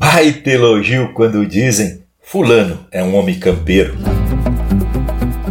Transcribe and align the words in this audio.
Baita 0.00 0.48
elogio 0.48 1.12
quando 1.12 1.44
dizem 1.44 2.00
Fulano 2.22 2.86
é 2.90 3.02
um 3.02 3.14
homem 3.14 3.38
campeiro. 3.38 3.98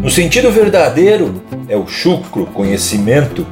No 0.02 0.10
sentido 0.10 0.52
verdadeiro, 0.52 1.44
é 1.68 1.78
o 1.78 1.86
chucro 1.86 2.47
conhecimento 2.47 3.46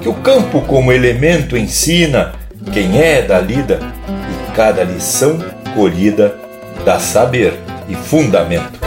que 0.00 0.08
o 0.08 0.14
campo 0.14 0.60
como 0.62 0.90
elemento 0.90 1.56
ensina 1.56 2.32
quem 2.72 3.00
é 3.00 3.22
da 3.22 3.38
lida 3.38 3.78
e 4.08 4.56
cada 4.56 4.82
lição 4.82 5.38
colhida 5.76 6.36
dá 6.84 6.98
saber 6.98 7.54
e 7.88 7.94
fundamento. 7.94 8.80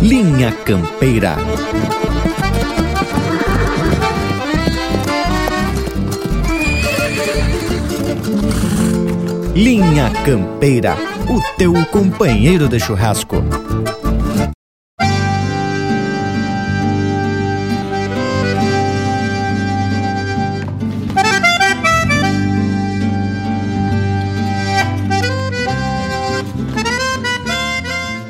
Linha 0.00 0.52
Campeira. 0.64 1.34
Linha 9.54 10.10
Campeira, 10.24 10.96
o 11.28 11.58
teu 11.58 11.74
companheiro 11.90 12.66
de 12.70 12.80
churrasco. 12.80 13.36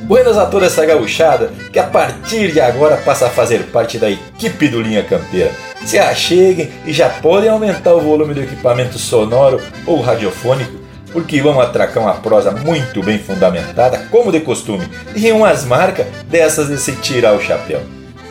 Buenas 0.02 0.36
a 0.36 0.46
toda 0.46 0.66
essa 0.66 0.84
gauchada 0.84 1.52
que 1.72 1.78
a 1.78 1.84
partir 1.84 2.50
de 2.50 2.60
agora 2.60 2.96
passa 2.96 3.26
a 3.26 3.30
fazer 3.30 3.70
parte 3.70 3.96
da 3.96 4.10
equipe 4.10 4.66
do 4.66 4.82
Linha 4.82 5.04
Campeira. 5.04 5.52
Se 5.84 6.00
acheguem 6.00 6.72
e 6.84 6.92
já 6.92 7.08
podem 7.08 7.48
aumentar 7.48 7.94
o 7.94 8.00
volume 8.00 8.34
do 8.34 8.42
equipamento 8.42 8.98
sonoro 8.98 9.60
ou 9.86 10.00
radiofônico, 10.00 10.81
porque 11.12 11.40
vamos 11.40 11.62
atracar 11.62 12.02
uma 12.02 12.14
prosa 12.14 12.50
muito 12.50 13.02
bem 13.02 13.18
fundamentada, 13.18 14.06
como 14.10 14.32
de 14.32 14.40
costume, 14.40 14.88
e 15.14 15.30
umas 15.30 15.64
marcas 15.64 16.06
dessas 16.28 16.68
de 16.68 16.78
se 16.78 16.92
tirar 16.96 17.34
o 17.34 17.40
chapéu. 17.40 17.80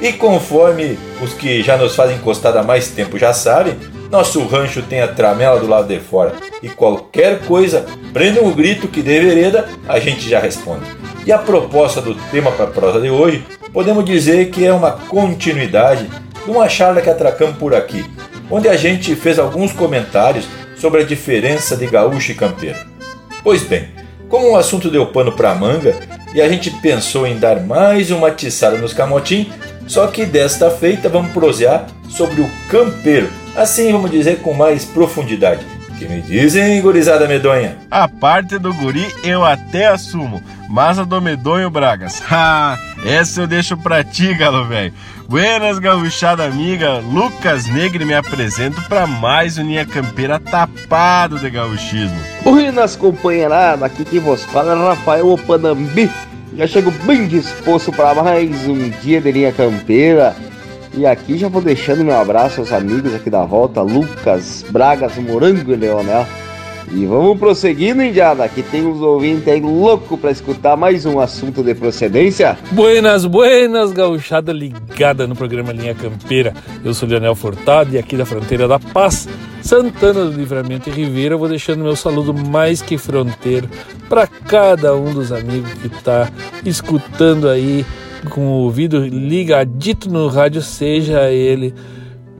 E 0.01 0.11
conforme 0.13 0.97
os 1.21 1.33
que 1.33 1.61
já 1.61 1.77
nos 1.77 1.95
fazem 1.95 2.15
encostada 2.15 2.59
há 2.59 2.63
mais 2.63 2.89
tempo 2.89 3.19
já 3.19 3.33
sabem, 3.33 3.77
nosso 4.09 4.43
rancho 4.45 4.81
tem 4.81 4.99
a 4.99 5.07
tramela 5.07 5.59
do 5.59 5.67
lado 5.67 5.87
de 5.87 5.99
fora 5.99 6.33
e 6.61 6.67
qualquer 6.67 7.45
coisa, 7.45 7.85
prenda 8.11 8.41
um 8.41 8.51
grito 8.51 8.87
que 8.87 9.01
dê 9.01 9.19
vereda, 9.19 9.69
a 9.87 9.99
gente 9.99 10.27
já 10.27 10.39
responde. 10.39 10.85
E 11.25 11.31
a 11.31 11.37
proposta 11.37 12.01
do 12.01 12.15
tema 12.31 12.51
para 12.51 12.65
a 12.65 12.71
prosa 12.71 12.99
de 12.99 13.09
hoje, 13.09 13.45
podemos 13.71 14.03
dizer 14.03 14.49
que 14.49 14.65
é 14.65 14.73
uma 14.73 14.91
continuidade 14.91 16.09
de 16.43 16.51
uma 16.51 16.67
charla 16.67 16.99
que 16.99 17.09
atracamos 17.09 17.55
por 17.57 17.75
aqui, 17.75 18.03
onde 18.49 18.67
a 18.67 18.75
gente 18.75 19.15
fez 19.15 19.37
alguns 19.37 19.71
comentários 19.71 20.45
sobre 20.81 21.01
a 21.01 21.05
diferença 21.05 21.77
de 21.77 21.85
gaúcho 21.85 22.31
e 22.31 22.35
campeiro. 22.35 22.79
Pois 23.43 23.61
bem, 23.61 23.89
como 24.27 24.51
o 24.51 24.55
assunto 24.55 24.89
deu 24.89 25.05
pano 25.05 25.31
para 25.31 25.53
manga 25.53 25.95
e 26.33 26.41
a 26.41 26.49
gente 26.49 26.71
pensou 26.71 27.27
em 27.27 27.37
dar 27.37 27.61
mais 27.61 28.09
uma 28.09 28.31
tiçada 28.31 28.77
nos 28.77 28.91
camotim, 28.91 29.51
só 29.85 30.07
que 30.07 30.25
desta 30.25 30.71
feita 30.71 31.07
vamos 31.07 31.31
prosear 31.31 31.85
sobre 32.09 32.41
o 32.41 32.49
campeiro, 32.67 33.29
assim 33.55 33.91
vamos 33.91 34.09
dizer 34.09 34.39
com 34.39 34.53
mais 34.53 34.83
profundidade. 34.83 35.63
Que 35.99 36.07
me 36.07 36.19
dizem, 36.19 36.81
gurizada 36.81 37.27
medonha? 37.27 37.77
A 37.91 38.07
parte 38.07 38.57
do 38.57 38.73
guri 38.73 39.05
eu 39.23 39.45
até 39.45 39.85
assumo, 39.85 40.41
mas 40.67 40.97
a 40.97 41.03
do 41.03 41.21
medonho, 41.21 41.69
Bragas, 41.69 42.23
ha, 42.31 42.75
essa 43.05 43.41
eu 43.41 43.47
deixo 43.47 43.77
pra 43.77 44.03
ti, 44.03 44.33
galo 44.33 44.65
velho. 44.65 44.91
Buenas, 45.31 45.79
gauchada 45.79 46.43
amiga, 46.43 46.97
Lucas 46.97 47.65
Negre 47.65 48.03
me 48.03 48.13
apresento 48.13 48.81
para 48.89 49.07
mais 49.07 49.57
um 49.57 49.63
Linha 49.63 49.85
Campeira 49.85 50.37
tapado 50.37 51.39
de 51.39 51.49
gauchismo. 51.49 52.19
Buenas, 52.43 52.97
companheirada, 52.97 53.85
aqui 53.85 54.03
quem 54.03 54.19
vos 54.19 54.43
fala 54.43 54.73
é 54.73 54.89
Rafael 54.89 55.29
Opanambi. 55.29 56.11
Já 56.57 56.67
chego 56.67 56.91
bem 57.05 57.29
disposto 57.29 57.93
para 57.93 58.21
mais 58.21 58.67
um 58.67 58.89
dia 59.01 59.21
de 59.21 59.31
Linha 59.31 59.53
Campeira. 59.53 60.35
E 60.93 61.05
aqui 61.05 61.37
já 61.37 61.47
vou 61.47 61.61
deixando 61.61 62.03
meu 62.03 62.19
abraço 62.19 62.59
aos 62.59 62.73
amigos 62.73 63.15
aqui 63.15 63.29
da 63.29 63.45
volta, 63.45 63.81
Lucas, 63.81 64.65
Bragas, 64.69 65.15
Morango 65.15 65.71
e 65.71 65.77
Leonel. 65.77 66.27
E 66.93 67.05
vamos 67.05 67.39
prosseguindo, 67.39 68.03
Indiada, 68.03 68.47
que 68.49 68.61
tem 68.61 68.85
uns 68.85 68.99
ouvintes 68.99 69.47
aí 69.47 69.61
louco 69.61 70.17
para 70.17 70.29
escutar 70.29 70.75
mais 70.75 71.05
um 71.05 71.21
assunto 71.21 71.63
de 71.63 71.73
procedência. 71.73 72.57
Buenas, 72.71 73.25
buenas, 73.25 73.93
gauchada 73.93 74.51
ligada 74.51 75.25
no 75.25 75.33
programa 75.33 75.71
Linha 75.71 75.95
Campeira. 75.95 76.53
Eu 76.83 76.93
sou 76.93 77.07
Leonel 77.07 77.33
Furtado 77.33 77.95
e 77.95 77.97
aqui 77.97 78.17
da 78.17 78.25
fronteira 78.25 78.67
da 78.67 78.77
Paz, 78.77 79.25
Santana 79.61 80.25
do 80.25 80.31
Livramento 80.33 80.89
e 80.89 80.91
Ribeira, 80.91 81.37
vou 81.37 81.47
deixando 81.47 81.81
meu 81.81 81.95
saludo 81.95 82.33
mais 82.33 82.81
que 82.81 82.97
fronteiro 82.97 83.69
para 84.09 84.27
cada 84.27 84.93
um 84.93 85.13
dos 85.13 85.31
amigos 85.31 85.71
que 85.75 85.87
está 85.87 86.29
escutando 86.65 87.47
aí 87.47 87.85
com 88.29 88.41
o 88.41 88.63
ouvido 88.63 89.05
ligadito 89.05 90.11
no 90.11 90.27
rádio, 90.27 90.61
seja 90.61 91.31
ele 91.31 91.73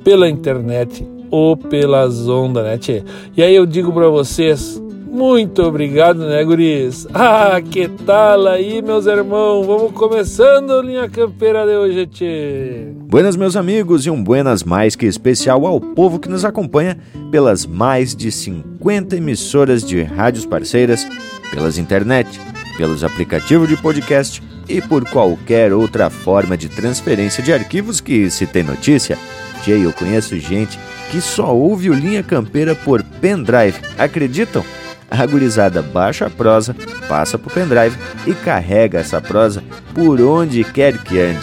pela 0.04 0.30
internet 0.30 1.08
ou 1.32 1.56
pelas 1.56 2.28
ondas, 2.28 2.64
né, 2.64 2.78
tchê? 2.78 3.04
E 3.36 3.42
aí 3.42 3.56
eu 3.56 3.66
digo 3.66 3.92
para 3.92 4.10
vocês, 4.10 4.80
muito 5.12 5.62
obrigado, 5.64 6.20
né, 6.20 6.42
guris? 6.44 7.06
Ah, 7.14 7.62
que 7.62 7.88
tal 7.88 8.48
aí, 8.48 8.82
meus 8.82 9.06
irmãos? 9.06 9.66
Vamos 9.66 9.92
começando 9.92 10.72
a 10.72 10.82
linha 10.82 11.10
campeira 11.10 11.66
de 11.66 11.76
hoje, 11.76 12.08
tchê. 12.08 12.88
Buenas, 13.08 13.36
meus 13.36 13.56
amigos, 13.56 14.06
e 14.06 14.10
um 14.10 14.24
buenas 14.24 14.64
mais 14.64 14.96
que 14.96 15.06
especial 15.06 15.66
ao 15.66 15.82
povo 15.82 16.20
que 16.20 16.30
nos 16.30 16.46
acompanha 16.46 16.98
pelas 17.30 17.66
mais 17.66 18.16
de 18.16 18.32
50 18.32 19.18
emissoras 19.18 19.84
de 19.84 20.02
rádios 20.02 20.46
parceiras, 20.46 21.08
pelas 21.52 21.78
internet, 21.78 22.40
pelos 22.78 23.04
aplicativos 23.04 23.68
de 23.68 23.76
podcast 23.78 24.42
e 24.68 24.82
por 24.82 25.08
qualquer 25.10 25.74
outra 25.74 26.10
forma 26.10 26.58
de 26.58 26.70
transferência 26.70 27.44
de 27.44 27.52
arquivos 27.52 28.00
que 28.00 28.30
se 28.30 28.48
tem 28.48 28.64
notícia. 28.64 29.18
Tchê, 29.62 29.74
eu 29.74 29.92
conheço 29.92 30.40
gente 30.40 30.80
que 31.12 31.20
só 31.20 31.54
ouve 31.54 31.90
o 31.90 31.94
Linha 31.94 32.24
Campeira 32.24 32.74
por 32.74 33.04
pendrive. 33.04 33.78
Acreditam? 33.98 34.64
A 35.10 35.26
gurizada 35.26 35.82
baixa 35.82 36.28
a 36.28 36.30
prosa, 36.30 36.74
passa 37.10 37.38
pro 37.38 37.52
pendrive 37.54 37.98
e 38.26 38.34
carrega 38.34 39.00
essa 39.00 39.20
prosa 39.20 39.62
por 39.94 40.22
onde 40.22 40.64
quer 40.64 40.98
que 40.98 41.20
ande. 41.20 41.42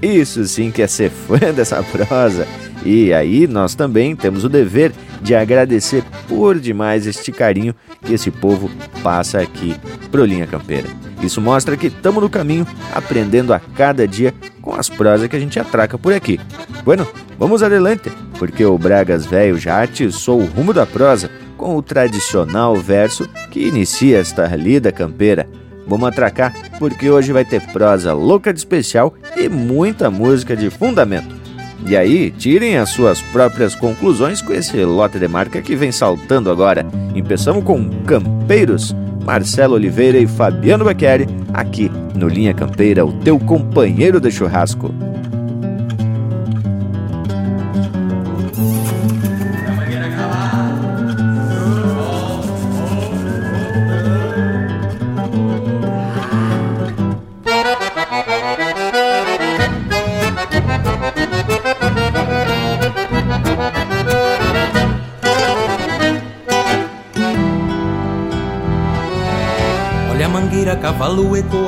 Isso 0.00 0.42
sim 0.46 0.70
que 0.70 0.80
é 0.80 0.86
ser 0.86 1.10
fã 1.10 1.38
dessa 1.54 1.82
prosa. 1.82 2.48
E 2.84 3.12
aí 3.12 3.46
nós 3.46 3.74
também 3.74 4.16
temos 4.16 4.44
o 4.44 4.48
dever 4.48 4.92
de 5.20 5.34
agradecer 5.34 6.02
por 6.28 6.58
demais 6.58 7.06
este 7.06 7.30
carinho 7.30 7.74
que 8.02 8.14
esse 8.14 8.30
povo 8.30 8.70
passa 9.02 9.40
aqui 9.40 9.76
pro 10.10 10.24
Linha 10.24 10.46
Campeira. 10.46 10.88
Isso 11.22 11.40
mostra 11.40 11.76
que 11.76 11.88
estamos 11.88 12.22
no 12.22 12.30
caminho, 12.30 12.66
aprendendo 12.94 13.52
a 13.52 13.60
cada 13.60 14.08
dia 14.08 14.34
com 14.62 14.74
as 14.74 14.88
prosas 14.88 15.28
que 15.28 15.36
a 15.36 15.40
gente 15.40 15.60
atraca 15.60 15.98
por 15.98 16.12
aqui. 16.12 16.40
Bueno, 16.84 17.06
vamos 17.38 17.62
adelante, 17.62 18.10
porque 18.38 18.64
o 18.64 18.78
Bragas 18.78 19.26
Velho 19.26 19.58
já 19.58 19.82
atiçou 19.82 20.40
o 20.40 20.46
rumo 20.46 20.72
da 20.72 20.86
prosa 20.86 21.30
com 21.58 21.76
o 21.76 21.82
tradicional 21.82 22.74
verso 22.76 23.28
que 23.50 23.66
inicia 23.66 24.18
esta 24.18 24.46
lida 24.56 24.90
campeira. 24.90 25.46
Vamos 25.86 26.08
atracar, 26.08 26.54
porque 26.78 27.10
hoje 27.10 27.32
vai 27.32 27.44
ter 27.44 27.60
prosa 27.72 28.14
louca 28.14 28.52
de 28.52 28.60
especial 28.60 29.12
e 29.36 29.48
muita 29.48 30.10
música 30.10 30.56
de 30.56 30.70
fundamento. 30.70 31.39
E 31.86 31.96
aí, 31.96 32.30
tirem 32.30 32.76
as 32.76 32.90
suas 32.90 33.20
próprias 33.20 33.74
conclusões 33.74 34.42
com 34.42 34.52
esse 34.52 34.84
lote 34.84 35.18
de 35.18 35.26
marca 35.26 35.60
que 35.62 35.74
vem 35.74 35.90
saltando 35.90 36.50
agora. 36.50 36.86
Começamos 37.12 37.64
com 37.64 37.88
Campeiros, 38.04 38.94
Marcelo 39.24 39.74
Oliveira 39.74 40.18
e 40.18 40.26
Fabiano 40.26 40.84
Beccari, 40.84 41.26
aqui 41.52 41.90
no 42.14 42.28
Linha 42.28 42.54
Campeira, 42.54 43.04
o 43.04 43.12
teu 43.12 43.38
companheiro 43.38 44.20
de 44.20 44.30
churrasco. 44.30 44.94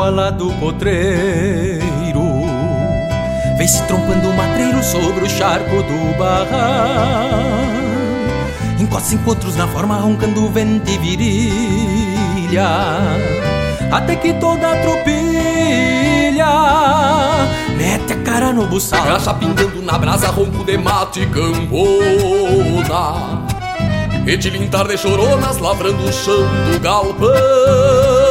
Ecoa 0.02 0.10
lá 0.10 0.30
do 0.30 0.50
potreiro. 0.54 1.82
Vem 3.56 3.68
se 3.68 3.82
trompando 3.84 4.28
o 4.28 4.36
matreiro 4.36 4.82
sobre 4.82 5.24
o 5.24 5.30
charco 5.30 5.82
do 5.82 6.18
barral 6.18 7.30
Encosta 8.78 9.14
encontros 9.14 9.54
na 9.56 9.68
forma 9.68 9.96
roncando 9.96 10.48
vento 10.48 10.90
e 10.90 10.98
virilha. 10.98 12.68
Até 13.92 14.16
que 14.16 14.32
toda 14.34 14.72
a 14.72 14.76
tropilha 14.82 16.46
Mete 17.76 18.12
a 18.14 18.16
cara 18.24 18.52
no 18.52 18.66
buçal. 18.66 19.04
Graxa 19.04 19.34
pingando 19.34 19.80
na 19.82 19.98
brasa, 19.98 20.28
ronco 20.28 20.64
de 20.64 20.76
mate 20.78 21.20
e 21.20 21.26
cambona. 21.26 22.72
E 24.26 24.38
tilintar 24.38 24.88
de 24.88 24.96
choronas 24.96 25.58
lavrando 25.58 26.04
o 26.04 26.12
chão 26.12 26.48
do 26.70 26.80
galpão. 26.80 28.21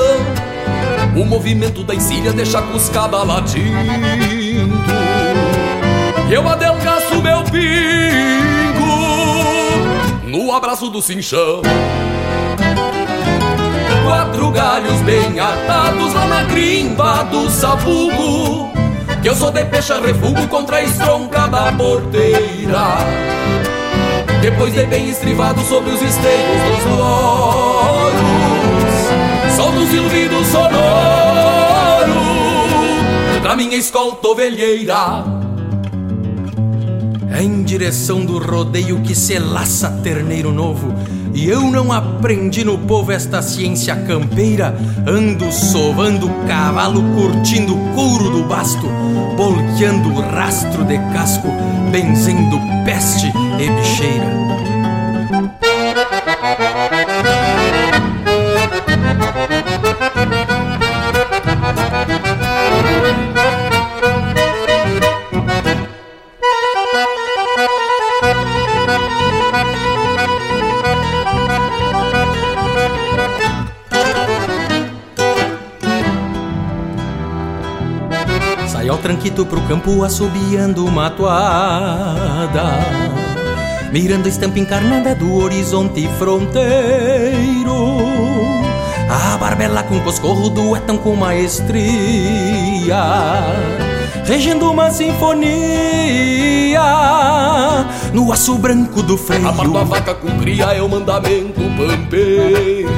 O 1.22 1.26
movimento 1.26 1.84
da 1.84 1.94
encilha 1.94 2.34
deixa 2.34 2.60
cuscada 2.64 3.18
latindo. 3.22 4.74
Eu 6.32 6.50
adelgaço 6.50 7.22
meu 7.22 7.44
pingo 7.44 7.62
No 10.26 10.52
abraço 10.52 10.90
do 10.90 11.00
cinchão. 11.00 11.62
Quatro 14.04 14.50
galhos 14.50 15.00
bem 15.02 15.40
atados 15.40 16.12
lá 16.12 16.26
na 16.26 16.44
grimpa 16.46 17.24
do 17.26 17.52
sabugo 17.52 18.72
Que 19.22 19.30
eu 19.30 19.36
sou 19.36 19.52
de 19.52 19.64
pecha 19.66 20.02
refugo 20.02 20.48
contra 20.48 20.78
a 20.78 20.84
estronca 20.84 21.48
da 21.48 21.72
porteira. 21.72 22.98
Depois 24.42 24.74
de 24.74 24.88
bem 24.88 25.08
estrivado 25.08 25.62
sobre 25.66 25.92
os 25.92 26.02
esteios 26.02 26.64
dos 26.64 26.98
louros 26.98 28.61
som 29.92 29.98
do 29.98 30.10
silbido 30.10 30.46
sonoro 30.46 30.72
da 33.44 33.56
minha 33.56 33.76
escolta 33.76 34.28
ovelheira. 34.30 35.26
É 37.30 37.42
em 37.44 37.64
direção 37.64 38.26
do 38.26 38.38
rodeio 38.38 39.02
que 39.02 39.16
se 39.16 39.38
laça 39.40 39.90
terneiro 40.04 40.52
novo. 40.52 40.94
E 41.34 41.48
eu 41.48 41.62
não 41.62 41.92
aprendi 41.94 42.64
no 42.64 42.78
povo 42.78 43.12
esta 43.12 43.42
ciência 43.42 43.96
campeira. 43.96 44.76
Ando 45.08 45.52
sovando 45.52 46.30
cavalo, 46.46 47.02
curtindo 47.16 47.74
o 47.74 47.94
couro 47.96 48.30
do 48.30 48.44
basto, 48.44 48.88
bolqueando 49.38 50.10
o 50.10 50.22
rastro 50.22 50.84
de 50.84 50.98
casco, 51.14 51.48
benzendo 51.92 52.60
peste 52.86 53.28
e 53.28 53.70
bicheira. 53.70 54.41
Tranquito 79.42 79.46
pro 79.46 79.62
campo 79.62 80.04
assobiando 80.04 80.86
uma 80.86 81.10
toada. 81.10 82.80
Mirando 83.92 84.26
a 84.26 84.30
estampa 84.30 84.60
encarnada 84.60 85.16
do 85.16 85.36
horizonte 85.36 86.08
fronteiro. 86.18 86.62
A 89.10 89.38
barbela 89.38 89.84
com 89.84 90.00
coscorro 90.02 90.50
duetam 90.50 90.98
com 90.98 91.16
maestria. 91.16 91.84
Regendo 94.26 94.72
uma 94.72 94.92
sinfonia. 94.92 95.42
No 98.14 98.32
aço 98.32 98.58
branco 98.58 99.02
do 99.02 99.18
freio. 99.18 99.48
Amar 99.48 99.66
a 99.66 99.84
vaca 99.84 100.14
com 100.14 100.38
cria 100.40 100.66
é 100.74 100.82
o 100.82 100.88
mandamento 100.88 101.62
pampeiro. 101.78 102.90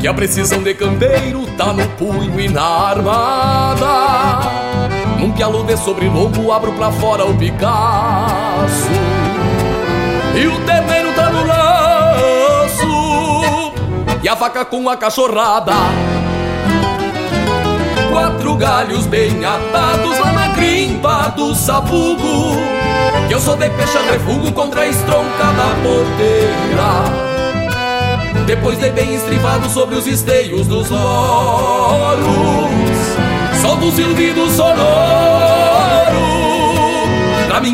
Que 0.00 0.08
a 0.08 0.14
precisão 0.14 0.62
de 0.62 0.74
campeiro 0.74 1.46
tá 1.56 1.72
no 1.72 1.86
punho 1.90 2.40
e 2.40 2.48
na 2.48 2.62
armada. 2.62 4.59
Num 5.40 5.46
pialo 5.46 5.64
de 5.64 5.74
sobrelobo 5.78 6.52
abro 6.52 6.70
pra 6.74 6.92
fora 6.92 7.24
o 7.24 7.34
Picasso. 7.34 8.90
E 10.38 10.46
o 10.46 10.60
terneiro 10.66 11.14
tá 11.14 11.30
no 11.30 11.46
laço. 11.46 12.84
E 14.22 14.28
a 14.28 14.34
vaca 14.34 14.66
com 14.66 14.86
a 14.90 14.98
cachorrada. 14.98 15.72
Quatro 18.10 18.54
galhos 18.56 19.06
bem 19.06 19.42
atados 19.42 20.18
lá 20.18 20.30
na 20.30 20.48
grimpa 20.48 21.32
do 21.34 21.54
sabugo. 21.54 22.58
Que 23.26 23.32
eu 23.32 23.40
sou 23.40 23.56
de 23.56 23.70
pecha 23.70 24.02
refugo 24.12 24.52
contra 24.52 24.82
a 24.82 24.88
estronca 24.88 25.44
da 25.56 25.74
porteira. 25.82 27.30
Depois 28.44 28.78
de 28.78 28.90
bem 28.90 29.14
estrivado 29.14 29.70
sobre 29.70 29.94
os 29.94 30.06
esteios 30.06 30.66
dos 30.66 30.90
loros 30.90 32.20
Sol 33.60 33.76
do 33.76 33.92
silbido 33.92 34.50
sonoro 34.50 34.80
Da 34.82 34.99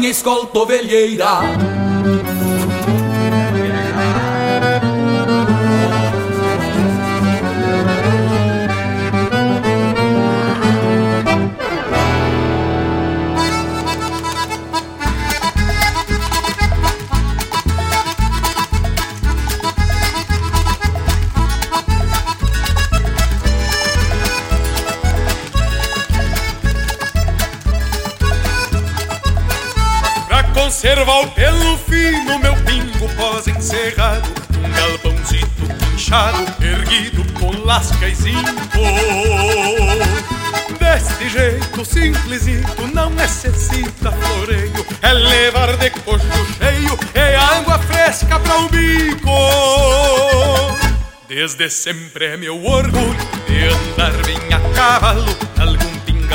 minha 0.06 0.10
escolta 0.12 0.60
ovelheira 0.60 1.40
lasca 37.66 38.08
e 38.08 38.14
zinco. 38.14 38.78
Deste 40.78 41.28
jeito 41.28 41.84
simplesito, 41.84 42.86
não 42.94 43.10
necessita 43.10 44.12
floreio, 44.12 44.86
é 45.02 45.12
levar 45.12 45.76
de 45.76 45.90
coxo 45.90 46.26
cheio, 46.58 46.98
é 47.12 47.36
água 47.36 47.78
fresca 47.80 48.38
para 48.38 48.58
o 48.58 48.68
bico. 48.68 49.30
Desde 51.28 51.68
sempre 51.68 52.26
é 52.26 52.36
meu 52.36 52.64
orgulho 52.64 53.16
de 53.48 53.64
andar 53.66 54.12
bem 54.24 54.38
a 54.54 54.60
cavalo, 54.74 55.36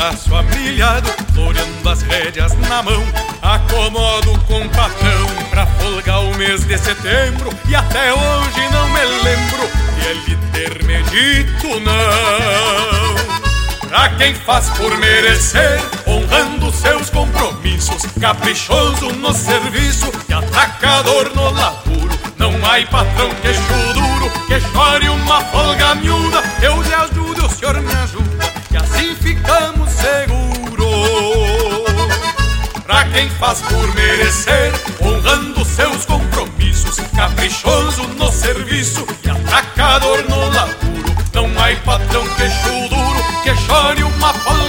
pingaço 0.02 0.34
amilhado, 0.34 1.08
floreando 1.32 1.88
as 1.88 2.02
rédeas 2.02 2.52
na 2.68 2.82
mão, 2.82 3.04
acomodo 3.40 4.36
com 4.46 4.68
patrão 4.70 5.26
pra 5.48 5.64
folgar 5.66 6.24
o 6.24 6.36
mês 6.36 6.64
de 6.64 6.76
setembro 6.76 7.50
e 7.68 7.74
até 7.74 8.12
hoje 8.12 8.68
não 8.72 8.88
me 8.88 9.04
lembro 9.22 9.70
de 9.94 10.06
ele 10.08 10.38
ter 10.52 10.84
me 10.84 11.02
dito 11.04 11.80
não. 11.80 13.22
Pra 13.88 14.08
quem 14.16 14.34
faz 14.34 14.70
por 14.70 14.96
merecer, 14.98 15.80
honrando 16.06 16.72
seus 16.72 17.08
compromissos, 17.10 18.02
caprichoso 18.20 19.12
no 19.12 19.32
serviço 19.32 20.10
e 20.28 20.32
atacador 20.32 21.30
no 21.34 21.50
laburo, 21.50 22.18
não 22.38 22.52
há 22.64 22.84
patrão 22.90 23.30
queixo 23.40 23.60
duro 23.94 24.32
que 24.46 24.58
chore 24.72 25.08
uma 25.10 25.40
folga 25.42 25.94
miúda. 25.94 26.42
Eu 26.60 26.82
lhe 26.82 26.94
ajudo, 26.94 27.46
o 27.46 27.50
senhor 27.50 27.80
me 27.80 27.92
ajuda, 27.92 28.21
pra 32.92 33.04
quem 33.06 33.30
faz 33.30 33.62
por 33.62 33.94
merecer, 33.94 34.70
honrando 35.00 35.64
seus 35.64 36.04
compromissos, 36.04 36.96
caprichoso 37.16 38.02
no 38.18 38.30
serviço 38.30 39.06
e 39.24 39.30
atacador 39.30 40.22
no 40.28 40.36
laburo. 40.50 41.16
Não 41.32 41.46
há 41.58 41.74
patrão 41.86 42.22
queixo 42.36 42.88
duro 42.90 43.24
que 43.42 43.56
chore 43.66 44.02
uma 44.02 44.34
folga 44.34 44.61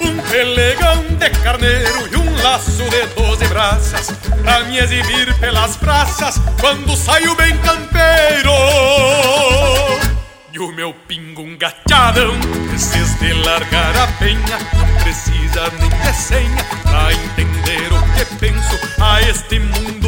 Um 0.00 0.16
pelegão 0.30 1.02
de 1.18 1.30
carneiro 1.42 2.08
e 2.12 2.16
um 2.16 2.42
laço 2.42 2.84
de 2.88 3.06
doze 3.16 3.44
braças 3.48 4.12
Pra 4.42 4.60
me 4.60 4.78
exibir 4.78 5.34
pelas 5.40 5.76
praças 5.76 6.40
quando 6.60 6.96
saio 6.96 7.34
bem 7.34 7.56
campeiro 7.58 8.52
e 10.54 10.58
o 10.58 10.70
meu 10.70 10.92
pingo 11.08 11.40
um 11.40 11.56
gateadão 11.56 12.34
Esses 12.74 13.18
de 13.18 13.32
largar 13.32 13.96
a 13.96 14.06
penha 14.18 14.58
Não 14.74 15.02
precisa 15.02 15.72
nem 15.80 15.88
de 15.88 16.12
senha 16.14 16.64
Pra 16.82 17.10
entender 17.10 17.90
o 17.90 18.02
que 18.14 18.36
penso 18.36 18.78
A 19.00 19.22
este 19.22 19.58
mundo 19.58 20.01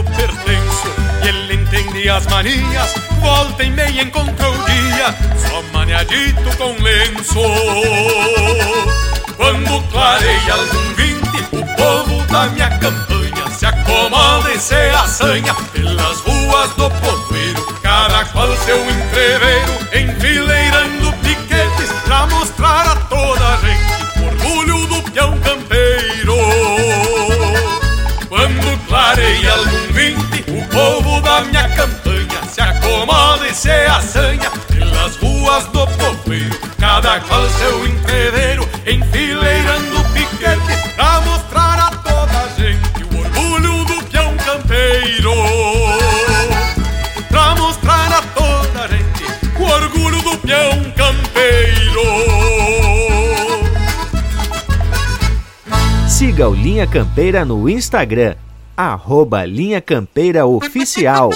manias, 2.27 2.95
volta 3.21 3.65
e 3.65 3.71
meia 3.71 4.03
o 4.03 4.65
dia, 4.67 5.15
só 5.39 5.63
maniadito 5.73 6.55
com 6.59 6.73
lenço. 6.83 7.41
Quando 9.39 9.83
clareia 9.91 10.53
algum 10.53 10.95
vinte, 10.97 11.39
o 11.53 11.65
povo 11.77 12.23
da 12.31 12.47
minha 12.49 12.69
campanha 12.79 13.51
se 13.51 13.65
acomoda 13.65 14.53
e 14.53 14.59
se 14.59 14.75
assanha 14.75 15.55
pelas 15.73 16.21
ruas 16.21 16.71
do 16.77 16.91
povoeiro, 16.91 17.75
cada 17.83 18.25
qual 18.27 18.55
seu 18.59 18.79
entreveiro, 18.91 19.73
enfileirando 19.95 21.11
piquetes 21.23 21.91
pra 22.05 22.27
mostrar 22.27 22.87
a 22.87 22.97
toda 22.97 23.55
a 23.55 23.57
gente 23.57 24.21
o 24.21 24.27
orgulho 24.27 24.87
do 24.89 25.03
peão 25.11 25.39
campeiro. 25.39 26.37
Quando 28.29 28.87
clareia 28.89 29.53
algum 29.53 29.74
da 31.35 31.41
minha 31.41 31.69
campanha 31.71 32.45
se 32.49 32.61
acomoda 32.61 33.49
e 33.49 33.55
se 33.55 33.69
assanha 33.69 34.49
pelas 34.69 35.17
ruas 35.17 35.65
do 35.67 35.85
povoeiro, 35.87 36.57
cada 36.79 37.21
qual 37.23 37.49
seu 37.49 37.87
entreveiro, 37.89 38.69
enfileirando 38.87 40.05
piquetes 40.13 40.93
pra 40.95 41.21
mostrar 41.23 41.79
a 41.81 41.91
toda 41.91 42.49
gente 42.57 43.03
o 43.03 43.19
orgulho 43.19 43.85
do 43.85 44.05
peão 44.05 44.37
campeiro. 44.37 45.33
Pra 47.29 47.57
mostrar 47.57 48.13
a 48.13 48.23
toda 48.23 48.89
gente 48.89 49.25
o 49.59 49.63
orgulho 49.65 50.23
do 50.23 50.39
peão 50.39 50.85
campeiro. 50.97 52.05
Siga 56.09 56.49
o 56.49 56.55
Linha 56.55 56.87
Campeira 56.87 57.45
no 57.45 57.69
Instagram, 57.69 58.37
arroba 58.77 59.45
Linha 59.45 59.81
Campeira 59.81 60.47
Oficial. 60.47 61.31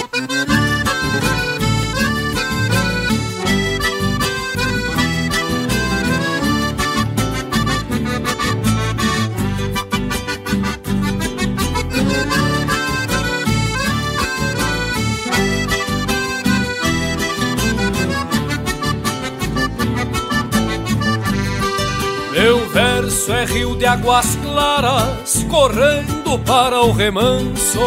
Meu 22.31 22.69
verso 22.69 23.33
é 23.33 23.45
rio 23.45 23.75
de 23.75 23.85
águas 23.85 24.37
claras, 24.37 25.45
correndo 25.49 26.18
para 26.37 26.81
o 26.81 26.91
remanso. 26.91 27.79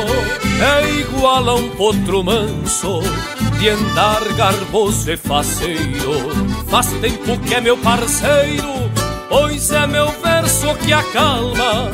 É 0.60 0.90
igual 1.00 1.48
a 1.48 1.54
um 1.54 1.68
potro 1.70 2.24
manso, 2.24 3.00
de 3.60 3.68
andar 3.68 4.24
garboso 4.34 5.10
e 5.10 5.16
faceiro. 5.16 6.30
Faz 6.68 6.88
tempo 7.00 7.38
que 7.38 7.54
é 7.54 7.60
meu 7.60 7.76
parceiro, 7.76 8.90
pois 9.28 9.70
é 9.70 9.86
meu 9.86 10.08
verso 10.22 10.74
que 10.84 10.92
acalma 10.92 11.90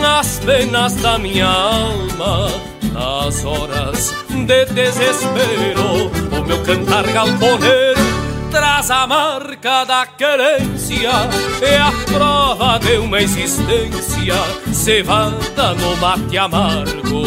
nas 0.00 0.38
penas 0.38 0.94
da 0.96 1.18
minha 1.18 1.46
alma. 1.46 2.48
Nas 2.92 3.44
horas 3.44 4.14
de 4.28 4.64
desespero, 4.66 6.10
o 6.32 6.44
meu 6.46 6.62
cantar 6.62 7.06
galponeiro 7.06 8.00
traz 8.50 8.90
a 8.90 9.06
marca 9.06 9.84
da 9.84 10.06
querência 10.06 10.77
É 11.60 11.76
a 11.76 11.92
prova 12.06 12.78
de 12.78 12.96
uma 12.98 13.20
existência 13.20 14.34
cevada 14.72 15.74
no 15.74 15.96
mate 15.98 16.38
amargo. 16.38 17.22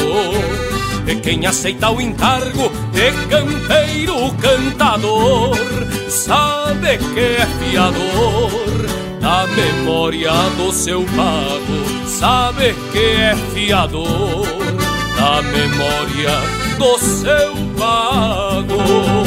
E 1.07 1.15
quem 1.15 1.45
aceita 1.45 1.91
o 1.91 2.01
encargo 2.01 2.71
de 2.91 3.11
campeiro 3.27 4.33
cantador 4.35 5.57
Sabe 6.09 6.97
que 6.97 7.19
é 7.19 7.45
fiador 7.59 8.51
da 9.21 9.47
memória 9.47 10.31
do 10.57 10.71
seu 10.73 11.03
pago. 11.03 12.07
Sabe 12.07 12.75
que 12.91 12.99
é 12.99 13.35
fiador 13.53 14.45
da 15.15 15.41
memória 15.41 16.31
do 16.77 16.97
seu 16.99 17.53
pago 17.77 19.20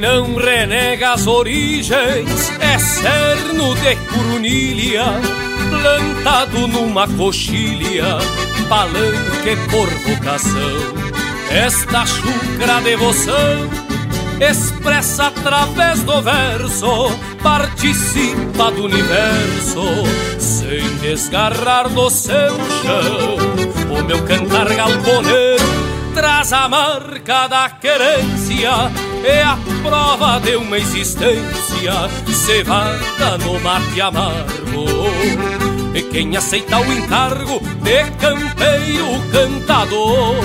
Não 0.00 0.34
renega 0.34 1.12
as 1.12 1.26
origens 1.26 2.52
é 2.60 2.78
cerno 2.78 3.74
de 3.76 3.96
curunilha, 4.12 5.04
plantado 5.70 6.68
numa 6.68 7.08
coxilha, 7.08 8.18
palanque 8.68 9.56
por 9.70 9.88
vocação. 9.88 11.06
Esta 11.50 12.04
chucra 12.04 12.80
devoção 12.82 13.70
expressa 14.38 15.28
através 15.28 16.02
do 16.02 16.20
verso, 16.20 17.10
participa 17.42 18.70
do 18.72 18.84
universo, 18.84 19.82
sem 20.38 20.86
desgarrar 20.98 21.88
do 21.88 22.10
seu 22.10 22.50
chão. 22.82 23.96
O 23.98 24.04
meu 24.04 24.22
cantar 24.24 24.68
galponeiro 24.74 25.75
traz 26.16 26.50
a 26.50 26.66
marca 26.66 27.46
da 27.46 27.68
querência 27.68 28.70
é 29.22 29.42
a 29.42 29.58
prova 29.82 30.40
de 30.40 30.56
uma 30.56 30.78
existência 30.78 31.92
cevada 32.32 33.36
no 33.44 33.60
mate 33.60 34.00
amargo. 34.00 34.86
E 35.94 36.02
quem 36.04 36.34
aceita 36.34 36.78
o 36.78 36.90
encargo 36.90 37.60
de 37.82 38.04
campeiro 38.12 39.20
cantador 39.30 40.42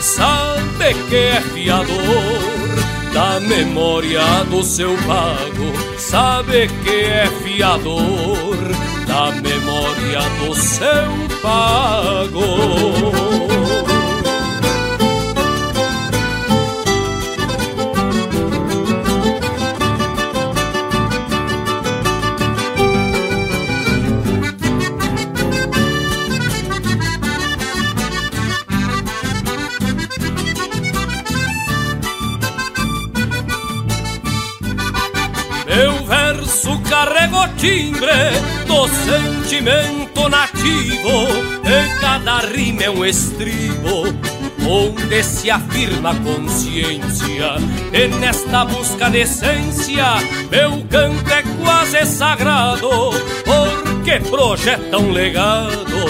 sabe 0.00 0.94
que 1.08 1.16
é 1.16 1.40
fiador 1.40 3.12
da 3.12 3.40
memória 3.40 4.22
do 4.48 4.62
seu 4.62 4.96
pago, 4.98 5.98
sabe 5.98 6.68
que 6.84 6.90
é 6.90 7.26
fiador 7.42 8.56
da 9.04 9.32
memória 9.32 10.20
do 10.46 10.54
seu 10.54 11.10
pago. 11.42 13.37
Carrego 36.80 37.44
o 37.44 37.48
timbre 37.56 38.10
do 38.66 38.88
sentimento 38.88 40.28
nativo 40.28 41.28
E 41.64 42.00
cada 42.00 42.38
rima 42.38 42.82
é 42.82 42.90
um 42.90 43.04
estribo 43.04 44.04
Onde 44.70 45.22
se 45.22 45.50
afirma 45.50 46.10
a 46.10 46.14
consciência. 46.16 47.56
E 47.92 48.08
nesta 48.18 48.64
busca 48.64 49.08
de 49.08 49.20
essência 49.20 50.04
Meu 50.50 50.84
canto 50.90 51.32
é 51.32 51.42
quase 51.62 52.04
sagrado 52.04 52.88
Porque 53.44 54.20
projeta 54.28 54.98
um 54.98 55.12
legado 55.12 56.04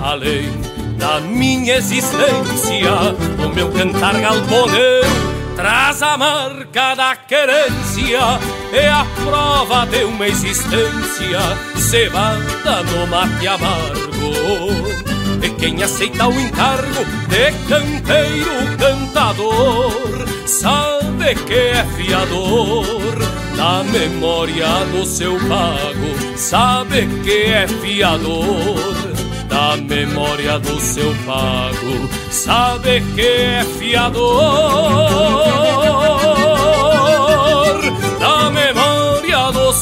Além 0.00 0.70
da 1.00 1.18
minha 1.18 1.76
existência. 1.76 2.92
O 3.42 3.48
meu 3.54 3.70
cantar 3.72 4.20
galponeiro 4.20 5.08
traz 5.56 6.02
a 6.02 6.16
marca 6.16 6.94
da 6.94 7.16
querência, 7.16 8.20
é 8.72 8.88
a 8.88 9.04
prova 9.24 9.86
de 9.86 10.04
uma 10.04 10.28
existência 10.28 11.40
cevada 11.76 12.82
no 12.84 13.06
mate 13.06 13.46
amargo. 13.46 14.10
E 15.42 15.50
quem 15.50 15.82
aceita 15.82 16.28
o 16.28 16.40
encargo 16.40 17.04
de 17.28 17.52
campeiro 17.68 18.76
cantador, 18.78 20.26
sabe 20.46 21.34
que 21.46 21.54
é 21.54 21.84
fiador 21.96 23.18
da 23.56 23.82
memória 23.84 24.84
do 24.92 25.04
seu 25.06 25.38
pago, 25.40 26.36
sabe 26.36 27.08
que 27.24 27.44
é 27.52 27.66
fiador 27.66 29.10
da 29.48 29.76
memória 29.76 30.58
do 30.58 30.80
seu 30.80 31.14
pago, 31.26 32.08
sabe 32.30 33.02
que 33.14 33.26
é 33.26 33.64
fiador 33.78 35.30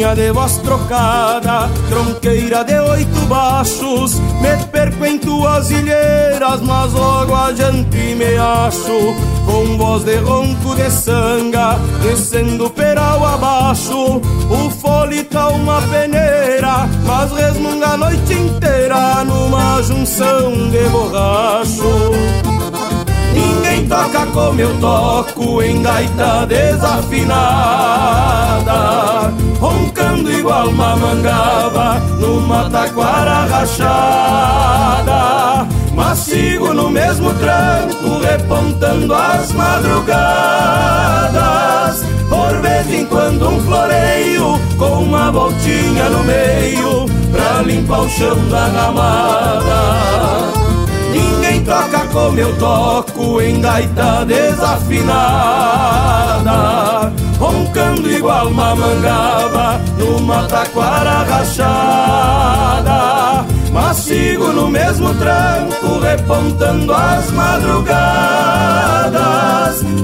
Gaitinha 0.00 0.14
de 0.14 0.32
voz 0.32 0.56
trocada, 0.58 1.68
tronqueira 1.90 2.64
de 2.64 2.78
oito 2.78 3.20
baixos 3.26 4.18
Me 4.40 4.56
perco 4.72 5.04
em 5.04 5.18
tuas 5.18 5.70
ilheiras, 5.70 6.62
mas 6.62 6.94
logo 6.94 7.34
adiante 7.34 8.14
me 8.14 8.38
acho 8.38 9.14
Com 9.44 9.76
voz 9.76 10.04
de 10.04 10.16
ronco 10.16 10.74
de 10.74 10.90
sanga, 10.90 11.78
descendo 12.02 12.70
peral 12.70 13.22
abaixo 13.26 14.22
O 14.48 14.70
fole 14.70 15.22
tá 15.24 15.48
uma 15.48 15.82
peneira, 15.82 16.88
mas 17.04 17.30
resmunga 17.32 17.88
a 17.88 17.96
noite 17.98 18.32
inteira 18.32 19.22
Numa 19.24 19.82
junção 19.82 20.70
de 20.70 20.88
borracho. 20.88 22.10
Ninguém 23.34 23.86
toca 23.86 24.24
como 24.26 24.60
eu 24.60 24.74
toco 24.80 25.62
em 25.62 25.82
gaita 25.82 26.46
desafinada 26.46 27.70
Roncando 30.10 30.32
igual 30.32 30.68
uma 30.68 30.96
mangaba 30.96 32.00
numa 32.18 32.68
taquara 32.68 33.46
rachada. 33.46 35.14
Mas 35.94 36.18
sigo 36.18 36.74
no 36.74 36.90
mesmo 36.90 37.32
tranco 37.34 38.18
repontando 38.18 39.14
as 39.14 39.52
madrugadas. 39.52 40.10
Por 42.28 42.60
vez 42.60 42.92
em 42.92 43.06
quando 43.06 43.48
um 43.48 43.60
floreio 43.60 44.60
com 44.76 45.04
uma 45.04 45.32
voltinha 45.32 46.08
no 46.10 46.22
meio 46.24 47.06
Pra 47.32 47.62
limpar 47.62 48.02
o 48.02 48.08
chão 48.08 48.36
da 48.48 48.66
ramada 48.66 50.10
Ninguém 51.10 51.64
toca 51.64 52.06
como 52.12 52.38
eu 52.38 52.56
toco 52.56 53.40
em 53.40 53.60
gaita 53.60 54.24
desafinada. 54.24 55.10
Roncando 57.38 58.10
igual 58.10 58.48
uma 58.48 58.74
mangaba 58.74 59.80
numa 59.98 60.44
taquara 60.44 61.22
rachada. 61.24 62.90
Mas 63.72 63.96
sigo 63.98 64.52
no 64.52 64.68
mesmo 64.68 65.14
tranco 65.14 66.00
repontando 66.00 66.92
as 66.92 67.30
madrugadas. 67.30 68.00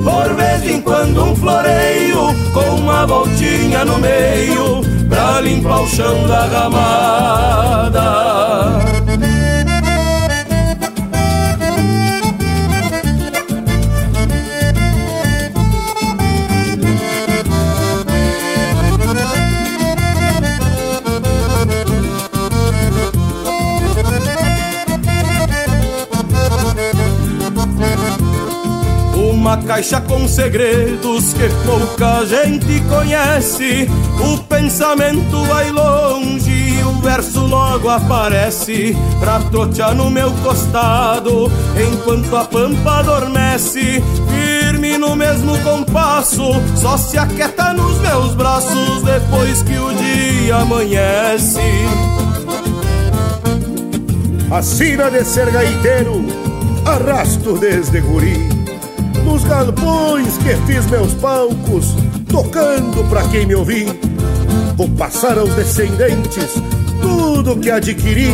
Por 0.04 0.34
vez 0.34 0.64
em 0.64 0.80
quando 0.80 1.24
um 1.24 1.34
floreio 1.34 2.34
com 2.52 2.76
uma 2.76 3.04
voltinha 3.06 3.84
no 3.84 3.98
meio 3.98 4.80
Pra 5.08 5.40
limpar 5.40 5.82
o 5.82 5.88
chão 5.88 6.26
da 6.26 6.46
ramada 6.46 8.06
uma 29.46 29.58
caixa 29.58 30.00
com 30.00 30.26
segredos 30.26 31.32
que 31.32 31.48
pouca 31.64 32.26
gente 32.26 32.80
conhece. 32.88 33.88
O 34.18 34.38
pensamento 34.38 35.40
vai 35.44 35.70
longe 35.70 36.50
e 36.50 36.82
o 36.82 36.94
verso 36.94 37.46
logo 37.46 37.88
aparece 37.88 38.96
pra 39.20 39.38
trotear 39.38 39.94
no 39.94 40.10
meu 40.10 40.32
costado 40.42 41.48
enquanto 41.80 42.36
a 42.36 42.44
pampa 42.44 42.98
adormece. 42.98 44.02
Firme 44.28 44.98
no 44.98 45.14
mesmo 45.14 45.56
compasso, 45.60 46.42
só 46.74 46.96
se 46.96 47.16
aquieta 47.16 47.72
nos 47.72 48.00
meus 48.00 48.34
braços 48.34 49.02
depois 49.04 49.62
que 49.62 49.78
o 49.78 49.94
dia 49.94 50.56
amanhece. 50.56 51.60
A 54.50 54.60
sina 54.60 55.08
de 55.08 55.24
ser 55.24 55.52
gaiteiro, 55.52 56.24
arrasto 56.84 57.56
desde 57.58 58.00
guri 58.00 58.55
nos 59.26 59.44
galpões 59.44 60.38
que 60.38 60.54
fiz 60.66 60.86
meus 60.86 61.12
palcos, 61.14 61.94
tocando 62.30 63.04
pra 63.10 63.26
quem 63.28 63.44
me 63.44 63.54
ouvir. 63.56 63.86
Vou 64.76 64.88
passar 64.90 65.36
aos 65.36 65.52
descendentes 65.54 66.54
tudo 67.02 67.56
que 67.56 67.70
adquiri. 67.70 68.32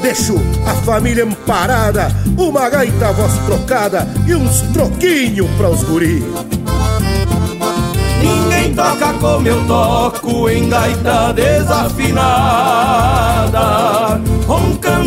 Deixo 0.00 0.36
a 0.64 0.74
família 0.84 1.24
amparada, 1.24 2.08
uma 2.36 2.70
gaita 2.70 3.12
voz 3.12 3.32
trocada 3.46 4.06
e 4.26 4.34
uns 4.34 4.62
troquinhos 4.72 5.50
pra 5.56 5.68
os 5.70 5.82
guri. 5.82 6.22
Ninguém 8.22 8.74
toca 8.74 9.12
como 9.14 9.48
eu 9.48 9.66
toco 9.66 10.48
em 10.48 10.68
gaita 10.68 11.32
desafinada 11.32 12.78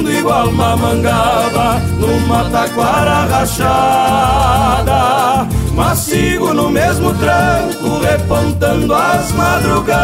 Roncando 0.01 0.11
igual 0.11 0.49
uma 0.49 0.75
mangaba 0.75 1.79
numa 1.99 2.49
taquara 2.49 3.27
rachada. 3.27 4.97
Mas 5.75 5.99
sigo 5.99 6.53
no 6.53 6.69
mesmo 6.69 7.13
tranco 7.13 7.99
repontando 7.99 8.95
as 8.95 9.31
madrugadas. 9.33 10.01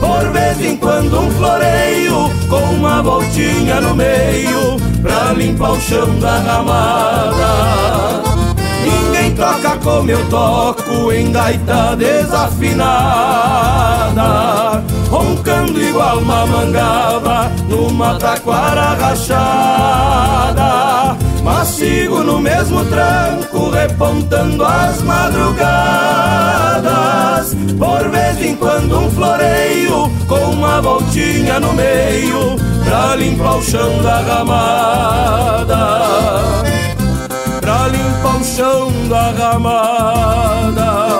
Por 0.00 0.32
vez 0.32 0.60
em 0.60 0.76
quando 0.76 1.20
um 1.20 1.30
floreio 1.32 2.30
com 2.48 2.62
uma 2.74 3.00
voltinha 3.02 3.80
no 3.80 3.94
meio 3.94 4.76
Pra 5.00 5.32
limpar 5.32 5.72
o 5.72 5.80
chão 5.80 6.18
da 6.18 6.38
ramada. 6.38 8.22
Ninguém 8.84 9.34
toca 9.34 9.76
como 9.78 10.10
eu 10.10 10.24
toco 10.28 11.12
em 11.12 11.30
gaita 11.30 11.94
desafinada 11.96 13.32
Roncando 15.12 15.78
igual 15.78 16.20
uma 16.20 16.46
mangaba 16.46 17.52
numa 17.68 18.18
taquara 18.18 18.94
rachada. 18.94 20.62
Mas 21.44 21.68
sigo 21.68 22.24
no 22.24 22.40
mesmo 22.40 22.82
tranco 22.86 23.68
repontando 23.68 24.64
as 24.64 25.02
madrugadas. 25.02 25.62
Por 27.78 28.08
vez 28.08 28.40
em 28.40 28.56
quando 28.56 28.98
um 29.00 29.10
floreio 29.10 30.10
com 30.26 30.52
uma 30.52 30.80
voltinha 30.80 31.60
no 31.60 31.74
meio 31.74 32.56
Pra 32.84 33.16
limpar 33.16 33.56
o 33.56 33.62
chão 33.62 34.02
da 34.02 34.20
ramada. 34.20 35.76
Pra 37.60 37.88
limpar 37.88 38.36
o 38.36 38.44
chão 38.44 38.90
da 39.08 39.30
ramada. 39.30 41.11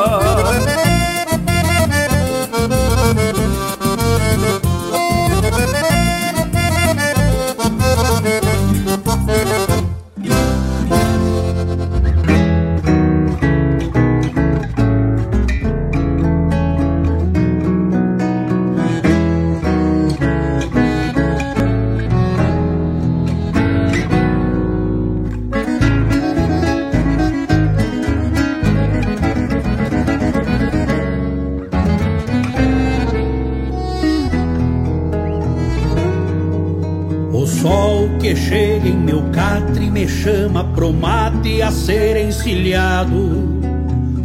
Me 40.02 40.08
chama 40.08 40.64
pro 40.74 40.92
mate 40.92 41.62
a 41.62 41.70
ser 41.70 42.16
encilhado. 42.16 43.62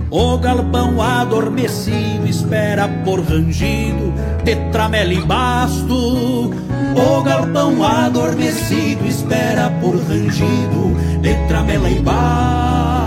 O 0.10 0.38
galpão 0.40 1.00
adormecido 1.00 2.26
espera 2.28 2.88
por 3.06 3.20
rangido 3.20 4.12
de 4.44 4.56
tramela 4.72 5.14
e 5.14 5.22
basto. 5.22 6.50
O 6.96 7.22
galpão 7.22 7.84
adormecido 7.84 9.06
espera 9.06 9.70
por 9.80 9.96
rangido 9.98 10.96
de 11.22 11.36
tramela 11.48 11.90
e 11.90 12.00
basto. 12.00 13.07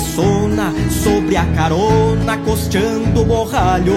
Ressona 0.00 0.72
sobre 1.04 1.36
a 1.36 1.44
carona, 1.52 2.38
costeando 2.38 3.20
o 3.20 3.24
borralho. 3.26 3.92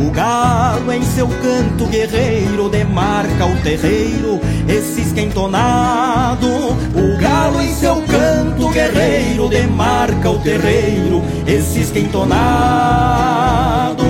O 0.00 0.10
galo 0.10 0.90
em 0.90 1.02
seu 1.02 1.28
canto 1.28 1.86
guerreiro 1.86 2.70
demarca 2.70 3.44
o 3.44 3.54
terreiro, 3.62 4.40
esse 4.66 5.02
esquentonado. 5.02 6.48
O 6.48 7.20
galo 7.20 7.60
em 7.60 7.74
seu 7.74 7.96
canto 7.96 8.70
guerreiro 8.70 9.50
demarca 9.50 10.30
o 10.30 10.38
terreiro, 10.38 11.22
esse 11.46 11.80
esquentonado. 11.80 14.06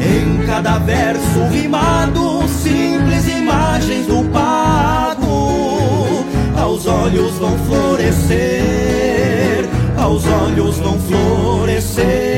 Em 0.00 0.44
cada 0.44 0.76
verso 0.80 1.46
rimado, 1.52 2.19
olhos 7.10 7.32
vão 7.38 7.58
florescer, 7.66 8.38
aos 9.96 10.24
olhos 10.26 10.78
vão 10.78 10.98
florescer. 11.00 12.29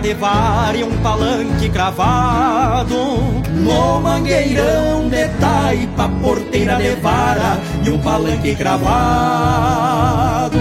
De 0.00 0.14
vara 0.14 0.76
e 0.76 0.82
um 0.82 0.96
palanque 0.98 1.68
cravado 1.68 2.96
No 3.50 4.00
mangueirão 4.00 5.08
de 5.08 5.28
taipa, 5.38 6.08
porteira 6.22 6.76
de 6.76 6.94
vara 6.96 7.58
e 7.84 7.90
um 7.90 7.98
palanque 7.98 8.54
cravado 8.54 10.58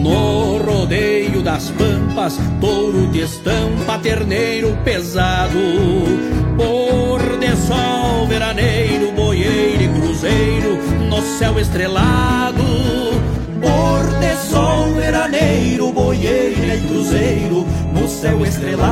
no 0.00 0.58
rodeio 0.58 1.42
das 1.42 1.70
pampas, 1.70 2.38
touro 2.60 3.06
de 3.08 3.20
estampa, 3.20 3.98
terneiro 4.02 4.76
pesado. 4.82 5.58
Pôr 6.56 7.38
de 7.38 7.54
sol, 7.56 8.26
veraneiro, 8.26 9.12
boieiro 9.12 9.82
e 9.82 9.88
cruzeiro, 9.88 10.78
no 11.08 11.22
céu 11.38 11.58
estrelado. 11.58 12.99
Boieiro 16.70 16.74
e 16.74 16.80
cruzeiro, 16.86 17.66
no 17.92 18.08
céu 18.08 18.44
estrelado. 18.44 18.90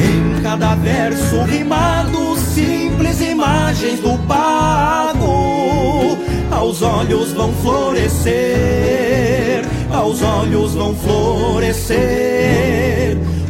Em 0.00 0.42
cada 0.42 0.74
verso 0.76 1.42
rimado, 1.44 2.36
simples 2.36 3.20
imagens 3.20 4.00
do 4.00 4.18
pago, 4.26 6.18
aos 6.50 6.82
olhos 6.82 7.32
vão 7.32 7.52
florescer, 7.54 8.34
aos 9.90 10.20
olhos 10.22 10.74
vão 10.74 10.94
florescer. 10.94 11.96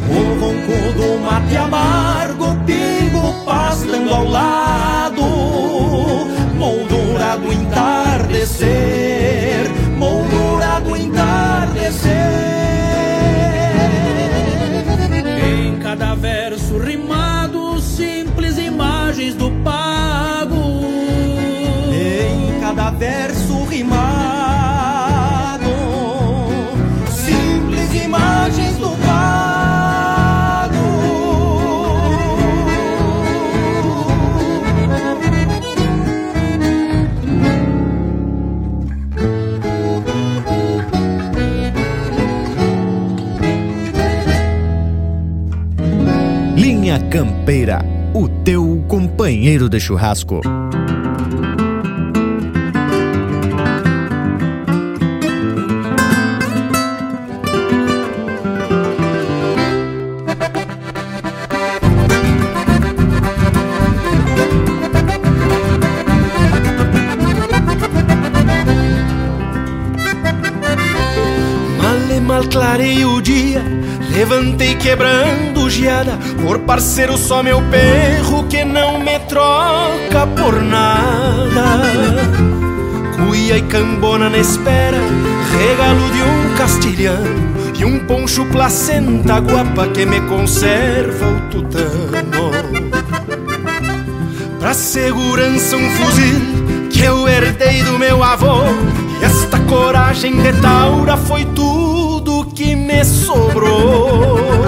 O 0.09 0.13
ronco 0.39 0.93
do 0.93 1.19
mate 1.19 1.57
amargo, 1.57 2.55
pingo 2.65 3.33
pastando 3.45 4.13
ao 4.13 4.25
lado, 4.29 4.66
do 7.47 7.53
entardecer, 7.53 8.67
moldura 9.97 10.81
do 10.81 10.95
entardecer. 10.95 12.11
Em 15.41 15.79
cada 15.79 16.13
verso 16.15 16.77
rimado, 16.77 17.79
simples 17.79 18.57
imagens 18.57 19.33
do 19.35 19.49
pago. 19.63 20.83
Em 21.93 22.59
cada 22.59 22.91
verso 22.91 23.63
rimado, 23.63 24.36
Campeira, 47.09 47.85
o 48.13 48.27
teu 48.27 48.83
companheiro 48.87 49.69
de 49.69 49.79
churrasco. 49.79 50.41
Mal 72.27 72.43
clarei 72.49 73.05
o 73.05 73.21
dia, 73.21 73.63
levantei 74.11 74.75
quebrando 74.75 75.69
geada. 75.69 76.19
Parceiro 76.67 77.17
só 77.17 77.41
meu 77.41 77.61
perro 77.71 78.43
que 78.49 78.65
não 78.65 78.99
me 78.99 79.17
troca 79.19 80.27
por 80.35 80.61
nada. 80.61 81.81
Cuia 83.15 83.57
e 83.57 83.61
cambona 83.61 84.29
na 84.29 84.37
espera, 84.37 84.97
regalo 85.57 86.11
de 86.11 86.21
um 86.21 86.55
castilhano 86.57 87.47
e 87.79 87.85
um 87.85 87.99
poncho 87.99 88.45
placenta 88.47 89.39
guapa 89.39 89.87
que 89.87 90.05
me 90.05 90.19
conserva 90.21 91.27
o 91.27 91.41
tutano. 91.49 92.51
Pra 94.59 94.73
segurança 94.73 95.77
um 95.77 95.89
fuzil 95.91 96.89
que 96.91 97.01
eu 97.01 97.27
herdei 97.29 97.83
do 97.83 97.97
meu 97.97 98.21
avô 98.23 98.63
E 99.21 99.23
esta 99.23 99.59
coragem 99.59 100.41
de 100.41 100.51
taura 100.61 101.15
foi 101.15 101.45
tudo 101.45 102.45
que 102.53 102.75
me 102.75 103.05
sobrou 103.05 104.66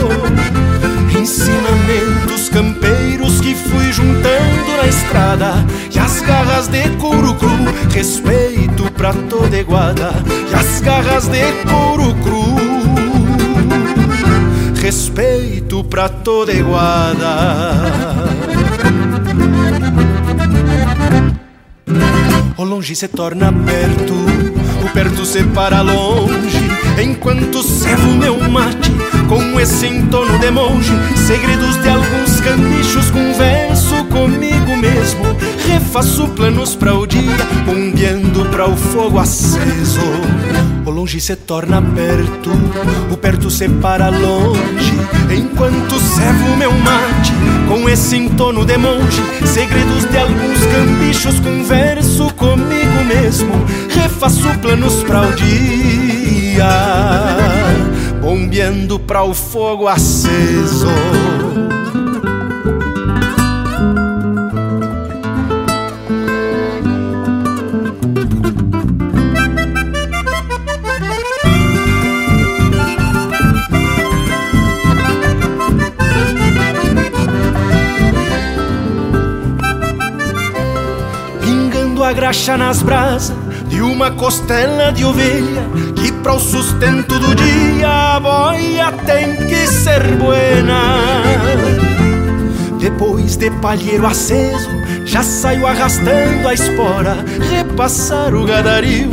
Ensinamentos 1.50 2.48
campeiros 2.50 3.42
que 3.42 3.56
fui 3.56 3.92
juntando 3.92 4.78
na 4.78 4.86
estrada 4.88 5.66
E 5.94 5.98
as 5.98 6.22
garras 6.22 6.68
de 6.68 6.88
couro 6.98 7.34
cru, 7.34 7.50
respeito 7.92 8.92
pra 8.92 9.14
toda 9.14 9.58
iguada 9.58 10.12
E 10.50 10.56
as 10.56 10.80
garras 10.80 11.28
de 11.28 11.52
couro 11.68 12.14
cru 12.24 12.56
Respeito 14.80 15.84
pra 15.84 16.08
toda 16.08 16.54
iguada 16.54 18.00
O 22.58 22.64
longe 22.64 22.96
se 22.96 23.08
torna 23.08 23.52
perto, 23.52 24.14
o 24.84 24.94
perto 24.94 25.26
se 25.26 25.44
para 25.46 25.82
longe. 25.82 26.59
Enquanto 27.02 27.64
servo 27.64 28.12
meu 28.16 28.38
mate 28.50 28.92
com 29.28 29.60
esse 29.60 29.88
entono 29.88 30.38
de 30.40 30.52
monge. 30.52 30.92
Segredos 31.16 31.82
de 31.82 31.90
alguns 31.90 32.40
canichos, 32.42 33.12
converso 33.12 34.04
comigo 34.06 34.76
mesmo. 34.78 35.24
Refaço 35.68 36.28
planos 36.30 36.76
para 36.76 36.96
o 36.96 37.06
dia, 37.06 37.38
bombeando 37.66 38.46
para 38.46 38.68
o 38.68 38.76
fogo 38.76 39.20
aceso. 39.20 40.02
O 40.86 40.90
longe 40.90 41.22
se 41.22 41.36
torna 41.36 41.82
perto, 41.82 42.52
o 43.12 43.18
perto 43.18 43.50
se 43.50 43.70
para 43.70 44.10
longe. 44.10 44.94
Enquanto 45.32 46.00
servo 46.00 46.58
meu 46.58 46.72
mate 46.72 47.32
com 47.68 47.88
esse 47.88 48.18
entono 48.18 48.66
de 48.66 48.78
monge. 48.78 49.22
Segredos 49.46 50.10
de 50.10 50.18
alguns 50.18 50.66
cambichos, 50.66 51.40
converso 51.40 52.34
comigo 52.34 53.06
mesmo. 53.06 53.54
Refaço 53.90 54.50
planos 54.60 55.04
para 55.04 55.28
o 55.28 55.36
dia, 55.36 56.19
bombeando 58.22 59.00
para 59.00 59.24
o 59.24 59.34
fogo 59.34 59.88
aceso. 59.88 60.88
Pingando 81.42 82.04
a 82.04 82.12
graxa 82.12 82.58
nas 82.58 82.82
brasas 82.82 83.34
de 83.70 83.82
uma 83.82 84.12
costela 84.12 84.92
de 84.92 85.06
ovelha 85.06 85.64
para 86.22 86.34
o 86.34 86.40
sustento 86.40 87.18
do 87.20 87.36
dia 87.36 88.16
a 88.16 88.20
boia 88.20 88.92
tem 89.06 89.36
que 89.48 89.68
ser 89.68 90.04
buena. 90.18 91.24
Depois 92.80 93.38
de 93.38 93.52
palheiro 93.52 94.06
aceso, 94.06 94.70
já 95.06 95.22
saio 95.24 95.66
arrastando 95.66 96.48
a 96.48 96.54
espora, 96.54 97.18
repassar 97.52 98.34
o 98.34 98.46
gadario, 98.46 99.10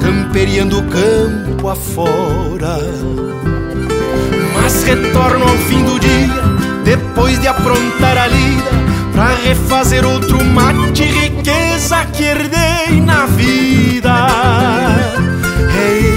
camperiando 0.00 0.78
o 0.78 0.82
campo 0.84 1.68
afora. 1.68 2.78
Mas 4.54 4.84
retorno 4.84 5.44
ao 5.44 5.56
fim 5.58 5.82
do 5.84 5.98
dia, 5.98 6.42
depois 6.84 7.40
de 7.40 7.48
aprontar 7.48 8.16
a 8.16 8.26
lida, 8.26 8.70
pra 9.12 9.34
refazer 9.44 10.04
outro 10.04 10.42
mate, 10.44 11.02
riqueza 11.02 12.04
que 12.12 12.24
herdei 12.24 13.00
na 13.00 13.26
vida. 13.26 14.26
É 15.82 16.09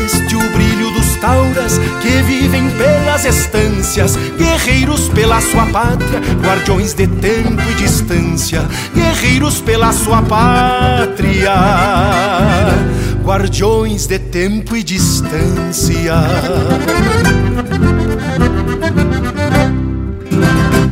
tauras 1.24 1.78
que 2.02 2.22
vivem 2.24 2.70
pelas 2.72 3.24
estâncias, 3.24 4.18
guerreiros 4.38 5.08
pela 5.08 5.40
sua 5.40 5.66
pátria, 5.68 6.20
guardiões 6.42 6.94
de 6.94 7.08
tempo 7.08 7.62
e 7.62 7.74
distância, 7.76 8.62
guerreiros 8.94 9.62
pela 9.62 9.94
sua 9.94 10.22
pátria, 10.22 11.56
guardiões 13.24 14.06
de 14.06 14.20
tempo 14.20 14.76
e 14.76 14.84
distância. 14.84 16.16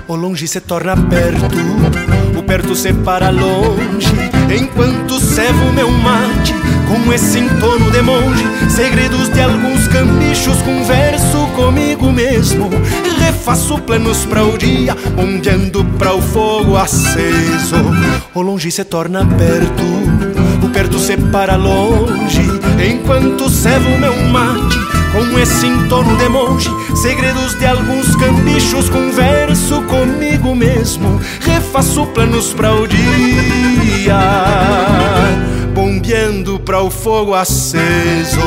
O 0.07 0.15
longe 0.15 0.47
se 0.47 0.61
torna 0.61 0.95
perto, 0.95 2.39
o 2.39 2.43
perto 2.43 2.73
se 2.73 2.93
para 2.93 3.31
longe, 3.31 4.30
enquanto 4.51 5.19
servo 5.19 5.71
meu 5.73 5.89
mate 5.89 6.53
com 6.87 7.13
esse 7.13 7.39
entono 7.39 7.89
de 7.89 8.01
monge. 8.01 8.43
Segredos 8.69 9.29
de 9.29 9.41
alguns 9.41 9.87
cambichos, 9.87 10.61
converso 10.61 11.47
comigo 11.55 12.11
mesmo. 12.11 12.69
Refaço 13.19 13.79
planos 13.79 14.25
para 14.25 14.43
o 14.43 14.57
dia, 14.57 14.95
ondeando 15.17 15.85
para 15.97 16.13
o 16.13 16.21
fogo 16.21 16.75
aceso. 16.75 17.75
O 18.33 18.41
longe 18.41 18.71
se 18.71 18.83
torna 18.83 19.25
perto, 19.25 19.83
o 20.63 20.69
perto 20.69 20.99
se 20.99 21.17
para 21.17 21.55
longe, 21.55 22.41
enquanto 22.83 23.49
servo 23.49 23.97
meu 23.97 24.15
mate 24.29 24.91
com 25.11 25.37
esse 25.37 25.65
entorno 25.65 26.15
de 26.15 26.29
monge, 26.29 26.69
segredos 26.95 27.53
de 27.55 27.65
alguns 27.65 28.15
cambichos, 28.15 28.89
converso 28.89 29.81
comigo 29.83 30.55
mesmo, 30.55 31.19
refaço 31.41 32.05
planos 32.07 32.53
para 32.53 32.73
o 32.73 32.87
dia, 32.87 33.80
bombeando 35.73 36.59
para 36.59 36.81
o 36.81 36.89
fogo 36.89 37.33
aceso, 37.35 38.39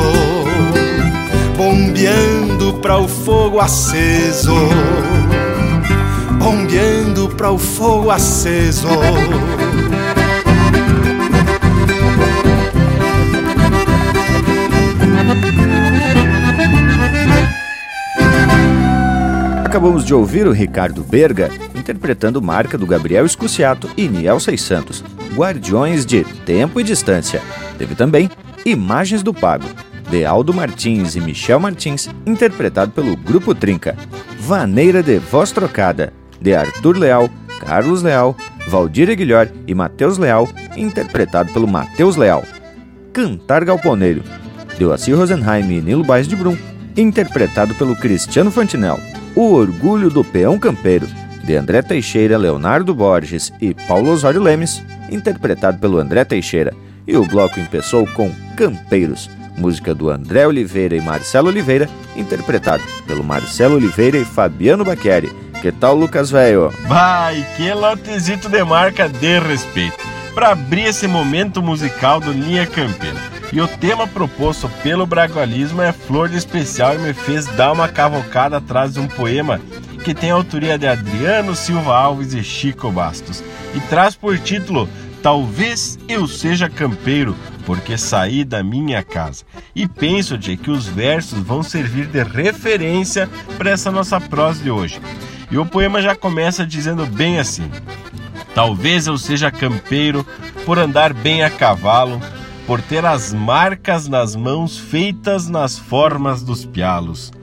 bombeando 1.55 2.73
para 2.81 2.97
o 2.97 3.07
fogo 3.07 3.59
aceso, 3.59 4.55
bombeando 6.39 7.29
para 7.29 7.51
o 7.51 7.57
fogo 7.57 8.11
aceso. 8.11 8.87
Acabamos 19.63 20.05
de 20.05 20.13
ouvir 20.13 20.47
o 20.47 20.51
Ricardo 20.51 21.03
Berga 21.03 21.49
interpretando 21.75 22.41
marca 22.41 22.77
do 22.77 22.87
Gabriel 22.87 23.25
Escuciato 23.25 23.89
e 23.95 24.07
Niel 24.07 24.39
Santos, 24.61 25.03
Guardiões 25.35 26.05
de 26.05 26.23
Tempo 26.23 26.79
e 26.79 26.83
Distância. 26.83 27.41
Teve 27.77 27.93
também 27.93 28.29
Imagens 28.65 29.21
do 29.21 29.33
Pago, 29.33 29.65
de 30.09 30.23
Aldo 30.23 30.53
Martins 30.53 31.15
e 31.15 31.21
Michel 31.21 31.59
Martins, 31.59 32.09
interpretado 32.25 32.91
pelo 32.93 33.17
Grupo 33.17 33.53
Trinca. 33.53 33.97
Vaneira 34.39 35.03
de 35.03 35.19
Voz 35.19 35.51
Trocada, 35.51 36.13
de 36.39 36.55
Arthur 36.55 36.97
Leal, 36.97 37.29
Carlos 37.59 38.01
Leal, 38.01 38.35
Valdir 38.67 39.09
Aguilhor 39.09 39.49
e 39.67 39.75
Matheus 39.75 40.17
Leal, 40.17 40.47
interpretado 40.77 41.51
pelo 41.51 41.67
Matheus 41.67 42.15
Leal. 42.15 42.43
Cantar 43.11 43.65
Galponeiro, 43.65 44.23
de 44.77 44.85
Oacir 44.85 45.17
Rosenheim 45.17 45.69
e 45.69 45.81
Nilo 45.81 46.03
Baez 46.03 46.27
de 46.27 46.35
Brum, 46.35 46.57
interpretado 46.95 47.75
pelo 47.75 47.95
Cristiano 47.95 48.51
Fantinel. 48.51 48.99
O 49.35 49.51
Orgulho 49.51 50.09
do 50.09 50.23
Peão 50.23 50.57
Campeiro, 50.57 51.07
de 51.43 51.55
André 51.55 51.81
Teixeira, 51.81 52.37
Leonardo 52.37 52.95
Borges 52.95 53.51
e 53.61 53.73
Paulo 53.73 54.11
Osório 54.11 54.41
Lemes, 54.41 54.81
interpretado 55.09 55.77
pelo 55.77 55.99
André 55.99 56.23
Teixeira. 56.23 56.73
E 57.07 57.15
o 57.15 57.25
bloco 57.25 57.59
empeçou 57.59 58.07
com 58.07 58.31
Campeiros, 58.57 59.29
música 59.57 59.93
do 59.93 60.09
André 60.09 60.47
Oliveira 60.47 60.95
e 60.95 61.01
Marcelo 61.01 61.49
Oliveira, 61.49 61.87
interpretado 62.15 62.83
pelo 63.05 63.23
Marcelo 63.23 63.75
Oliveira 63.75 64.17
e 64.17 64.25
Fabiano 64.25 64.83
Baqueri. 64.83 65.31
Que 65.61 65.71
tal, 65.71 65.95
Lucas 65.95 66.29
Velho? 66.31 66.71
Vai, 66.87 67.45
que 67.55 67.71
lotezito 67.73 68.49
de 68.49 68.63
marca 68.63 69.07
de 69.07 69.39
respeito. 69.39 69.97
Para 70.33 70.51
abrir 70.51 70.85
esse 70.85 71.07
momento 71.07 71.61
musical 71.61 72.19
do 72.19 72.31
Linha 72.31 72.67
Campeira. 72.67 73.19
E 73.53 73.61
o 73.61 73.67
tema 73.67 74.05
proposto 74.05 74.69
pelo 74.83 75.05
Bragualismo 75.05 75.81
é 75.81 75.93
Flor 75.93 76.27
de 76.27 76.37
Especial 76.37 76.95
e 76.95 76.97
me 76.97 77.13
fez 77.13 77.45
dar 77.55 77.71
uma 77.71 77.87
cavocada 77.87 78.57
atrás 78.57 78.93
de 78.93 78.99
um 78.99 79.07
poema 79.07 79.61
que 80.05 80.13
tem 80.13 80.29
a 80.29 80.35
autoria 80.35 80.77
de 80.77 80.85
Adriano 80.85 81.55
Silva 81.55 81.97
Alves 81.97 82.35
e 82.35 82.43
Chico 82.43 82.91
Bastos 82.91 83.43
e 83.73 83.79
traz 83.89 84.15
por 84.15 84.37
título 84.37 84.87
Talvez 85.23 85.97
eu 86.07 86.27
seja 86.27 86.69
campeiro, 86.69 87.35
porque 87.65 87.97
saí 87.97 88.45
da 88.45 88.61
minha 88.61 89.01
casa. 89.01 89.43
E 89.75 89.87
penso 89.87 90.37
de 90.37 90.55
que 90.55 90.69
os 90.69 90.85
versos 90.85 91.39
vão 91.39 91.63
servir 91.63 92.05
de 92.05 92.21
referência 92.21 93.27
para 93.57 93.71
essa 93.71 93.89
nossa 93.89 94.21
prosa 94.21 94.61
de 94.61 94.69
hoje. 94.69 95.01
E 95.49 95.57
o 95.57 95.65
poema 95.65 95.99
já 95.99 96.15
começa 96.15 96.67
dizendo 96.67 97.07
bem 97.07 97.39
assim: 97.39 97.67
Talvez 98.53 99.07
eu 99.07 99.17
seja 99.17 99.49
campeiro 99.49 100.23
por 100.63 100.77
andar 100.77 101.11
bem 101.11 101.43
a 101.43 101.49
cavalo, 101.49 102.21
por 102.67 102.79
ter 102.79 103.03
as 103.03 103.33
marcas 103.33 104.07
nas 104.07 104.35
mãos 104.35 104.77
feitas 104.77 105.49
nas 105.49 105.79
formas 105.79 106.43
dos 106.43 106.63
pialos. 106.63 107.33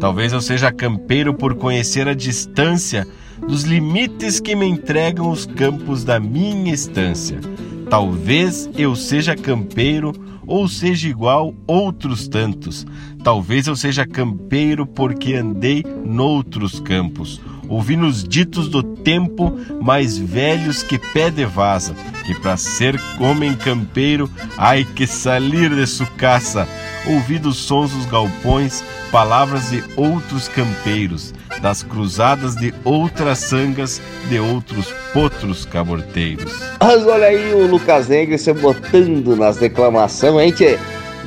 Talvez 0.00 0.32
eu 0.32 0.40
seja 0.40 0.72
campeiro 0.72 1.34
por 1.34 1.54
conhecer 1.54 2.08
a 2.08 2.14
distância 2.14 3.06
dos 3.46 3.62
limites 3.64 4.40
que 4.40 4.54
me 4.54 4.66
entregam 4.66 5.30
os 5.30 5.46
campos 5.46 6.04
da 6.04 6.18
minha 6.18 6.72
estância. 6.72 7.40
Talvez 7.88 8.68
eu 8.76 8.96
seja 8.96 9.36
campeiro 9.36 10.12
ou 10.46 10.68
seja 10.68 11.08
igual 11.08 11.54
outros 11.66 12.28
tantos. 12.28 12.86
Talvez 13.22 13.66
eu 13.66 13.76
seja 13.76 14.06
campeiro 14.06 14.86
porque 14.86 15.34
andei 15.34 15.84
noutros 16.04 16.80
campos. 16.80 17.40
Ouvi 17.68 17.96
nos 17.96 18.22
ditos 18.22 18.68
do 18.68 18.82
tempo 18.82 19.52
mais 19.80 20.16
velhos 20.16 20.82
que 20.82 20.98
pé 20.98 21.30
de 21.30 21.44
vaza, 21.44 21.94
que 22.24 22.34
para 22.34 22.56
ser 22.56 23.00
homem 23.20 23.54
campeiro, 23.54 24.30
ai 24.56 24.86
que 24.94 25.06
salir 25.06 25.74
de 25.74 25.86
sucaça. 25.86 26.66
Ouvi 27.06 27.38
dos 27.38 27.56
sons 27.56 27.92
dos 27.92 28.06
galpões, 28.06 28.82
palavras 29.10 29.70
de 29.70 29.82
outros 29.96 30.48
campeiros, 30.48 31.32
das 31.60 31.82
cruzadas 31.82 32.56
de 32.56 32.74
outras 32.84 33.38
sangas, 33.38 34.00
de 34.28 34.38
outros 34.38 34.92
potros 35.12 35.64
caborteiros. 35.64 36.52
Mas 36.80 37.06
olha 37.06 37.26
aí 37.26 37.54
o 37.54 37.66
Lucas 37.66 38.08
Negre 38.08 38.38
se 38.38 38.52
botando 38.52 39.36
nas 39.36 39.56
declamações, 39.56 40.46
hein, 40.46 40.52
tchê? 40.52 40.78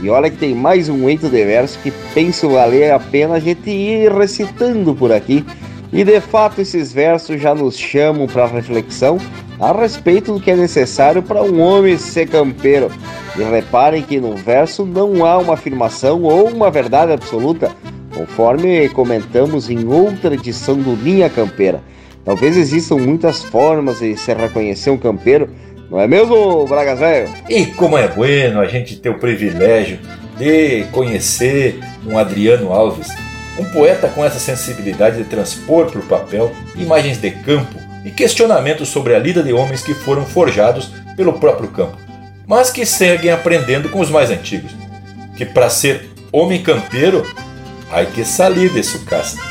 E 0.02 0.10
olha 0.10 0.30
que 0.30 0.38
tem 0.38 0.56
mais 0.56 0.88
um 0.88 1.10
eito 1.10 1.28
de 1.28 1.44
verso 1.44 1.78
que 1.80 1.92
penso 2.14 2.50
valer 2.50 2.92
a 2.92 3.00
pena 3.00 3.36
a 3.36 3.40
gente 3.40 3.70
ir 3.70 4.10
recitando 4.12 4.96
por 4.96 5.12
aqui. 5.12 5.46
E 5.92 6.04
de 6.04 6.22
fato 6.22 6.62
esses 6.62 6.94
versos 6.94 7.42
já 7.42 7.56
nos 7.56 7.78
chamam 7.78 8.28
para 8.28 8.46
reflexão 8.46 9.18
a 9.60 9.72
respeito 9.74 10.34
do 10.34 10.40
que 10.40 10.52
é 10.52 10.56
necessário 10.56 11.22
para 11.22 11.44
um 11.44 11.60
homem 11.60 11.98
ser 11.98 12.28
campeiro. 12.28 12.92
E 13.38 13.44
reparem 13.44 14.04
que 14.04 14.20
no 14.20 14.36
verso 14.36 14.86
não 14.86 15.26
há 15.26 15.38
uma 15.38 15.54
afirmação 15.54 16.24
ou 16.24 16.50
uma 16.50 16.70
verdade 16.70 17.12
absoluta, 17.12 17.72
conforme 18.14 18.88
comentamos 18.90 19.70
em 19.70 19.88
outra 19.88 20.34
edição 20.34 20.78
do 20.78 20.96
Linha 20.96 21.30
Campeira. 21.30 21.82
Talvez 22.24 22.56
existam 22.56 22.98
muitas 22.98 23.44
formas 23.44 24.00
de 24.00 24.16
se 24.16 24.34
reconhecer 24.34 24.92
um 24.92 24.98
campeiro, 24.98 25.50
não 25.90 26.00
é 26.00 26.08
mesmo, 26.08 26.68
Bragas 26.68 27.00
Velho? 27.00 27.30
E 27.50 27.66
como 27.66 27.98
é 27.98 28.08
bueno 28.08 28.60
a 28.60 28.66
gente 28.66 28.98
ter 28.98 29.10
o 29.10 29.18
privilégio 29.18 30.00
de 30.38 30.84
conhecer 30.92 31.80
um 32.06 32.18
Adriano 32.18 32.72
Alves, 32.72 33.10
um 33.58 33.66
poeta 33.66 34.08
com 34.08 34.24
essa 34.24 34.40
sensibilidade 34.40 35.18
de 35.18 35.24
transpor 35.24 35.92
para 35.92 36.00
o 36.00 36.06
papel 36.06 36.56
imagens 36.76 37.18
de 37.18 37.32
campo 37.32 37.78
e 38.06 38.12
questionamentos 38.12 38.90
sobre 38.90 39.16
a 39.16 39.20
lida 39.20 39.44
de 39.44 39.54
homens 39.54 39.82
que 39.82 39.94
foram 39.94 40.26
forjados 40.26 40.92
pelo 41.16 41.34
próprio 41.34 41.70
campo, 41.70 41.98
mas 42.48 42.72
que 42.72 42.86
seguem 42.86 43.32
aprendendo 43.32 43.90
com 43.90 44.00
os 44.00 44.10
mais 44.10 44.30
antigos, 44.30 44.72
que 45.36 45.46
para 45.46 45.70
ser 45.70 46.10
homem 46.32 46.62
campeiro, 46.62 47.26
há 47.92 48.06
que 48.06 48.24
salir 48.24 48.72
de 48.72 48.84
sucasta. 48.84 49.42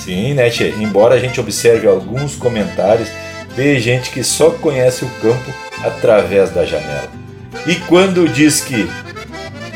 Sim, 0.00 0.34
né, 0.34 0.50
tchê? 0.50 0.74
Embora 0.78 1.14
a 1.14 1.18
gente 1.18 1.40
observe 1.40 1.86
alguns 1.86 2.34
comentários 2.34 3.08
de 3.54 3.78
gente 3.78 4.10
que 4.10 4.24
só 4.24 4.50
conhece 4.50 5.04
o 5.04 5.10
campo 5.22 5.50
através 5.82 6.50
da 6.50 6.64
janela. 6.64 7.08
E 7.66 7.76
quando 7.76 8.28
diz 8.28 8.60
que 8.60 8.88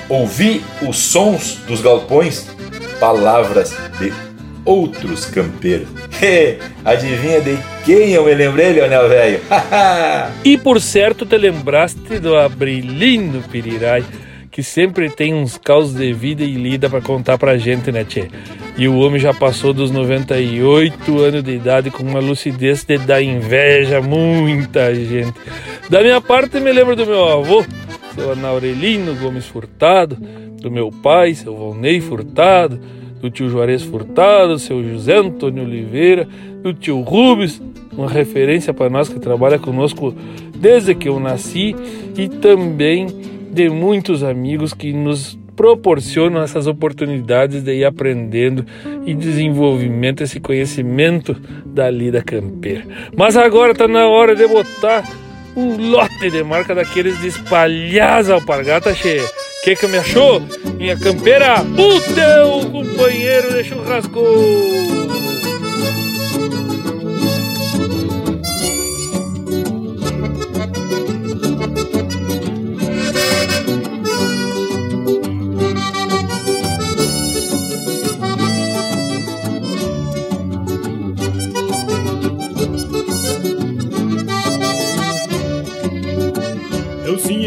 ouvi 0.09 0.63
os 0.83 0.99
sons 0.99 1.59
dos 1.67 1.81
galpões, 1.81 2.47
palavras 2.99 3.77
de 3.99 4.13
outros 4.65 5.25
campeiros. 5.25 5.89
Adivinha 6.85 7.41
de 7.41 7.59
quem 7.85 8.11
eu 8.11 8.25
me 8.25 8.35
lembrei, 8.35 8.73
Leonel 8.73 9.09
Velho? 9.09 9.41
e 10.45 10.59
por 10.59 10.81
certo 10.81 11.25
te 11.25 11.39
lembraste 11.39 12.19
do 12.19 12.37
Abrilino 12.37 13.43
Pirirai, 13.51 14.05
que 14.51 14.63
sempre 14.63 15.09
tem 15.09 15.33
uns 15.33 15.57
causos 15.57 15.95
de 15.95 16.13
vida 16.13 16.43
e 16.43 16.55
lida 16.55 16.91
para 16.91 17.01
contar 17.01 17.39
pra 17.39 17.57
gente, 17.57 17.91
né, 17.91 18.05
Tchê? 18.05 18.29
E 18.77 18.87
o 18.87 18.99
homem 18.99 19.19
já 19.19 19.33
passou 19.33 19.73
dos 19.73 19.91
98 19.91 21.19
anos 21.19 21.43
de 21.43 21.53
idade 21.53 21.91
com 21.91 22.03
uma 22.03 22.21
lucidez 22.21 22.85
de 22.85 22.99
dar 22.99 23.23
inveja 23.23 23.99
a 23.99 24.03
muita 24.03 24.95
gente. 24.95 25.35
Da 25.89 26.03
minha 26.03 26.21
parte, 26.21 26.61
me 26.61 26.73
lembro 26.73 26.95
do 26.95 27.07
meu 27.07 27.27
avô, 27.27 27.65
seu 28.19 28.33
Anaurelino 28.33 29.15
Gomes 29.15 29.47
Furtado, 29.47 30.17
do 30.61 30.71
meu 30.71 30.91
pai, 30.91 31.35
seu 31.35 31.55
Volney 31.55 32.01
Furtado, 32.01 32.81
do 33.21 33.31
tio 33.31 33.49
Juarez 33.49 33.83
Furtado, 33.83 34.59
seu 34.59 34.83
José 34.83 35.19
Antônio 35.19 35.63
Oliveira, 35.63 36.27
do 36.61 36.75
tio 36.75 37.01
Rubens, 37.01 37.63
uma 37.93 38.09
referência 38.09 38.75
para 38.75 38.91
nós 38.91 39.09
que 39.09 39.21
trabalha 39.21 39.59
conosco 39.59 40.13
desde 40.57 40.97
que 40.97 41.09
eu 41.09 41.21
nasci, 41.21 41.77
e 42.17 42.29
também 42.29 43.07
de 43.53 43.69
muitos 43.69 44.25
amigos 44.25 44.75
que 44.75 44.93
nos 44.93 45.39
proporcionam 45.55 46.43
essas 46.43 46.67
oportunidades 46.67 47.63
de 47.63 47.73
ir 47.73 47.85
aprendendo 47.85 48.65
e 49.07 49.15
desenvolvimento, 49.15 50.23
esse 50.25 50.41
conhecimento 50.41 51.37
da 51.65 51.89
lida 51.89 52.21
campeira. 52.21 52.85
Mas 53.17 53.37
agora 53.37 53.73
está 53.73 53.87
na 53.87 54.09
hora 54.09 54.35
de 54.35 54.47
botar 54.47 55.05
um 55.59 55.91
lote 55.91 56.31
de 56.31 56.45
marca 56.45 56.75
daqueles 56.75 57.21
de 57.21 57.29
espalhar 57.29 58.19
as 58.21 58.31
alpargatas 58.31 58.97
cheia. 58.97 59.25
Que 59.65 59.75
que 59.75 59.89
me 59.89 59.99
achou? 59.99 60.41
Minha 60.77 60.97
campeira, 60.97 61.63
o 61.63 62.01
teu 62.15 62.71
companheiro 62.71 63.53
de 63.53 63.65
churrasco! 63.65 65.28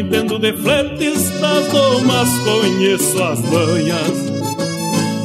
Entendo 0.02 0.40
de 0.40 0.52
fletes, 0.54 1.30
das 1.40 1.68
domas 1.68 2.30
conheço 2.40 3.24
as 3.24 3.40
manhas. 3.42 4.32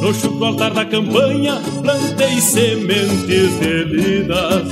No 0.01 0.13
chuco 0.13 0.45
altar 0.45 0.71
da 0.71 0.85
campanha, 0.85 1.59
plantei 1.81 2.39
sementes 2.39 3.59
de 3.59 3.83
lidas. 3.85 4.67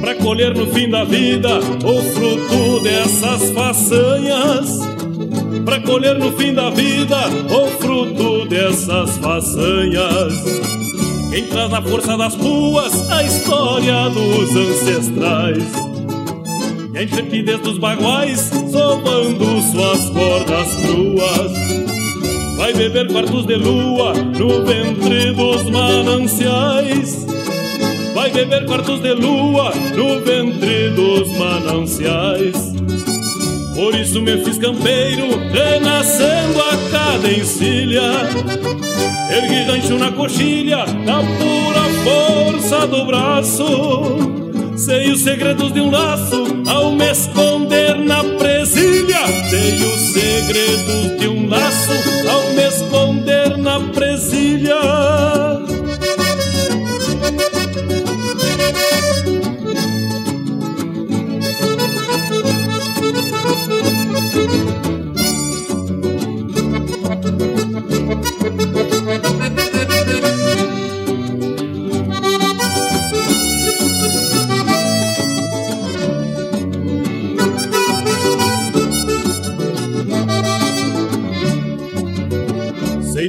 Pra 0.00 0.14
colher 0.16 0.54
no 0.54 0.66
fim 0.66 0.90
da 0.90 1.04
vida 1.04 1.58
o 1.58 2.02
fruto 2.14 2.80
dessas 2.82 3.50
façanhas. 3.52 4.80
Pra 5.64 5.80
colher 5.80 6.18
no 6.18 6.32
fim 6.32 6.52
da 6.52 6.70
vida 6.70 7.28
o 7.48 7.66
fruto 7.80 8.46
dessas 8.46 9.16
façanhas. 9.18 10.34
Quem 11.30 11.46
traz 11.46 11.70
na 11.70 11.82
força 11.82 12.16
das 12.16 12.34
ruas 12.34 13.10
a 13.10 13.22
história 13.22 14.08
dos 14.10 14.56
ancestrais 14.56 15.95
e 16.96 16.98
a 16.98 17.02
intrepidez 17.02 17.60
dos 17.60 17.76
baguais 17.76 18.50
sovando 18.72 19.60
suas 19.60 20.08
cordas 20.10 20.68
cruas. 20.76 21.52
Vai 22.56 22.72
beber 22.72 23.06
quartos 23.08 23.44
de 23.44 23.54
lua 23.56 24.14
no 24.14 24.64
ventre 24.64 25.32
dos 25.32 25.70
mananciais. 25.70 27.26
Vai 28.14 28.30
beber 28.30 28.64
quartos 28.64 29.00
de 29.02 29.12
lua 29.12 29.74
no 29.94 30.20
ventre 30.24 30.90
dos 30.90 31.28
mananciais. 31.36 32.56
Por 33.74 33.94
isso 33.94 34.22
me 34.22 34.42
fiz 34.42 34.56
campeiro, 34.56 35.28
renascendo 35.52 36.58
a 36.62 36.90
cada 36.90 37.30
encilha. 37.30 38.10
Ergui 39.30 39.64
rancho 39.64 39.98
na 39.98 40.12
coxilha, 40.12 40.86
na 41.04 41.18
pura 41.18 41.84
força 42.02 42.86
do 42.86 43.04
braço. 43.04 44.45
Sei 44.76 45.10
os 45.10 45.22
segredos 45.22 45.72
de 45.72 45.80
um 45.80 45.90
laço 45.90 46.44
ao 46.66 46.92
me 46.92 47.10
esconder 47.10 47.96
na 47.98 48.22
presilha. 48.22 49.26
Sei 49.48 49.82
os 49.82 50.00
segredos 50.12 51.18
de 51.18 51.28
um 51.28 51.48
laço 51.48 51.92
ao 52.30 52.42
me 52.52 52.68
esconder 52.68 53.56
na 53.56 53.80
presilha. 53.92 55.45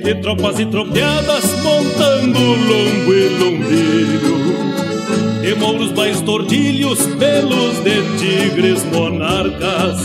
De 0.07 0.15
tropas 0.21 0.57
e 0.57 0.65
tropeadas 0.65 1.43
montando 1.61 2.39
lombo 2.39 3.13
e 3.13 3.27
lombilho. 3.39 4.37
De 5.41 5.53
mouros, 5.55 5.91
bairros, 5.91 6.21
tordilhos, 6.21 7.05
pelos 7.17 7.83
de 7.83 8.01
tigres 8.17 8.85
monarcas. 8.85 9.99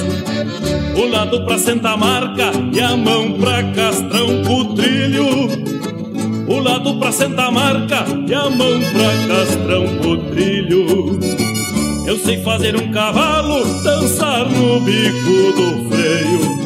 O 0.96 1.06
lado 1.06 1.44
pra 1.44 1.56
Santa 1.56 1.96
Marca 1.96 2.50
e 2.72 2.80
a 2.80 2.96
mão 2.96 3.34
pra 3.34 3.62
Castrão 3.62 4.42
Putrilho. 4.42 5.28
O 6.48 6.58
lado 6.58 6.98
pra 6.98 7.12
Santa 7.12 7.52
Marca 7.52 8.04
e 8.26 8.34
a 8.34 8.50
mão 8.50 8.80
pra 8.80 9.36
Castrão 9.36 9.86
Putrilho. 9.98 11.20
Eu 12.08 12.18
sei 12.18 12.42
fazer 12.42 12.74
um 12.74 12.90
cavalo 12.90 13.64
dançar 13.84 14.50
no 14.50 14.80
bico 14.80 15.52
do 15.52 15.90
freio. 15.90 16.61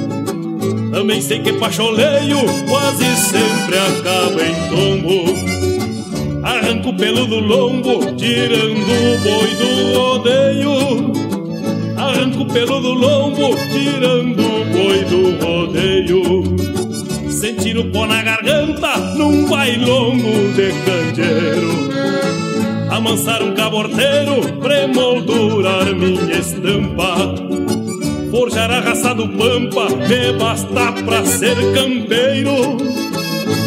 Também 0.97 1.21
sei 1.21 1.41
que 1.41 1.53
pacholeio 1.53 2.39
quase 2.67 3.05
sempre 3.17 3.77
acaba 3.77 4.43
em 4.43 4.55
tombo. 4.71 5.27
Arranco 6.43 6.89
o 6.89 6.97
pelo 6.97 7.27
do 7.27 7.39
lombo, 7.39 8.14
tirando 8.16 8.81
o 8.81 9.18
boi 9.18 9.55
do 9.57 9.99
rodeio. 9.99 11.12
Arranco 11.99 12.45
o 12.45 12.47
pelo 12.47 12.81
do 12.81 12.95
lombo, 12.95 13.55
tirando 13.70 14.41
o 14.41 14.64
boi 14.73 15.05
do 15.05 15.45
rodeio. 15.45 16.57
Sentir 17.31 17.77
o 17.77 17.91
pó 17.91 18.07
na 18.07 18.23
garganta 18.23 18.97
num 19.18 19.45
bailongo 19.45 20.51
de 20.55 20.73
candeeiro. 20.87 21.91
Amansar 22.91 23.43
um 23.43 23.55
caborteiro, 23.55 24.41
premoldurar 24.62 25.95
minha 25.95 26.39
estampa 26.39 27.66
Forjar 28.37 28.70
a 28.70 28.80
raça 28.80 29.14
do 29.14 29.30
pampa 29.30 29.89
me 29.89 30.32
basta 30.39 30.93
pra 31.07 31.24
ser 31.24 31.57
campeiro. 31.72 32.76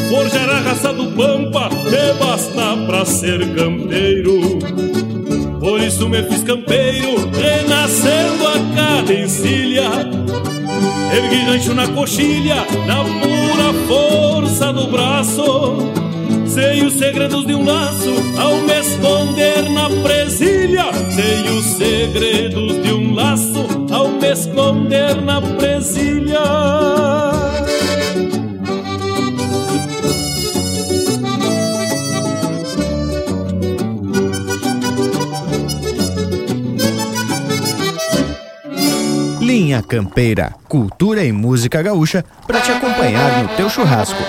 Forjar 0.08 0.48
a 0.48 0.60
raça 0.60 0.94
do 0.94 1.08
pampa 1.08 1.70
me 1.70 2.14
basta 2.20 2.78
pra 2.86 3.04
ser 3.04 3.40
campeiro. 3.56 4.60
Por 5.60 5.82
isso 5.82 6.08
me 6.08 6.22
fiz 6.22 6.44
campeiro, 6.44 7.16
renascendo 7.32 8.48
a 8.48 8.76
cada 8.76 9.12
encilha. 9.12 9.90
Ergui 11.18 11.46
rancho 11.46 11.74
na 11.74 11.88
coxilha, 11.88 12.58
na 12.86 13.04
pura 13.04 13.74
força 13.88 14.72
do 14.72 14.86
braço. 14.86 15.78
Sei 16.46 16.86
os 16.86 16.94
segredos 16.94 17.48
de 17.48 17.56
um 17.56 17.66
laço 17.66 18.14
ao 18.38 18.58
me 18.58 18.80
esconder 18.80 19.68
na 19.72 19.90
presilha. 20.04 20.86
Sei 21.10 21.58
os 21.58 21.66
segredos 21.66 22.84
de 22.84 22.94
um 22.94 23.16
laço 23.16 23.59
esconder 24.32 25.22
na 25.22 25.42
presilha. 25.42 26.40
Linha 39.42 39.82
Campeira, 39.82 40.54
cultura 40.68 41.24
e 41.24 41.32
música 41.32 41.82
gaúcha 41.82 42.24
para 42.46 42.62
te 42.62 42.72
acompanhar 42.72 43.44
no 43.44 43.50
teu 43.56 43.70
churrasco. 43.70 44.22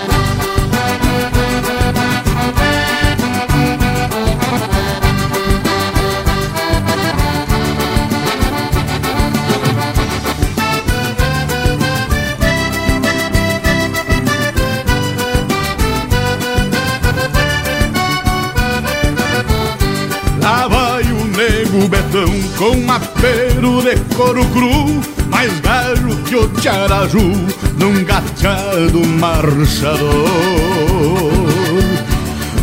O 21.73 21.87
Betão 21.87 22.27
com 22.57 22.91
apero 22.91 23.81
de 23.81 23.95
couro 24.15 24.45
cru, 24.47 25.01
mais 25.29 25.57
galho 25.61 26.15
que 26.23 26.35
o 26.35 26.47
Tiaraju 26.49 27.31
num 27.77 28.03
gateado 28.03 29.05
marchador. 29.19 30.29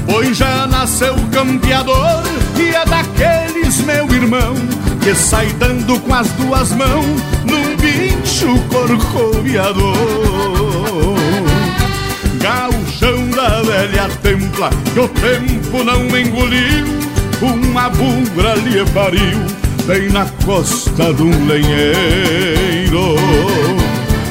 Pois 0.06 0.36
já 0.36 0.66
nasceu 0.66 1.14
campeador 1.32 2.22
e 2.58 2.68
é 2.68 2.84
daqueles, 2.84 3.80
meu 3.80 4.06
irmão, 4.12 4.54
que 5.02 5.14
sai 5.14 5.46
dando 5.58 5.98
com 6.00 6.14
as 6.14 6.28
duas 6.32 6.70
mãos 6.72 7.22
num 7.44 7.76
bicho 7.76 8.58
corcoviador. 8.68 9.96
Gauchão 12.40 13.28
da 13.30 13.62
velha 13.62 14.08
templa, 14.22 14.70
que 14.92 15.00
o 15.00 15.08
tempo 15.08 15.82
não 15.82 16.04
engoliu 16.16 17.07
uma 17.40 17.88
bugra 17.90 18.54
lhe 18.54 18.84
pariu 18.90 19.38
bem 19.86 20.10
na 20.10 20.26
costa 20.44 21.14
de 21.14 21.22
um 21.22 21.46
lenheiro. 21.46 23.16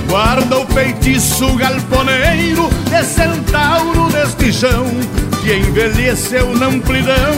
Guarda 0.09 0.59
o 0.59 0.67
feitiço 0.67 1.55
galponeiro 1.55 2.69
de 2.89 3.03
centauro 3.03 4.09
deste 4.11 4.53
chão 4.53 4.85
que 5.41 5.53
envelheceu 5.53 6.53
na 6.55 6.67
amplidão, 6.67 7.33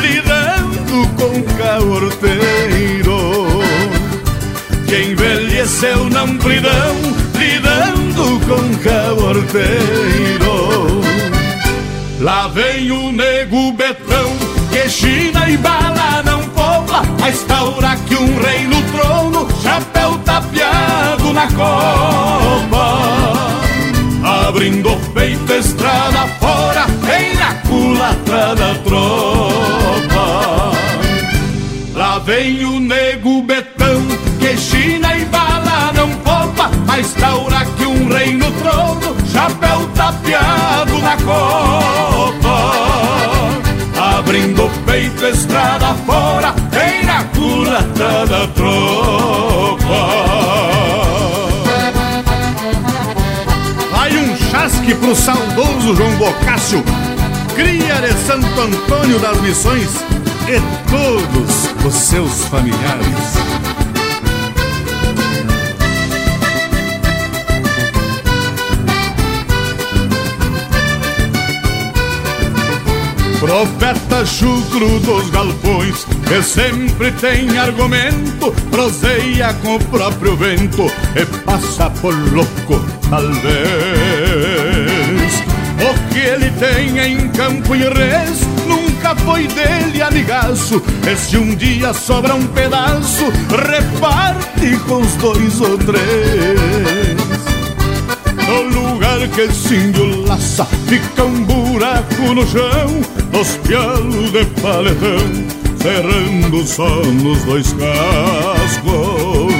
lidando 0.00 1.08
com 1.16 1.42
caorteiro. 1.56 3.44
Que 4.86 5.10
envelheceu 5.10 6.08
na 6.10 6.22
amplidão, 6.22 6.96
lidando 7.36 8.40
com 8.46 8.76
caorteiro. 8.82 10.54
Lá 12.20 12.48
vem 12.48 12.90
o 12.90 13.10
nego 13.10 13.72
betão 13.72 14.43
que 14.84 14.90
China 14.90 15.48
e 15.48 15.56
bala 15.56 16.22
não 16.24 16.42
poupa 16.50 17.02
A 17.22 17.30
estaura 17.30 17.96
que 18.06 18.14
um 18.16 18.38
rei 18.42 18.64
no 18.66 18.82
trono 18.92 19.48
Chapéu 19.62 20.18
tapeado 20.18 21.32
na 21.32 21.46
copa 21.48 22.98
Abrindo 24.46 24.92
o 24.92 25.00
peito 25.12 25.52
estrada 25.52 26.26
fora 26.38 26.86
Vem 27.02 27.34
na 27.34 27.54
culatra 27.66 28.54
da 28.54 28.74
tropa. 28.84 30.24
Lá 31.94 32.18
vem 32.18 32.64
o 32.64 32.80
nego 32.80 33.42
betão 33.42 34.02
Que 34.38 34.56
China 34.58 35.16
e 35.16 35.24
bala 35.26 35.92
não 35.94 36.10
poupa 36.16 36.70
A 36.88 37.00
estaura 37.00 37.64
que 37.76 37.86
um 37.86 38.08
rei 38.08 38.34
no 38.34 38.50
trono 38.52 39.16
Chapéu 39.32 39.88
tapeado 39.94 40.98
na 40.98 41.16
copa 41.16 42.43
abrindo 44.94 45.08
o 45.14 45.14
peito 45.14 45.26
estrada 45.26 45.94
fora, 46.06 46.52
tem 46.70 47.04
na 47.04 47.24
culata 47.24 48.26
da 48.26 48.46
tropa. 48.48 49.80
Vai 53.90 54.16
um 54.16 54.36
chasque 54.36 54.94
pro 54.94 55.14
saudoso 55.16 55.96
João 55.96 56.12
Bocácio, 56.16 56.82
cria 57.54 58.00
de 58.00 58.12
Santo 58.24 58.60
Antônio 58.60 59.18
das 59.18 59.40
Missões 59.40 59.90
e 60.48 60.60
todos 60.90 61.84
os 61.84 61.94
seus 61.94 62.44
familiares. 62.44 63.63
Profeta 73.44 74.24
chucro 74.24 74.98
dos 75.00 75.28
galpões, 75.28 76.06
que 76.26 76.42
sempre 76.42 77.12
tem 77.12 77.58
argumento, 77.58 78.50
proseia 78.70 79.52
com 79.62 79.76
o 79.76 79.84
próprio 79.84 80.34
vento 80.34 80.90
e 81.14 81.26
passa 81.42 81.90
por 81.90 82.14
louco, 82.32 82.82
talvez. 83.10 83.44
O 85.76 86.10
que 86.10 86.20
ele 86.20 86.50
tem 86.52 86.98
em 86.98 87.28
campo 87.28 87.76
e 87.76 87.80
res 87.80 88.40
nunca 88.66 89.14
foi 89.14 89.46
dele 89.48 90.00
amigaço. 90.00 90.82
E 91.06 91.14
se 91.14 91.36
um 91.36 91.54
dia 91.54 91.92
sobra 91.92 92.34
um 92.34 92.46
pedaço, 92.46 93.30
reparte 93.50 94.74
com 94.88 95.02
os 95.02 95.14
dois 95.16 95.60
ou 95.60 95.76
três. 95.76 97.24
No 98.48 98.62
lugar 98.62 99.28
que 99.28 99.42
esse 99.42 99.74
índio 99.74 100.24
laça, 100.26 100.64
fica 100.86 101.24
um 101.24 101.44
buraco 101.44 102.34
no 102.34 102.46
chão, 102.46 103.02
os 103.40 103.56
pialos 103.58 104.30
de 104.30 104.44
paletão, 104.60 105.18
cerrando 105.80 106.66
só 106.66 106.88
nos 106.88 107.42
dois 107.44 107.72
cascos. 107.72 109.54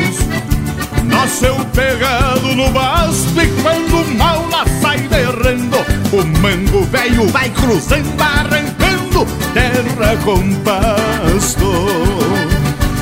Nasceu 1.05 1.57
pegado 1.75 2.55
no 2.55 2.71
basto 2.71 3.41
e 3.41 3.47
quando 3.63 4.17
mal 4.17 4.47
lá 4.51 4.65
sai 4.81 4.99
derrando, 5.09 5.77
o 6.13 6.41
mango 6.41 6.85
velho 6.85 7.27
vai 7.29 7.51
cruzando, 7.51 8.21
arrancando 8.21 9.27
terra 9.53 10.17
com 10.25 10.55
pasto. 10.63 11.67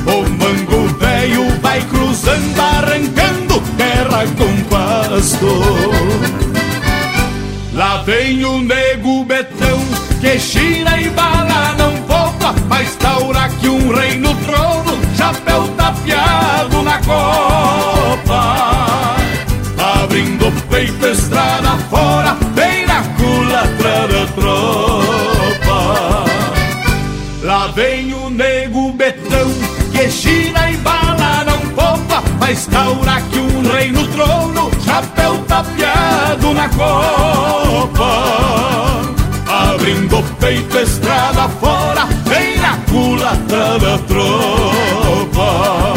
O 0.05 0.29
mango 0.31 0.89
velho 0.99 1.61
vai 1.61 1.81
cruzando, 1.83 2.61
arrancando 2.61 3.63
terra 3.77 4.25
com 4.37 4.65
pasto. 4.65 6.33
Lá 7.75 8.03
vem 8.03 8.45
o 8.45 8.61
nego 8.61 9.25
betão 9.25 9.82
que 10.23 10.39
gira 10.39 10.99
e 11.01 11.11
bala 11.11 11.75
não 11.77 11.93
poupa, 12.03 12.55
mas 12.69 12.95
taura 12.95 13.49
que 13.61 13.69
um 13.69 13.93
rei 13.93 14.21
no 14.21 14.33
trono, 14.37 14.97
chapéu 15.17 15.67
tapeado 15.77 16.81
na 16.83 16.99
copa. 16.99 19.17
Abrindo 20.01 20.47
o 20.47 20.53
peito 20.71 21.09
estrada 21.09 21.77
fora, 21.91 22.37
bem 22.55 22.87
na 22.87 23.03
culatra 23.03 24.07
da 24.07 24.25
tropa. 24.37 26.25
Lá 27.43 27.67
vem 27.75 28.15
o 28.15 28.31
nego 28.31 28.93
betão 28.93 29.51
que 29.91 30.09
gira 30.09 30.71
e 30.71 30.77
bala 30.77 31.43
não 31.45 31.59
poupa, 31.71 32.23
mas 32.39 32.67
taura 32.67 33.21
que 33.23 33.41
um 33.41 33.63
rei 33.73 33.91
no 33.91 34.07
trono, 34.07 34.71
chapéu 34.85 35.39
tapeado 35.49 36.55
na 36.55 36.69
copa 36.69 38.13
abrindo 39.83 40.23
peito, 40.39 40.79
estrada 40.79 41.49
fora, 41.49 42.07
vem 42.27 42.57
na 42.59 42.77
culatra 42.89 43.79
da 43.81 43.99
tropa. 44.07 45.95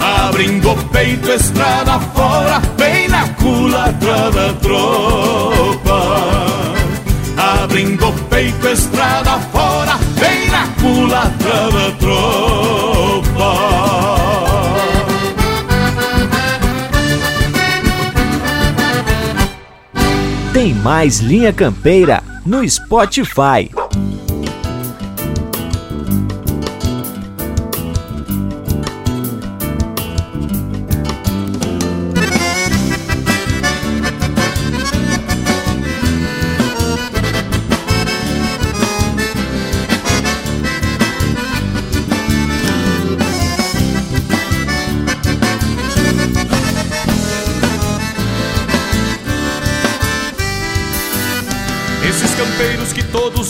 Abrindo 0.00 0.74
peito, 0.90 1.30
estrada 1.30 2.00
fora, 2.14 2.62
vem 2.78 3.08
na 3.08 3.28
culatra 3.34 4.30
da 4.30 4.52
tropa. 4.54 6.00
Abrindo 7.36 8.12
peito, 8.30 8.66
estrada 8.66 9.38
fora, 9.52 9.98
vem 10.14 10.48
na 10.48 10.66
culatra 10.80 11.70
da 11.70 11.90
tropa. 11.98 13.56
Tem 20.54 20.72
mais 20.72 21.20
linha 21.20 21.52
campeira 21.52 22.22
no 22.46 22.62
Spotify. 22.62 24.05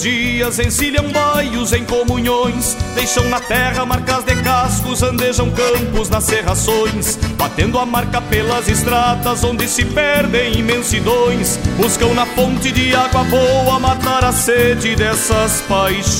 Dias 0.02 0.58
encilham 0.58 1.10
baios 1.10 1.72
em 1.72 1.84
comunhões, 1.84 2.76
deixam 2.94 3.28
na 3.28 3.40
terra 3.40 3.84
marcas 3.84 4.24
de 4.24 4.34
cascos, 4.42 5.02
andejam 5.02 5.50
campos 5.50 6.08
nas 6.08 6.24
serrações, 6.24 7.16
batendo 7.36 7.78
a 7.78 7.86
marca 7.86 8.20
pelas 8.20 8.68
estradas 8.68 9.44
onde 9.44 9.68
se 9.68 9.84
perdem 9.84 10.58
imensidões, 10.58 11.58
buscam 11.76 12.14
na 12.14 12.26
fonte 12.26 12.72
de 12.72 12.94
água 12.94 13.24
boa 13.24 13.78
matar 13.78 14.24
a 14.24 14.32
sede 14.32 14.96
dessas 14.96 15.60
paixões. 15.62 16.16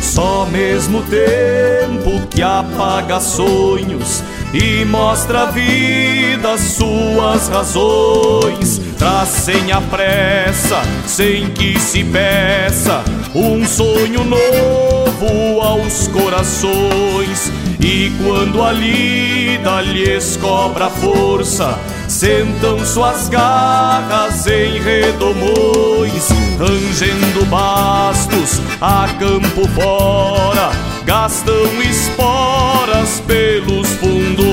Só 0.00 0.46
mesmo 0.46 1.02
tempo 1.04 2.26
que 2.28 2.42
apaga 2.42 3.18
sonhos 3.18 4.22
e 4.52 4.84
mostra 4.84 5.44
a 5.44 5.46
vida 5.46 6.58
suas 6.58 7.48
razões. 7.48 8.81
Traz 9.02 9.30
sem 9.30 9.72
a 9.72 9.80
pressa, 9.80 10.80
sem 11.08 11.50
que 11.50 11.76
se 11.76 12.04
peça, 12.04 13.02
um 13.34 13.66
sonho 13.66 14.22
novo 14.22 15.60
aos 15.60 16.06
corações. 16.06 17.50
E 17.80 18.12
quando 18.22 18.62
a 18.62 18.70
lida 18.70 19.80
lhes 19.80 20.36
cobra 20.36 20.88
força, 20.88 21.80
sentam 22.06 22.78
suas 22.86 23.28
garras 23.28 24.46
em 24.46 24.80
redomões, 24.80 26.28
rangendo 26.56 27.44
bastos 27.46 28.60
a 28.80 29.08
campo 29.18 29.66
fora, 29.70 30.70
gastam 31.04 31.82
esporas 31.82 33.20
pelos 33.26 33.88
fundões. 33.94 34.51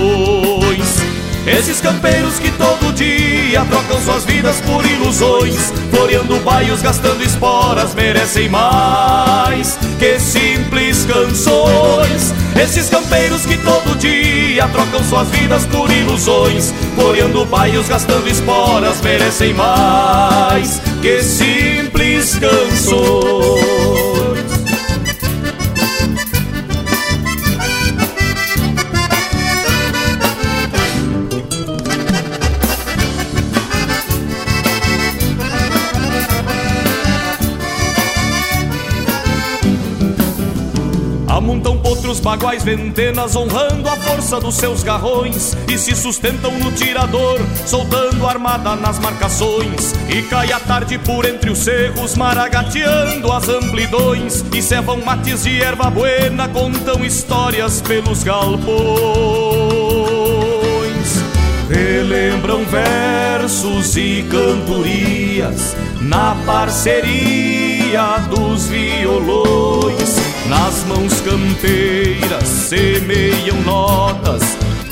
Esses 1.45 1.81
campeiros 1.81 2.37
que 2.37 2.51
todo 2.51 2.93
dia 2.93 3.65
trocam 3.65 3.99
suas 4.01 4.25
vidas 4.25 4.61
por 4.61 4.85
ilusões, 4.85 5.73
floreando 5.89 6.39
baios, 6.41 6.81
gastando 6.81 7.23
esporas, 7.23 7.95
merecem 7.95 8.49
mais 8.49 9.77
que 9.97 10.19
simples 10.19 11.05
canções. 11.05 12.33
Esses 12.61 12.89
campeiros 12.89 13.45
que 13.45 13.57
todo 13.57 13.97
dia 13.97 14.67
trocam 14.67 15.03
suas 15.03 15.29
vidas 15.29 15.65
por 15.65 15.89
ilusões, 15.89 16.73
floreando 16.95 17.45
baios, 17.45 17.87
gastando 17.87 18.27
esporas, 18.27 19.01
merecem 19.01 19.53
mais 19.53 20.81
que 21.01 21.23
simples 21.23 22.37
canções. 22.37 24.18
Outros 42.09 42.19
baguais 42.19 42.63
ventenas 42.63 43.35
honrando 43.35 43.87
a 43.87 43.95
força 43.95 44.39
dos 44.39 44.55
seus 44.55 44.81
garrões 44.81 45.55
e 45.67 45.77
se 45.77 45.95
sustentam 45.95 46.51
no 46.57 46.71
tirador, 46.71 47.39
soltando 47.67 48.25
armada 48.25 48.75
nas 48.75 48.97
marcações. 48.97 49.93
E 50.09 50.23
cai 50.23 50.51
a 50.51 50.59
tarde 50.59 50.97
por 50.97 51.23
entre 51.25 51.51
os 51.51 51.59
cerros, 51.59 52.15
maragateando 52.15 53.31
as 53.31 53.47
amplidões 53.47 54.43
e 54.55 54.59
cevam 54.59 54.97
mates 55.05 55.43
de 55.43 55.61
erva 55.61 55.91
buena, 55.91 56.49
contam 56.49 57.05
histórias 57.05 57.79
pelos 57.79 58.23
galpões. 58.23 58.69
Relembram 61.69 62.65
versos 62.65 63.95
e 63.95 64.25
cantorias 64.31 65.75
na 66.01 66.35
parceria 66.43 68.17
dos 68.31 68.67
violões 68.67 70.08
nas 70.49 70.83
mãos 70.85 71.21
campeiras 71.21 72.47
semeiam 72.47 73.61
notas 73.61 74.41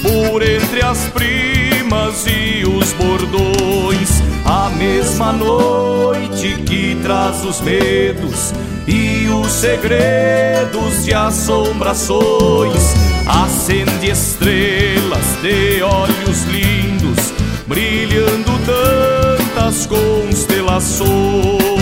por 0.02 0.44
entre 0.44 0.86
as 0.86 1.00
primas 1.10 2.26
e 2.28 2.64
os 2.64 2.94
bordões. 2.94 4.22
A 4.46 4.70
mesma 4.70 5.34
noite 5.34 6.56
que 6.66 6.96
traz 7.02 7.44
os 7.44 7.60
medos 7.60 8.54
e 8.88 9.28
os 9.28 9.52
segredos 9.52 11.04
de 11.04 11.14
assombrações. 11.14 12.94
Acende 13.26 14.12
estrelas 14.12 15.26
de 15.42 15.82
olhos 15.82 16.44
lindos, 16.46 17.34
brilhando 17.68 18.52
tantas 18.66 19.86
constelações. 19.88 21.77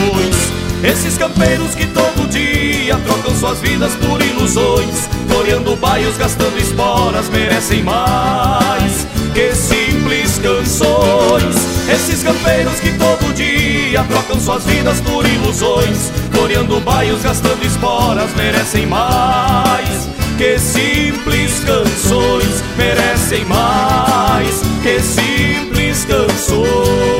Esses 0.83 1.17
campeiros 1.17 1.73
que 1.73 1.85
todo 1.87 2.27
dia 2.29 2.97
trocam 2.97 3.35
suas 3.35 3.59
vidas 3.59 3.93
por 3.95 4.21
ilusões, 4.21 5.09
floreando 5.27 5.75
baios, 5.77 6.17
gastando 6.17 6.57
esporas, 6.57 7.27
merecem 7.29 7.83
mais 7.83 9.07
que 9.33 9.53
simples 9.53 10.39
canções. 10.39 11.55
Esses 11.89 12.23
campeiros 12.23 12.79
que 12.79 12.91
todo 12.93 13.33
dia 13.33 14.03
trocam 14.03 14.39
suas 14.39 14.63
vidas 14.65 15.01
por 15.01 15.25
ilusões, 15.25 16.11
floreando 16.31 16.79
baios, 16.81 17.21
gastando 17.21 17.63
esporas, 17.65 18.33
merecem 18.35 18.85
mais 18.85 20.09
que 20.37 20.59
simples 20.59 21.63
canções, 21.65 22.63
merecem 22.77 23.45
mais 23.45 24.61
que 24.83 24.99
simples 25.01 26.05
canções. 26.05 27.14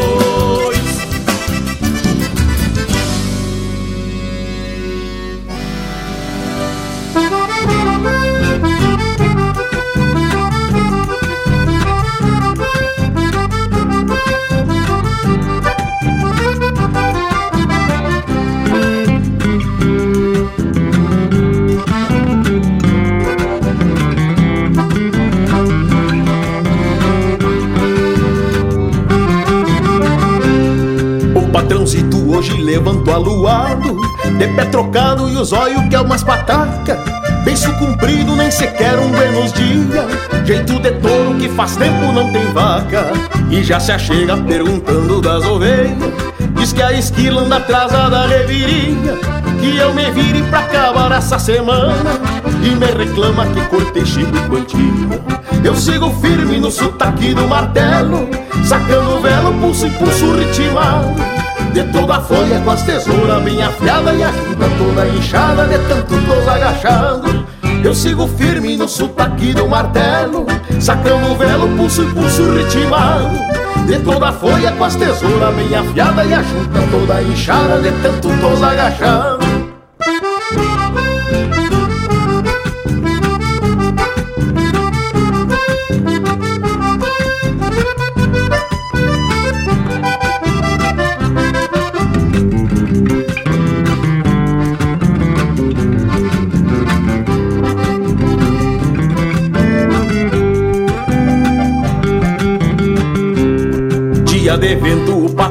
Patrãozito 31.66 32.32
hoje 32.32 32.54
levantou 32.62 33.14
aluado 33.14 34.00
De 34.38 34.48
pé 34.50 34.66
trocado 34.66 35.28
e 35.28 35.36
os 35.36 35.52
olhos 35.52 35.82
que 35.90 35.96
é 35.96 36.00
umas 36.00 36.24
pataca 36.24 37.04
Beiço 37.44 37.72
comprido, 37.78 38.36
nem 38.36 38.50
sequer 38.50 38.98
um 38.98 39.10
buenos 39.10 39.54
dia. 39.54 40.08
Jeito 40.44 40.80
de 40.80 40.92
touro 40.94 41.36
que 41.36 41.48
faz 41.50 41.76
tempo 41.76 42.12
não 42.12 42.32
tem 42.32 42.44
vaca 42.54 43.06
E 43.52 43.64
já 43.64 43.80
se 43.80 43.92
achega 43.92 44.36
perguntando 44.38 45.22
das 45.22 45.46
ovelhas. 45.46 46.12
Diz 46.56 46.74
que 46.74 46.82
a 46.82 46.92
esquila 46.92 47.44
anda 47.44 47.58
atrasada 47.58 48.10
da 48.10 48.28
reviria 48.28 49.20
Que 49.60 49.78
eu 49.78 49.94
me 49.94 50.10
vire 50.10 50.42
pra 50.50 50.60
acabar 50.60 51.12
essa 51.12 51.38
semana. 51.38 52.20
E 52.64 52.70
me 52.70 52.88
reclama 52.88 53.46
que 53.46 53.62
cortei 53.68 54.06
chico 54.06 54.36
e 54.36 54.50
quantia. 54.50 55.24
Eu 55.64 55.76
sigo 55.76 56.10
firme 56.22 56.60
no 56.60 56.72
sotaque 56.72 57.36
do 57.36 57.48
martelo 57.48 58.28
Sacando 58.64 59.20
velo, 59.22 59.54
pulso 59.62 59.86
e 59.86 59.92
pulso 59.92 60.36
ritmado 60.36 61.45
de 61.76 61.84
toda 61.92 62.16
a 62.16 62.22
folha 62.22 62.62
com 62.62 62.72
as 62.72 62.84
tesouras 62.84 63.44
bem 63.44 63.62
afiada 63.62 64.14
E 64.14 64.24
a 64.24 64.32
junta 64.32 64.66
toda 64.78 65.08
inchada 65.10 65.66
de 65.66 65.78
tanto 65.90 66.16
tos 66.26 66.48
agachado 66.48 67.46
Eu 67.84 67.94
sigo 67.94 68.26
firme 68.30 68.78
no 68.78 68.88
sotaque 68.88 69.54
do 69.54 69.68
martelo 69.68 70.46
Sacando 70.80 71.34
o 71.34 71.36
velo, 71.36 71.68
pulso 71.76 72.04
e 72.04 72.14
pulso 72.14 72.54
ritmado 72.54 73.38
De 73.86 74.00
toda 74.00 74.30
a 74.30 74.32
folha 74.32 74.72
com 74.72 74.86
as 74.86 74.96
tesouras 74.96 75.54
bem 75.54 75.76
afiada 75.76 76.24
E 76.24 76.34
a 76.34 76.42
junta 76.42 76.80
toda 76.90 77.22
inchada 77.22 77.82
de 77.82 77.92
tanto 78.02 78.30
tos 78.40 78.64
agachado 78.64 79.65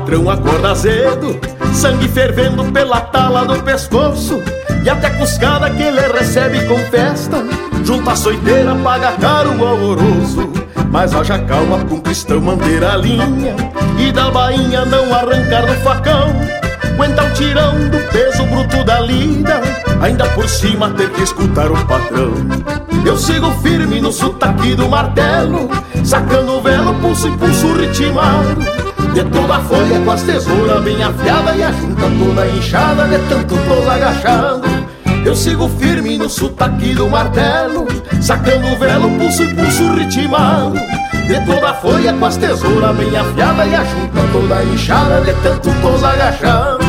patrão 0.04 0.28
acorda 0.28 0.74
cedo 0.74 1.40
Sangue 1.72 2.08
fervendo 2.08 2.64
pela 2.70 3.00
tala 3.00 3.46
do 3.46 3.62
pescoço 3.62 4.42
E 4.84 4.90
até 4.90 5.08
cuscada 5.10 5.70
que 5.70 5.82
ele 5.82 6.00
recebe 6.12 6.62
com 6.66 6.78
festa 6.90 7.42
Junta 7.82 8.12
a 8.12 8.16
soiteira, 8.16 8.74
paga 8.76 9.12
caro 9.12 9.58
o 9.58 9.66
alvoroço. 9.66 10.50
Mas 10.90 11.14
haja 11.14 11.38
calma 11.40 11.76
um 11.90 12.00
cristão 12.00 12.40
manter 12.40 12.84
a 12.84 12.96
linha 12.96 13.56
E 13.98 14.12
da 14.12 14.30
bainha 14.30 14.84
não 14.84 15.12
arrancar 15.14 15.66
do 15.66 15.74
facão. 15.82 16.34
Aguenta 16.82 17.24
o 17.24 17.30
tirão 17.32 17.88
do 17.88 17.98
peso 18.12 18.44
bruto 18.44 18.84
da 18.84 19.00
lida 19.00 19.60
Ainda 20.02 20.26
por 20.28 20.48
cima 20.48 20.90
ter 20.90 21.10
que 21.10 21.22
escutar 21.22 21.70
o 21.70 21.86
patrão. 21.86 22.34
Eu 23.04 23.16
sigo 23.16 23.50
firme 23.62 24.00
no 24.00 24.12
sotaque 24.12 24.74
do 24.74 24.88
martelo 24.88 25.70
Sacando 26.04 26.58
o 26.58 26.60
velo, 26.60 26.94
pulso 27.00 27.28
e 27.28 27.30
pulso 27.38 27.72
ritmado 27.72 28.93
De 29.14 29.22
toda 29.30 29.56
a 29.56 29.60
folha 29.60 30.00
com 30.00 30.10
as 30.10 30.22
tesouras 30.22 30.82
bem 30.82 31.02
afiada 31.02 31.54
E 31.54 31.62
a 31.62 31.70
junta 31.70 32.02
toda 32.02 32.46
inchada 32.48 33.04
de 33.06 33.18
tanto 33.28 33.54
tô 33.56 33.90
agachado. 33.90 34.62
Eu 35.24 35.36
sigo 35.36 35.68
firme 35.68 36.18
no 36.18 36.28
sotaque 36.28 36.94
do 36.94 37.08
martelo 37.08 37.86
Sacando 38.20 38.66
o 38.66 38.76
velo, 38.76 39.10
pulso 39.18 39.44
e 39.44 39.54
pulso 39.54 39.94
ritmado 39.94 40.74
de 41.26 41.40
toda 41.46 41.70
a 41.70 41.74
folha 41.74 42.12
com 42.12 42.26
as 42.26 42.36
tesouras 42.36 42.94
bem 42.96 43.16
afiada 43.16 43.64
E 43.64 43.74
a 43.74 43.84
junta 43.84 44.20
toda 44.30 44.62
inchada 44.64 45.20
de 45.22 45.32
tanto 45.42 45.70
tô 45.80 46.06
agachado 46.06 46.84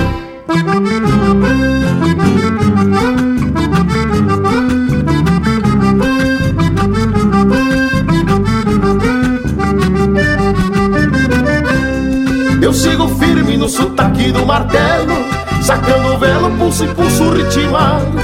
ritmado 17.76 18.18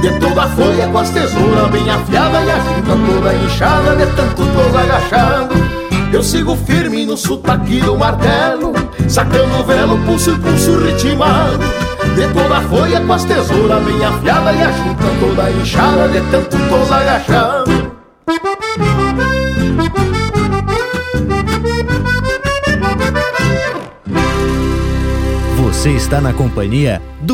De 0.00 0.20
toda 0.20 0.42
a 0.42 0.48
folha 0.48 0.88
com 0.88 0.98
as 0.98 1.10
tesouras 1.10 1.70
bem 1.70 1.88
afiada 1.90 2.42
E 2.42 2.50
a 2.50 2.58
junta 2.58 3.12
toda 3.12 3.34
inchada 3.34 3.96
de 3.96 4.06
tanto 4.12 4.42
tô 4.44 4.78
agachado. 4.78 5.54
Eu 6.12 6.22
sigo 6.22 6.56
firme 6.56 7.04
no 7.04 7.16
sotaque 7.16 7.80
do 7.80 7.96
martelo 7.96 8.72
Sacando 9.08 9.60
o 9.60 9.64
velo, 9.64 9.98
pulso 10.04 10.30
e 10.30 10.38
pulso 10.38 10.78
ritmado 10.78 11.64
De 12.14 12.32
toda 12.32 12.58
a 12.58 12.62
folha 12.62 13.00
com 13.00 13.12
as 13.12 13.24
tesouras 13.24 13.82
bem 13.84 14.04
afiada 14.04 14.52
E 14.52 14.62
a 14.62 14.72
junta 14.72 15.04
toda 15.20 15.50
inchada 15.50 16.08
de 16.08 16.20
tanto 16.30 16.56
tô 16.56 16.94
agachado. 16.94 17.96
Você 25.56 25.90
está 25.90 26.20
na 26.20 26.32
companhia 26.32 27.02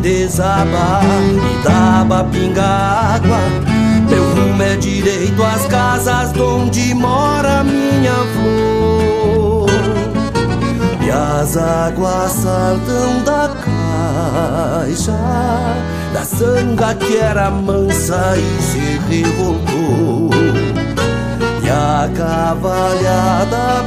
Sombreiro 0.00 0.30
se 0.30 0.30
desaba 0.30 1.00
e 1.04 1.62
daba 1.62 2.24
pinga 2.24 2.64
água 2.64 3.38
Meu 4.08 4.24
rumo 4.34 4.62
é 4.62 4.76
direito 4.76 5.42
às 5.42 5.66
casas 5.66 6.32
onde 6.36 6.94
mora 6.94 7.62
minha 7.62 8.14
flor 8.34 9.68
e 11.02 11.10
as 11.10 11.56
águas 11.56 12.32
saltam 12.32 13.22
da 13.24 13.50
caixa 14.84 15.18
Da 16.12 16.24
sanga 16.24 16.94
que 16.94 17.16
era 17.16 17.50
mansa 17.50 18.36
e 18.36 18.62
se 18.62 19.00
revoltou. 19.08 20.30
E 21.64 21.68
a 21.68 22.08
cavalhada 22.14 23.84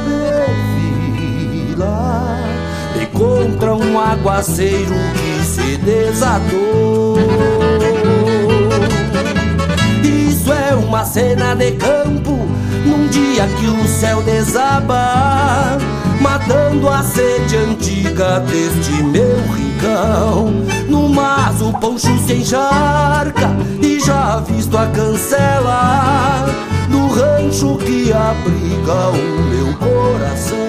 perfila 1.74 2.38
E 3.00 3.06
contra 3.06 3.74
um 3.74 3.98
aguaceiro 3.98 4.94
que 5.14 5.33
se 5.54 5.76
desatou 5.78 7.16
Isso 10.02 10.52
é 10.52 10.74
uma 10.74 11.04
cena 11.04 11.54
de 11.54 11.72
campo 11.72 12.38
Num 12.84 13.06
dia 13.08 13.46
que 13.58 13.66
o 13.66 13.86
céu 13.86 14.22
desaba 14.22 15.78
matando 16.24 16.88
a 16.88 17.02
sede 17.02 17.56
antiga 17.56 18.40
deste 18.40 19.02
meu 19.02 19.36
rincão. 19.54 20.46
No 20.88 21.08
mas 21.08 21.60
o 21.60 21.72
poncho 21.74 22.18
se 22.26 22.34
encharca 22.34 23.54
e 23.82 24.00
já 24.00 24.40
visto 24.40 24.76
a 24.76 24.86
cancela 24.86 26.46
do 26.88 27.08
rancho 27.08 27.76
que 27.76 28.10
abriga 28.12 29.10
o 29.10 29.42
meu 29.50 29.74
coração. 29.74 30.64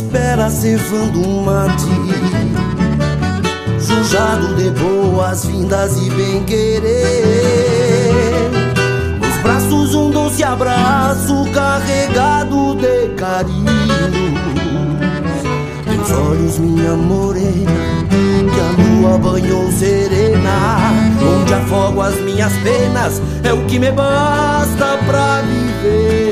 Espera 0.00 0.48
cevando 0.48 1.20
um 1.20 1.44
mate. 1.44 1.84
Jujado 3.78 4.54
de 4.54 4.70
boas-vindas 4.70 5.96
e 5.96 6.10
bem-querer 6.10 6.90
Nos 9.20 9.36
braços 9.42 9.94
um 9.94 10.10
doce 10.10 10.42
abraço 10.42 11.44
carregado 11.52 12.76
de 12.76 13.08
carinho. 13.16 13.66
Teus 15.84 16.10
olhos 16.10 16.58
minha 16.58 16.94
morena 16.94 17.70
que 18.52 18.60
a 18.60 18.70
lua 18.82 19.18
banhou 19.18 19.70
serena. 19.72 20.78
Onde 21.40 21.54
afogo 21.54 22.00
as 22.00 22.14
minhas 22.20 22.52
penas 22.62 23.20
É 23.42 23.52
o 23.52 23.66
que 23.66 23.78
me 23.78 23.90
basta 23.90 24.98
pra 25.06 25.42
viver 25.42 26.29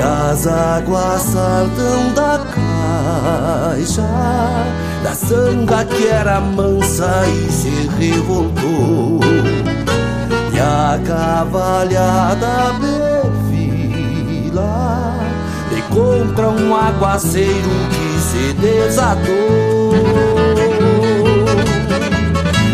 E 0.00 0.02
as 0.02 0.46
águas 0.46 1.20
saltam 1.20 2.14
da 2.14 2.40
caixa 3.76 4.08
Da 5.04 5.12
sanga 5.12 5.84
que 5.84 6.06
era 6.06 6.40
mansa 6.40 7.24
e 7.26 7.52
se 7.52 7.90
revoltou. 7.98 9.20
E 10.54 10.58
a 10.58 10.98
cavalhada 11.06 12.72
perfila 13.50 13.92
E 15.70 15.82
contra 15.92 16.48
um 16.48 16.74
aguaceiro 16.74 17.68
que 17.90 18.20
se 18.22 18.54
desatou. 18.54 19.92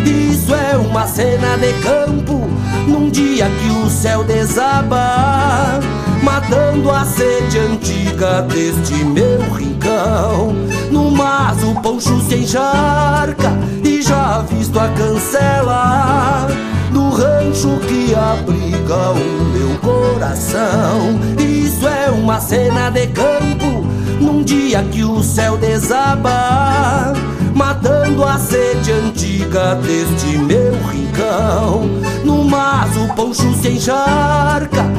Isso 0.05 0.55
é 0.55 0.77
uma 0.77 1.09
cena 1.09 1.57
de 1.59 1.73
campo 1.83 2.49
Num 2.87 3.11
dia 3.11 3.51
que 3.51 3.69
o 3.85 3.91
céu 3.91 4.23
desaba 4.23 5.81
Matando 6.27 6.91
a 6.91 7.05
sede 7.05 7.57
antiga 7.61 8.43
deste 8.43 8.95
meu 9.05 9.39
rincão 9.55 10.53
No 10.91 11.09
mas 11.09 11.63
o 11.63 11.73
poncho 11.81 12.21
se 12.23 12.35
encharca 12.39 13.53
E 13.85 14.03
já 14.03 14.41
visto 14.41 14.77
a 14.77 14.89
cancela 14.89 16.49
Do 16.91 17.11
rancho 17.11 17.79
que 17.87 18.13
abriga 18.13 19.13
o 19.13 19.45
meu 19.53 19.79
coração 19.79 21.17
Isso 21.39 21.87
é 21.87 22.11
uma 22.11 22.41
cena 22.41 22.91
de 22.91 23.07
campo 23.07 23.87
num 24.21 24.43
dia 24.43 24.83
que 24.83 25.05
o 25.05 25.23
céu 25.23 25.59
desaba, 25.59 27.13
matando 27.55 28.25
a 28.25 28.39
sede 28.39 28.91
antiga 28.91 29.75
deste 29.75 30.39
meu 30.39 30.73
rincão. 30.91 31.83
No 32.25 32.43
mas 32.45 32.97
o 32.97 33.07
poncho 33.15 33.53
se 33.61 33.73
encharca 33.73 34.96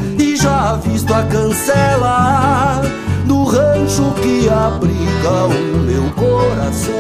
já 0.47 0.75
visto 0.75 1.13
a 1.13 1.23
cancela 1.23 2.81
do 3.25 3.43
rancho 3.43 4.13
que 4.21 4.47
abriga 4.47 5.45
o 5.45 5.77
meu 5.79 6.09
coração. 6.11 6.95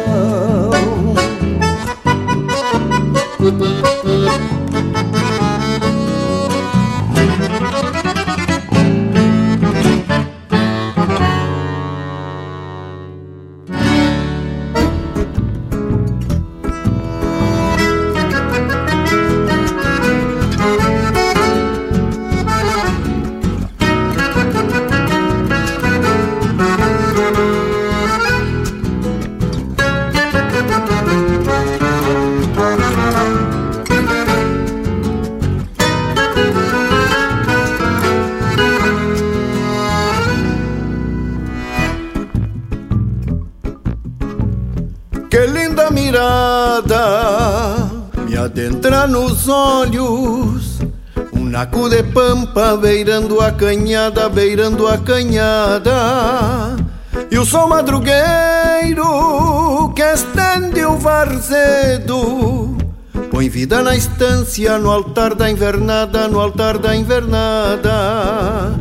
Olhos. 49.47 50.79
Um 51.33 51.45
naco 51.45 51.89
de 51.89 52.03
pampa 52.03 52.75
beirando 52.77 53.41
a 53.41 53.51
canhada, 53.51 54.29
beirando 54.29 54.87
a 54.87 54.97
canhada. 54.97 56.75
E 57.31 57.37
o 57.37 57.45
sol 57.45 57.67
madrugueiro 57.67 58.23
que 59.95 60.03
estende 60.03 60.85
o 60.85 60.97
varzedo. 60.97 62.77
Põe 63.31 63.49
vida 63.49 63.81
na 63.81 63.95
estância, 63.95 64.77
no 64.77 64.91
altar 64.91 65.35
da 65.35 65.49
invernada, 65.49 66.27
no 66.27 66.39
altar 66.39 66.77
da 66.77 66.95
invernada 66.95 68.76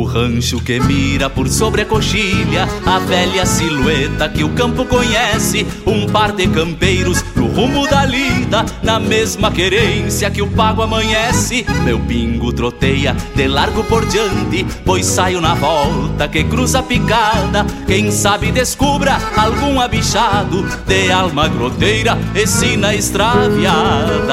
o 0.00 0.04
rancho 0.04 0.58
que 0.60 0.80
mira 0.80 1.28
por 1.28 1.46
sobre 1.48 1.82
a 1.82 1.84
coxilha, 1.84 2.66
a 2.86 2.98
velha 2.98 3.44
silhueta 3.44 4.28
que 4.30 4.42
o 4.42 4.48
campo 4.50 4.86
conhece, 4.86 5.66
um 5.86 6.06
par 6.06 6.32
de 6.32 6.46
campeiros 6.48 7.22
no 7.36 7.46
rumo 7.46 7.86
da 7.86 8.06
lida, 8.06 8.64
na 8.82 8.98
mesma 8.98 9.50
querência 9.50 10.30
que 10.30 10.40
o 10.40 10.48
pago 10.48 10.80
amanhece. 10.82 11.66
Meu 11.84 11.98
pingo 12.00 12.50
troteia 12.52 13.14
de 13.34 13.46
largo 13.46 13.84
por 13.84 14.06
diante, 14.06 14.64
pois 14.84 15.04
saio 15.04 15.40
na 15.40 15.54
volta 15.54 16.26
que 16.28 16.44
cruza 16.44 16.78
a 16.78 16.82
picada. 16.82 17.66
Quem 17.86 18.10
sabe 18.10 18.50
descubra 18.50 19.18
algum 19.36 19.80
abichado 19.80 20.62
de 20.86 21.12
alma 21.12 21.46
groteira 21.48 22.18
e 22.34 22.46
sina 22.46 22.94
extraviada. 22.94 24.30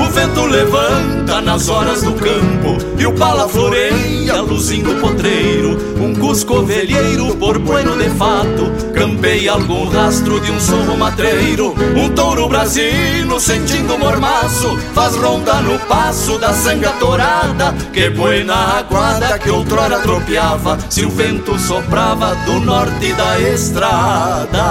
O 0.00 0.04
vento 0.12 0.46
levanta 0.46 1.42
nas 1.42 1.68
horas 1.68 2.02
do 2.02 2.14
campo 2.14 2.78
E 2.98 3.06
o 3.06 3.12
pala 3.12 3.46
floreia, 3.46 4.40
luzindo 4.40 4.94
potreiro. 4.94 5.76
Um 6.00 6.14
cusco 6.14 6.60
ovelheiro 6.60 7.36
por 7.36 7.58
bueno 7.58 7.96
de 7.98 8.08
fato 8.10 8.72
Campeia 8.94 9.52
algum 9.52 9.86
rastro 9.90 10.40
de 10.40 10.50
um 10.50 10.58
sorro 10.58 10.96
matreiro. 10.96 11.74
Um 11.94 12.08
touro 12.14 12.48
brasino 12.48 13.38
sentindo 13.38 13.98
mormaço 13.98 14.74
Faz 14.94 15.14
ronda 15.16 15.60
no 15.60 15.78
passo 15.80 16.38
da 16.38 16.54
sanga 16.54 16.92
torada 16.92 17.74
Que 17.92 18.08
buena 18.08 18.78
aguada 18.78 19.38
que 19.38 19.50
outrora 19.50 19.98
tropeava 20.00 20.78
Se 20.88 21.04
o 21.04 21.10
vento 21.10 21.58
soprava 21.58 22.34
do 22.46 22.58
norte 22.60 23.12
da 23.12 23.38
estrada. 23.38 24.64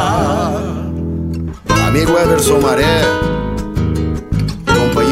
Amigo 1.87 2.17
Everson 2.17 2.59
Maré 2.59 3.38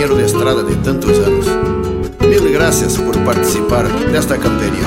companheiro 0.07 0.15
de 0.15 0.23
estrada 0.23 0.63
de 0.63 0.75
tantos 0.77 1.17
anos. 1.19 1.45
Mil 2.21 2.51
graças 2.51 2.97
por 2.97 3.17
participar 3.23 3.85
desta 4.11 4.37
camperia. 4.37 4.83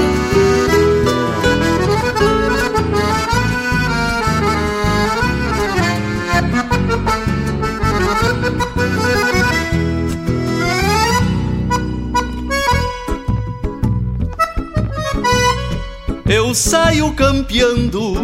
Eu 16.27 16.55
saio 16.55 17.13
campeando 17.13 18.15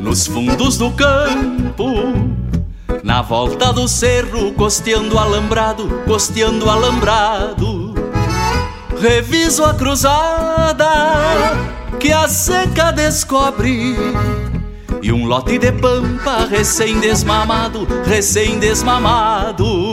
nos 0.00 0.26
fundos 0.26 0.78
do 0.78 0.90
campo 0.92 2.31
na 3.02 3.20
volta 3.20 3.72
do 3.72 3.88
cerro, 3.88 4.52
costeando 4.52 5.18
alambrado, 5.18 6.02
costeando 6.06 6.70
alambrado. 6.70 7.94
Reviso 9.00 9.64
a 9.64 9.74
cruzada 9.74 10.88
que 11.98 12.12
a 12.12 12.28
seca 12.28 12.92
descobre. 12.92 13.96
E 15.02 15.12
um 15.12 15.26
lote 15.26 15.58
de 15.58 15.72
pampa 15.72 16.46
recém-desmamado, 16.48 17.88
recém-desmamado. 18.04 19.91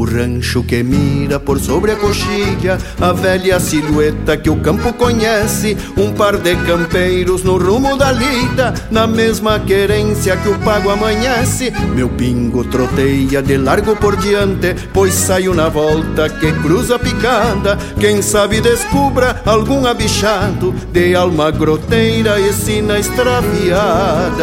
O 0.00 0.04
rancho 0.04 0.62
que 0.62 0.82
mira 0.82 1.38
por 1.38 1.60
sobre 1.60 1.92
a 1.92 1.96
coxilha, 1.96 2.78
a 2.98 3.12
velha 3.12 3.60
silhueta 3.60 4.34
que 4.34 4.48
o 4.48 4.56
campo 4.56 4.94
conhece, 4.94 5.76
um 5.94 6.10
par 6.10 6.38
de 6.38 6.56
campeiros 6.56 7.44
no 7.44 7.58
rumo 7.58 7.98
da 7.98 8.10
lida, 8.10 8.72
na 8.90 9.06
mesma 9.06 9.60
querência 9.60 10.38
que 10.38 10.48
o 10.48 10.58
pago 10.60 10.88
amanhece. 10.88 11.70
Meu 11.94 12.08
pingo 12.08 12.64
troteia 12.64 13.42
de 13.42 13.58
largo 13.58 13.94
por 13.94 14.16
diante, 14.16 14.74
pois 14.90 15.12
saio 15.12 15.52
na 15.52 15.68
volta 15.68 16.30
que 16.30 16.50
cruza 16.50 16.96
a 16.96 16.98
picada. 16.98 17.76
Quem 18.00 18.22
sabe 18.22 18.62
descubra 18.62 19.42
algum 19.44 19.84
abichado 19.86 20.74
de 20.90 21.14
alma 21.14 21.50
groteira 21.50 22.40
e 22.40 22.54
sina 22.54 22.98
extraviada. 22.98 24.40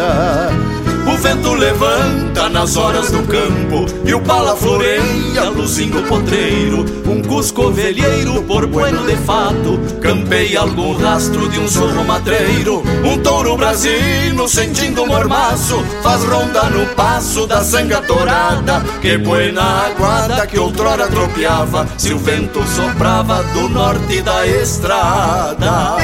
O 1.08 1.16
vento 1.16 1.54
levanta 1.54 2.50
nas 2.50 2.76
horas 2.76 3.10
do 3.10 3.22
campo 3.22 3.86
E 4.04 4.12
o 4.12 4.20
pala 4.20 4.54
floreia, 4.54 5.48
luzindo 5.54 6.02
potreiro. 6.02 6.84
Um 7.06 7.22
cusco 7.22 7.68
ovelheiro 7.68 8.42
por 8.42 8.66
bueno 8.66 9.06
de 9.06 9.16
fato 9.16 9.80
Campeia 10.02 10.60
algum 10.60 10.94
rastro 10.94 11.48
de 11.48 11.58
um 11.58 11.66
sorro 11.66 12.04
matreiro. 12.04 12.82
Um 13.02 13.16
touro 13.22 13.56
brasino 13.56 14.46
sentindo 14.46 15.06
mormaço 15.06 15.82
Faz 16.02 16.22
ronda 16.24 16.64
no 16.64 16.86
passo 16.94 17.46
da 17.46 17.64
sanga 17.64 18.02
torada 18.02 18.84
Que 19.00 19.16
buena 19.16 19.86
aguada 19.86 20.46
que 20.46 20.58
outrora 20.58 21.08
tropeava 21.08 21.88
Se 21.96 22.12
o 22.12 22.18
vento 22.18 22.62
soprava 22.68 23.42
do 23.54 23.68
norte 23.70 24.20
da 24.20 24.46
estrada 24.46 25.96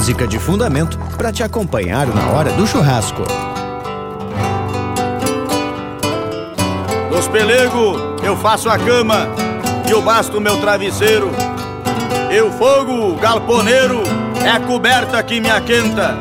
música 0.00 0.26
de 0.26 0.38
fundamento 0.38 0.98
para 1.14 1.30
te 1.30 1.42
acompanhar 1.42 2.06
na 2.06 2.30
hora 2.30 2.50
do 2.52 2.66
churrasco. 2.66 3.22
Dos 7.10 7.28
pelego 7.28 8.16
eu 8.22 8.34
faço 8.34 8.70
a 8.70 8.78
cama 8.78 9.28
e 9.86 9.92
o 9.92 10.00
basto 10.00 10.40
meu 10.40 10.58
travesseiro. 10.58 11.30
Eu 12.30 12.50
fogo 12.50 13.14
galponeiro 13.16 14.02
é 14.42 14.48
a 14.48 14.58
coberta 14.58 15.22
que 15.22 15.38
me 15.38 15.50
aquenta. 15.50 16.16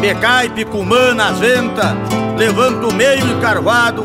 Becaipe 0.00 0.64
cumã 0.64 1.14
nas 1.14 1.38
ventas, 1.38 1.94
levanto 2.36 2.92
meio 2.92 3.24
encarvado, 3.28 4.02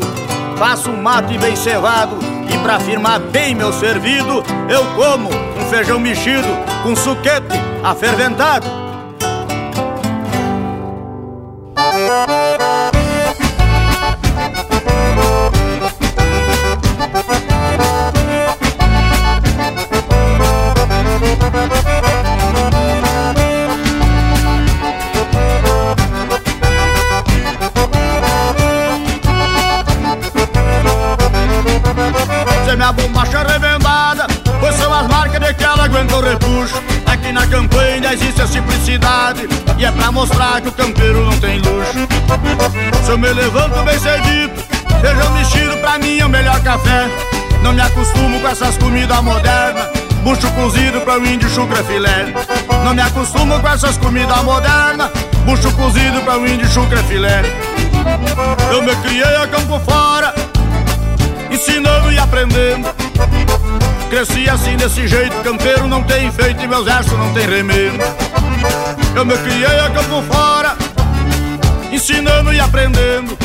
faço 0.56 0.92
um 0.92 1.02
mate 1.02 1.36
bem 1.40 1.56
cevado 1.56 2.16
e 2.54 2.60
pra 2.60 2.80
firmar 2.80 3.20
bem 3.20 3.56
meu 3.56 3.74
servido, 3.74 4.44
eu 4.70 4.86
como 4.96 5.30
um 5.30 5.66
feijão 5.72 6.00
mexido 6.00 6.48
com 6.84 6.96
suquete 6.96 7.58
aferventado 7.84 8.85
minha 32.86 32.94
bombacha 32.94 33.42
remendada 33.44 34.28
Pois 34.60 34.76
são 34.76 34.94
as 34.94 35.08
marcas 35.08 35.40
de 35.40 35.54
que 35.54 35.64
ela 35.64 35.86
aguenta 35.86 36.16
o 36.16 36.22
repuxo 36.22 36.76
Aqui 37.06 37.28
é 37.28 37.32
na 37.32 37.48
campanha 37.48 38.14
existe 38.14 38.42
a 38.42 38.48
simplicidade 38.48 39.48
E 39.78 39.86
é 39.86 39.92
pra 39.92 40.12
mostrar 40.12 40.62
que 40.62 40.70
o 40.70 40.72
campeiro 40.72 41.26
não 41.26 41.38
tem 41.40 41.60
luz 41.60 41.75
se 43.04 43.12
eu 43.12 43.18
me 43.18 43.32
levanto 43.32 43.84
bem 43.84 44.00
cedito, 44.00 44.64
feijão 45.02 45.32
mexido 45.34 45.78
pra 45.78 45.98
mim 46.00 46.20
é 46.20 46.26
o 46.26 46.30
melhor 46.30 46.60
café. 46.62 47.10
Não 47.62 47.74
me 47.74 47.82
acostumo 47.82 48.40
com 48.40 48.48
essas 48.48 48.78
comidas 48.78 49.22
modernas. 49.22 49.88
Bucho 50.24 50.52
cozido 50.54 51.02
pra 51.02 51.20
o 51.20 51.26
índio 51.26 51.50
chucra 51.50 51.84
filé. 51.84 52.34
Não 52.84 52.94
me 52.94 53.02
acostumo 53.02 53.60
com 53.60 53.68
essas 53.70 53.98
comidas 53.98 54.44
modernas. 54.44 55.10
Bucho 55.46 55.72
cozido 55.74 56.22
pra 56.22 56.38
o 56.38 56.48
índio 56.48 56.68
chucra 56.68 57.04
filé. 57.04 57.44
Eu 58.72 58.82
me 58.82 58.96
criei 58.98 59.36
a 59.36 59.48
campo 59.48 59.80
fora, 59.80 60.34
ensinando 61.52 62.12
e 62.12 62.18
aprendendo. 62.18 62.88
Cresci 64.10 64.50
assim 64.50 64.76
desse 64.78 65.08
jeito, 65.08 65.36
campeiro 65.44 65.88
não 65.88 66.04
tem 66.04 66.32
feito 66.32 66.64
e 66.64 66.68
meus 66.68 66.86
versos 66.86 67.18
não 67.18 67.34
tem 67.34 67.48
remendo. 67.48 68.04
Eu 69.16 69.26
me 69.26 69.36
criei 69.38 69.80
a 69.80 69.90
campo 69.90 70.24
fora, 70.32 70.76
ensinando 71.92 72.54
e 72.54 72.60
aprendendo. 72.60 73.38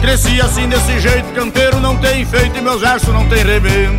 Cresci 0.00 0.40
assim 0.40 0.68
desse 0.68 1.00
jeito, 1.00 1.32
campeiro 1.34 1.80
não 1.80 1.96
tem 1.96 2.24
feito 2.24 2.56
e 2.56 2.60
meus 2.60 2.80
versos 2.80 3.12
não 3.12 3.28
tem 3.28 3.44
remendo. 3.44 3.98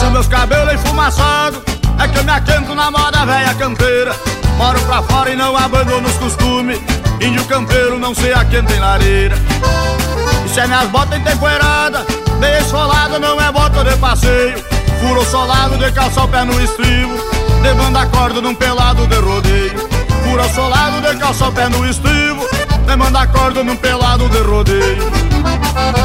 Se 0.00 0.10
meus 0.10 0.28
cabelos 0.28 0.59
enfumaçados 1.00 1.60
É 1.98 2.08
que 2.08 2.18
eu 2.18 2.24
me 2.24 2.30
aquento 2.30 2.74
na 2.74 2.90
moda 2.90 3.24
velha 3.24 3.54
campeira. 3.54 4.14
Moro 4.56 4.80
pra 4.82 5.02
fora 5.02 5.30
e 5.30 5.36
não 5.36 5.56
abandono 5.56 6.06
os 6.06 6.16
costumes 6.16 6.78
Índio 7.20 7.44
campeiro 7.46 7.98
não 7.98 8.14
se 8.14 8.32
aquenta 8.32 8.72
em 8.72 8.80
lareira. 8.80 9.36
E 10.44 10.48
se 10.48 10.60
é 10.60 10.66
minhas 10.66 10.88
botas 10.88 11.18
emtempoeiradas 11.18 12.04
Bem 12.38 12.58
esfolada 12.58 13.18
não 13.18 13.40
é 13.40 13.50
bota 13.50 13.84
de 13.84 13.96
passeio. 13.96 14.62
Furo 15.00 15.24
solado 15.24 15.78
de 15.78 15.90
calçar 15.92 16.24
o 16.24 16.28
pé 16.28 16.44
no 16.44 16.60
estribo 16.62 17.14
De 17.62 17.74
banda 17.74 18.06
corda 18.06 18.40
num 18.40 18.54
pelado 18.54 19.06
de 19.06 19.16
rodeio. 19.16 19.88
Furo 20.24 20.48
solado 20.54 21.00
de 21.00 21.18
calçar 21.18 21.48
o 21.48 21.52
pé 21.52 21.68
no 21.68 21.86
estribo 21.88 22.46
De 22.86 22.96
banda 22.96 23.26
corda 23.26 23.64
num 23.64 23.76
pelado 23.76 24.28
de 24.28 24.38
rodeio. 24.38 25.10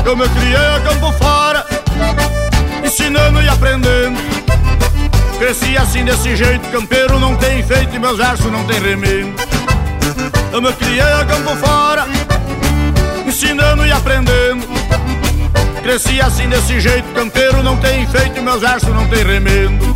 Eu 0.06 0.16
me 0.16 0.28
criei 0.30 0.56
a 0.56 0.80
campo 0.82 1.12
fora 1.14 1.66
Ensinando 2.84 3.42
e 3.42 3.50
aprendendo 3.50 4.35
Cresci 5.38 5.78
assim 5.78 6.04
desse 6.04 6.36
jeito 6.36 6.68
Campeiro 6.72 7.20
não 7.20 7.36
tem 7.36 7.62
feito 7.64 7.96
e 7.96 8.00
meus 8.00 8.18
versos 8.18 8.52
não 8.52 8.66
tem 8.66 8.80
remendo. 8.80 9.36
Eu 10.52 10.62
me 10.62 10.72
criei 10.74 11.02
a 11.02 11.26
campo 11.26 11.56
fora 11.58 12.06
Ensinando 13.26 13.86
e 13.86 13.92
aprendendo. 13.92 14.66
Cresci 15.84 16.22
assim 16.22 16.48
desse 16.48 16.80
jeito 16.80 17.08
Campeiro 17.14 17.62
não 17.62 17.78
tem 17.78 18.08
feito 18.08 18.38
e 18.38 18.42
meus 18.42 18.62
versos 18.62 18.90
não 18.90 19.08
tem 19.08 19.24
remendo 19.24 19.94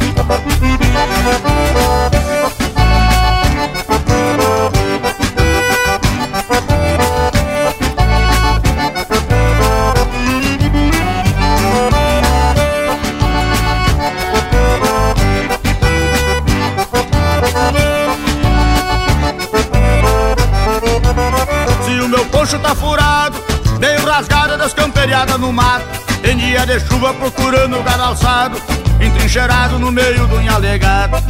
camperiadas 25.10 25.40
no 25.40 25.52
mato. 25.52 25.86
Em 26.24 26.38
dia 26.38 26.66
de 26.66 26.80
chuva 26.82 27.14
procurando 27.14 27.80
o 27.80 27.84
gado 27.84 28.04
alçado, 28.04 28.62
entrincheirado 29.02 29.80
no 29.80 29.92
meio 29.92 30.28
do 30.28 30.38
alegado. 30.54 31.24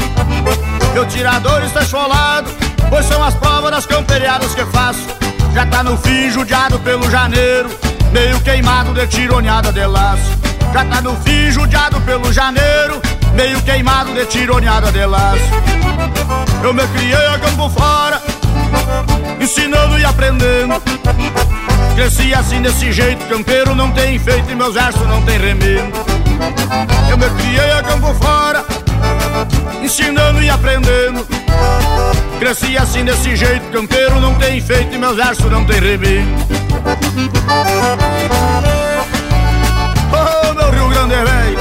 Meu 0.93 1.05
tirador 1.05 1.63
está 1.63 1.81
esfolado, 1.81 2.51
pois 2.89 3.05
são 3.05 3.23
as 3.23 3.35
provas 3.35 3.71
das 3.71 3.85
camperiadas 3.85 4.53
que 4.53 4.65
faço. 4.65 5.07
Já 5.53 5.65
tá 5.65 5.83
no 5.83 5.97
fim, 5.97 6.29
judiado 6.29 6.77
pelo 6.79 7.09
janeiro, 7.09 7.69
meio 8.11 8.39
queimado 8.41 8.93
de 8.93 9.07
tironeada 9.07 9.71
de 9.71 9.85
laço. 9.85 10.37
Já 10.73 10.83
tá 10.85 11.01
no 11.01 11.15
fim, 11.17 11.49
judiado 11.51 12.01
pelo 12.01 12.33
janeiro, 12.33 13.01
meio 13.33 13.61
queimado 13.61 14.13
de 14.13 14.25
tironeada 14.25 14.91
de 14.91 15.05
laço. 15.05 15.43
Eu 16.61 16.73
me 16.73 16.85
criei 16.87 17.27
a 17.27 17.39
campo 17.39 17.69
fora, 17.69 18.21
ensinando 19.39 19.97
e 19.97 20.03
aprendendo. 20.03 20.81
Cresci 21.99 22.33
assim 22.33 22.61
desse 22.61 22.93
jeito, 22.93 23.25
campeiro 23.25 23.75
não 23.75 23.91
tem 23.91 24.17
feito 24.17 24.49
e 24.49 24.55
meus 24.55 24.73
versos 24.73 25.05
não 25.05 25.21
tem 25.23 25.37
remendo. 25.37 25.91
Eu 27.09 27.17
me 27.17 27.29
criei 27.31 27.71
a 27.73 27.83
campo 27.83 28.13
fora, 28.13 28.63
ensinando 29.83 30.41
e 30.41 30.49
aprendendo. 30.49 31.27
Cresci 32.39 32.77
assim 32.77 33.03
desse 33.03 33.35
jeito, 33.35 33.69
campeiro 33.73 34.17
não 34.21 34.33
tem 34.35 34.61
feito 34.61 34.95
e 34.95 34.97
meus 34.97 35.17
versos 35.17 35.51
não 35.51 35.65
tem 35.65 35.81
remendo. 35.81 36.29
Oh, 40.13 40.53
meu 40.53 40.71
Rio 40.71 40.87
Grande 40.87 41.15
velho, 41.15 41.59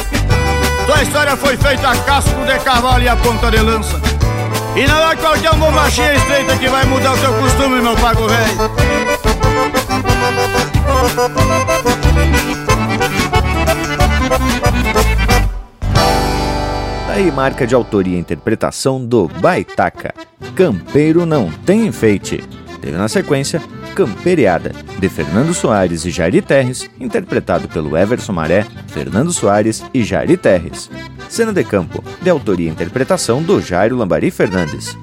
tua 0.86 1.03
história 1.03 1.36
foi 1.36 1.57
feita 1.57 1.91
a 1.91 1.97
casco 1.97 2.45
de 2.47 2.59
cavalo 2.61 3.03
e 3.03 3.09
a 3.09 3.16
ponta 3.16 3.51
de 3.51 3.59
lança. 3.59 4.01
E 4.76 4.86
não 4.86 5.11
é 5.11 5.16
qualquer 5.16 5.53
bombachinha 5.57 6.14
estreita 6.14 6.57
que 6.57 6.68
vai 6.68 6.84
mudar 6.84 7.14
o 7.14 7.18
teu 7.18 7.32
costume, 7.32 7.80
meu 7.80 7.97
pago 7.97 8.28
velho. 8.28 9.08
Daí 17.07 17.33
marca 17.33 17.66
de 17.66 17.74
autoria 17.74 18.16
e 18.16 18.20
interpretação 18.20 19.05
do 19.05 19.26
Baitaca. 19.26 20.14
Campeiro 20.55 21.26
não 21.26 21.51
tem 21.51 21.87
enfeite. 21.87 22.43
Teve 22.81 22.97
na 22.97 23.09
sequência 23.09 23.61
Camperiada, 23.95 24.72
de 25.01 25.09
Fernando 25.09 25.53
Soares 25.53 26.05
e 26.05 26.11
Jairi 26.11 26.41
Terres, 26.41 26.89
interpretado 27.01 27.66
pelo 27.66 27.97
Everson 27.97 28.33
Maré, 28.33 28.64
Fernando 28.87 29.33
Soares 29.33 29.83
e 29.93 30.05
Jairi 30.05 30.37
Terres. 30.37 30.89
Cena 31.29 31.53
de 31.53 31.64
Campo, 31.64 32.05
de 32.22 32.31
autoria 32.31 32.68
e 32.68 32.72
interpretação 32.72 33.43
do 33.43 33.61
Jairo 33.61 33.97
Lambari 33.97 34.31
Fernandes. 34.31 34.97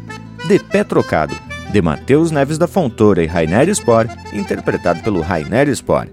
De 0.47 0.59
Pé 0.59 0.85
Trocado, 0.85 1.35
de 1.75 1.81
Matheus 1.81 2.31
Neves 2.31 2.57
da 2.57 2.69
Fontoura 2.69 3.21
e 3.21 3.25
Rainer 3.25 3.67
Spor, 3.75 4.07
interpretado 4.31 5.03
pelo 5.03 5.19
Rainer 5.19 5.67
Spor. 5.75 6.07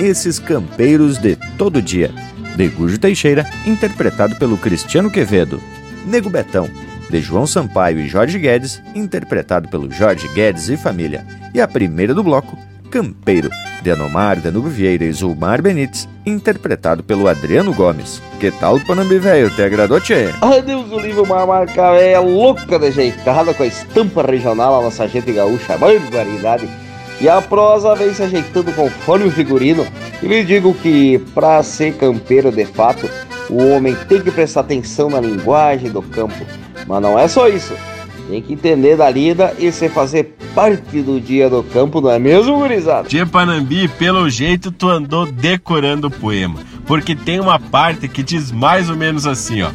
Esses 0.00 0.40
Campeiros 0.40 1.18
de 1.18 1.36
Todo 1.56 1.80
Dia, 1.80 2.10
de 2.56 2.68
Gujo 2.68 2.98
Teixeira, 2.98 3.48
interpretado 3.64 4.34
pelo 4.34 4.58
Cristiano 4.58 5.08
Quevedo. 5.08 5.62
Nego 6.04 6.28
Betão, 6.28 6.68
de 7.08 7.20
João 7.20 7.46
Sampaio 7.46 8.00
e 8.00 8.08
Jorge 8.08 8.40
Guedes, 8.40 8.82
interpretado 8.92 9.68
pelo 9.68 9.88
Jorge 9.88 10.26
Guedes 10.34 10.68
e 10.68 10.76
família. 10.76 11.24
E 11.54 11.60
a 11.60 11.68
primeira 11.68 12.12
do 12.12 12.24
bloco, 12.24 12.58
Campeiro, 12.90 13.50
de 13.88 13.92
Anomar 13.92 14.38
Danube 14.38 14.68
Vieira 14.68 15.06
e 15.06 15.12
Zulmar 15.12 15.62
Benites, 15.62 16.06
interpretado 16.26 17.02
pelo 17.02 17.26
Adriano 17.26 17.72
Gomes. 17.72 18.20
Que 18.38 18.50
tal, 18.50 18.78
Panambi 18.80 19.18
Velho? 19.18 19.48
Te 19.48 19.62
agradou, 19.62 19.98
tchê? 19.98 20.28
Ai, 20.42 20.60
Deus 20.60 20.90
do 20.90 21.00
livro, 21.00 21.22
uma 21.22 21.46
marca 21.46 21.94
é 21.94 22.18
louca 22.18 22.78
de 22.78 22.88
ajeitada 22.88 23.54
com 23.54 23.62
a 23.62 23.66
estampa 23.66 24.22
regional, 24.22 24.78
a 24.78 24.82
nossa 24.82 25.08
gente 25.08 25.32
gaúcha, 25.32 25.78
barbaridade. 25.78 26.68
E 27.18 27.30
a 27.30 27.40
prosa 27.40 27.94
vem 27.94 28.12
se 28.12 28.22
ajeitando 28.22 28.70
conforme 28.74 29.24
o 29.24 29.30
figurino. 29.30 29.86
E 30.22 30.26
lhe 30.26 30.44
digo 30.44 30.74
que, 30.74 31.18
para 31.34 31.62
ser 31.62 31.94
campeiro 31.94 32.52
de 32.52 32.66
fato, 32.66 33.08
o 33.48 33.68
homem 33.68 33.96
tem 34.06 34.20
que 34.20 34.30
prestar 34.30 34.60
atenção 34.60 35.08
na 35.08 35.18
linguagem 35.18 35.90
do 35.90 36.02
campo. 36.02 36.44
Mas 36.86 37.00
não 37.00 37.18
é 37.18 37.26
só 37.26 37.48
isso. 37.48 37.72
Tem 38.28 38.42
que 38.42 38.52
entender 38.52 38.94
da 38.94 39.08
lida 39.08 39.54
e 39.58 39.72
se 39.72 39.88
fazer 39.88 40.36
parte 40.54 41.00
do 41.00 41.18
dia 41.18 41.48
do 41.48 41.62
campo, 41.62 41.98
não 41.98 42.10
é 42.10 42.18
mesmo, 42.18 42.58
gurizada? 42.58 43.08
Tia 43.08 43.24
Panambi, 43.24 43.88
pelo 43.88 44.28
jeito 44.28 44.70
tu 44.70 44.86
andou 44.86 45.24
decorando 45.24 46.08
o 46.08 46.10
poema, 46.10 46.60
porque 46.86 47.16
tem 47.16 47.40
uma 47.40 47.58
parte 47.58 48.06
que 48.06 48.22
diz 48.22 48.52
mais 48.52 48.90
ou 48.90 48.96
menos 48.96 49.26
assim, 49.26 49.62
ó. 49.62 49.70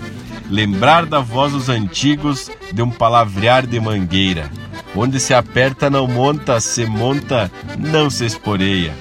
Lembrar 0.51 1.07
da 1.07 1.19
voz 1.19 1.51
dos 1.51 1.67
antigos 1.67 2.51
de 2.71 2.81
um 2.83 2.91
palavrear 2.91 3.65
de 3.65 3.79
mangueira. 3.79 4.51
Onde 4.95 5.19
se 5.19 5.33
aperta 5.33 5.89
não 5.89 6.07
monta, 6.07 6.59
se 6.59 6.85
monta 6.85 7.51
não 7.79 8.07
se 8.07 8.23
esporeia. 8.23 8.93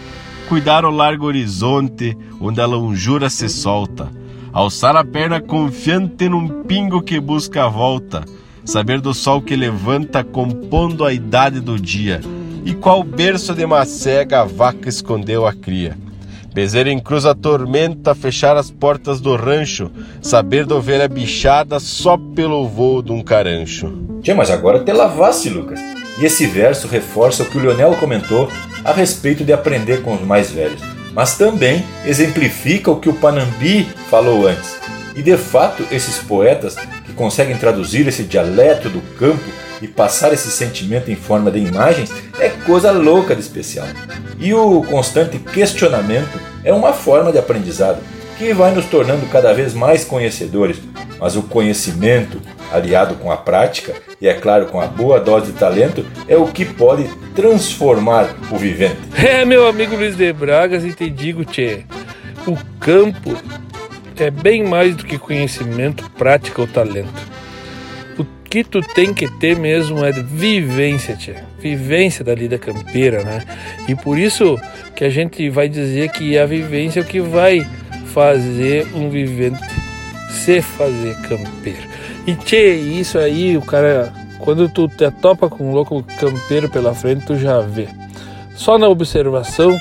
Cuidar 0.49 0.87
o 0.87 0.91
largo 0.91 1.27
horizonte, 1.27 2.17
onde 2.41 2.59
a 2.59 2.65
longura 2.65 3.29
se 3.29 3.51
solta. 3.51 4.11
Alçar 4.51 4.97
a 4.97 5.05
perna 5.05 5.43
confiante 5.43 6.27
num 6.27 6.63
pingo 6.63 7.03
que 7.03 7.21
busca 7.21 7.65
a 7.65 7.69
volta. 7.69 8.25
Saber 8.65 9.01
do 9.01 9.13
sol 9.13 9.43
que 9.43 9.57
levanta 9.57 10.23
compondo 10.23 11.05
a 11.05 11.13
idade 11.13 11.61
do 11.61 11.79
dia. 11.79 12.21
e 12.65 12.75
qual 12.75 13.03
berço 13.03 13.55
de 13.55 13.67
macega 13.67 14.41
a 14.41 14.45
vaca 14.45 14.89
escondeu 14.89 15.45
a 15.47 15.53
cria. 15.53 15.97
Bezeiro 16.55 16.91
em 16.91 16.99
cruz 16.99 17.25
a 17.25 17.35
tormenta, 17.35 18.15
fechar 18.15 18.57
as 18.57 18.71
portas 18.71 19.21
do 19.21 19.35
rancho, 19.35 19.91
saber 20.21 20.65
da 20.67 20.77
ovelha 20.77 21.09
bichada 21.09 21.81
só 21.81 22.17
pelo 22.17 22.69
voo 22.69 23.03
de 23.03 23.11
um 23.11 23.23
carancho. 23.23 23.93
Tia, 24.23 24.35
mas 24.35 24.51
agora 24.51 24.85
te 24.85 24.93
lavasse, 24.93 25.49
Lucas. 25.49 25.81
E 26.21 26.25
esse 26.27 26.47
verso 26.47 26.87
reforça 26.87 27.43
o 27.43 27.47
que 27.47 27.57
o 27.57 27.61
Leonel 27.61 27.97
comentou 27.97 28.49
a 28.85 28.93
respeito 28.93 29.45
de 29.45 29.53
aprender 29.53 30.03
com 30.03 30.15
os 30.15 30.21
mais 30.21 30.51
velhos, 30.51 30.81
mas 31.15 31.37
também 31.37 31.83
exemplifica 32.05 32.91
o 32.91 33.01
que 33.01 33.09
o 33.09 33.15
Panambi 33.15 33.89
falou 34.11 34.47
antes. 34.47 34.77
E 35.17 35.23
de 35.23 35.37
fato, 35.37 35.85
esses 35.91 36.19
poetas 36.19 36.77
conseguem 37.13 37.57
traduzir 37.57 38.07
esse 38.07 38.23
dialeto 38.25 38.89
do 38.89 39.01
campo 39.17 39.45
e 39.81 39.89
passar 39.89 40.33
esse 40.33 40.51
sentimento 40.51 41.11
em 41.11 41.17
forma 41.17 41.51
de 41.51 41.59
imagens 41.59 42.13
é 42.39 42.49
coisa 42.49 42.93
louca 42.93 43.35
de 43.35 43.41
especial. 43.41 43.87
E 44.39 44.55
o 44.55 44.83
constante 44.83 45.39
questionamento 45.39 46.41
é 46.65 46.73
uma 46.73 46.93
forma 46.93 47.33
de 47.33 47.39
aprendizado 47.39 47.99
que 48.39 48.53
vai 48.53 48.73
nos 48.73 48.87
tornando 48.87 49.27
cada 49.27 49.53
vez 49.53 49.75
mais 49.75 50.05
conhecedores, 50.05 50.79
mas 51.19 51.37
o 51.37 51.43
conhecimento, 51.43 52.41
aliado 52.73 53.15
com 53.17 53.31
a 53.31 53.37
prática 53.37 53.95
e, 54.21 54.27
é 54.27 54.35
claro, 54.35 54.67
com 54.67 54.81
a 54.81 54.87
boa 54.87 55.21
dose 55.21 55.53
de 55.53 55.59
talento, 55.59 56.05
é 56.27 56.37
o 56.37 56.47
que 56.47 56.65
pode 56.65 57.05
transformar 57.35 58.35
o 58.51 58.57
vivente. 58.57 58.97
É, 59.17 59.45
meu 59.45 59.67
amigo 59.69 59.95
Luiz 59.95 60.17
de 60.17 60.33
Bragas, 60.33 60.85
e 60.85 60.93
te 60.93 61.09
digo, 61.09 61.45
tchê, 61.45 61.85
o 62.47 62.57
campo 62.81 63.37
é 64.21 64.31
bem 64.31 64.65
mais 64.65 64.97
do 64.97 65.05
que 65.05 65.19
conhecimento, 65.19 66.11
prática 66.11 66.61
ou 66.61 66.67
talento 66.67 67.33
que 68.53 68.63
tu 68.63 68.83
tem 68.83 69.15
que 69.15 69.27
ter 69.39 69.57
mesmo 69.57 70.05
é 70.05 70.13
vivência, 70.13 71.17
tia. 71.17 71.43
Vivência 71.59 72.23
da 72.23 72.35
lida 72.35 72.59
campeira, 72.59 73.25
né? 73.25 73.43
E 73.89 73.95
por 73.95 74.19
isso 74.19 74.61
que 74.95 75.05
a 75.05 75.09
gente 75.09 75.49
vai 75.49 75.71
dizer 75.71 76.11
que 76.11 76.37
a 76.37 76.45
vivência 76.45 77.01
é 77.01 77.03
o 77.03 77.07
que 77.07 77.19
vai 77.19 77.67
fazer 78.09 78.87
um 78.95 79.09
vivente 79.09 79.59
se 80.31 80.61
fazer 80.61 81.17
campeiro. 81.23 81.89
E 82.27 82.35
tchê, 82.35 82.75
isso 82.75 83.17
aí, 83.17 83.57
o 83.57 83.63
cara, 83.63 84.13
quando 84.39 84.69
tu 84.69 84.87
te 84.87 85.11
topa 85.11 85.49
com 85.49 85.71
um 85.71 85.73
louco 85.73 86.05
campeiro 86.21 86.69
pela 86.69 86.95
frente, 86.95 87.25
tu 87.25 87.39
já 87.39 87.59
vê. 87.61 87.89
Só 88.55 88.77
na 88.77 88.87
observação 88.87 89.75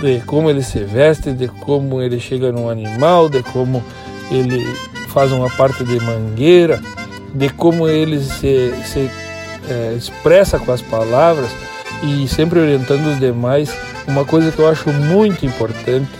de 0.00 0.20
como 0.20 0.48
ele 0.48 0.62
se 0.62 0.80
veste, 0.80 1.32
de 1.32 1.48
como 1.48 2.00
ele 2.00 2.20
chega 2.20 2.52
num 2.52 2.68
animal, 2.68 3.28
de 3.28 3.42
como 3.42 3.82
ele 4.30 4.64
faz 5.08 5.32
uma 5.32 5.50
parte 5.50 5.84
de 5.84 5.98
mangueira, 6.00 6.80
de 7.34 7.48
como 7.50 7.88
ele 7.88 8.20
se, 8.20 8.72
se 8.84 9.10
é, 9.68 9.94
expressa 9.96 10.58
com 10.58 10.72
as 10.72 10.82
palavras 10.82 11.50
e 12.02 12.26
sempre 12.28 12.60
orientando 12.60 13.06
os 13.06 13.18
demais. 13.18 13.74
Uma 14.06 14.24
coisa 14.24 14.50
que 14.50 14.58
eu 14.58 14.68
acho 14.68 14.90
muito 14.90 15.44
importante 15.44 16.10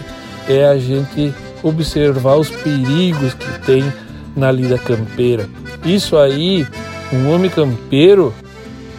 é 0.48 0.66
a 0.66 0.78
gente 0.78 1.32
observar 1.62 2.36
os 2.36 2.50
perigos 2.50 3.34
que 3.34 3.60
tem 3.60 3.92
na 4.36 4.50
lida 4.50 4.78
campeira. 4.78 5.48
Isso 5.84 6.16
aí, 6.16 6.66
um 7.12 7.32
homem 7.32 7.50
campeiro, 7.50 8.34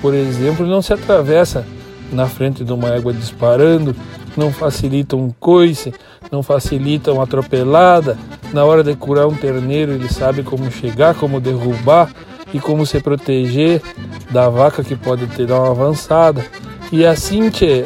por 0.01 0.13
exemplo, 0.13 0.65
não 0.65 0.81
se 0.81 0.93
atravessa 0.93 1.65
na 2.11 2.27
frente 2.27 2.63
de 2.63 2.73
uma 2.73 2.89
égua 2.89 3.13
disparando, 3.13 3.95
não 4.37 4.51
facilita 4.51 5.15
um 5.15 5.31
coice, 5.39 5.93
não 6.31 6.43
facilita 6.43 7.11
uma 7.11 7.23
atropelada. 7.23 8.17
Na 8.53 8.65
hora 8.65 8.83
de 8.83 8.95
curar 8.95 9.27
um 9.27 9.35
terneiro, 9.35 9.91
ele 9.91 10.09
sabe 10.09 10.43
como 10.43 10.71
chegar, 10.71 11.15
como 11.15 11.39
derrubar 11.39 12.11
e 12.53 12.59
como 12.59 12.85
se 12.85 12.99
proteger 12.99 13.81
da 14.31 14.49
vaca 14.49 14.83
que 14.83 14.95
pode 14.95 15.27
ter 15.27 15.45
dar 15.45 15.59
uma 15.59 15.71
avançada. 15.71 16.45
E 16.91 17.05
assim, 17.05 17.49
tchê, 17.49 17.85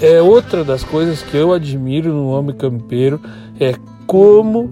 é 0.00 0.20
outra 0.20 0.64
das 0.64 0.82
coisas 0.82 1.22
que 1.22 1.36
eu 1.36 1.52
admiro 1.52 2.12
no 2.12 2.28
homem 2.28 2.54
campeiro, 2.54 3.20
é 3.60 3.74
como 4.06 4.70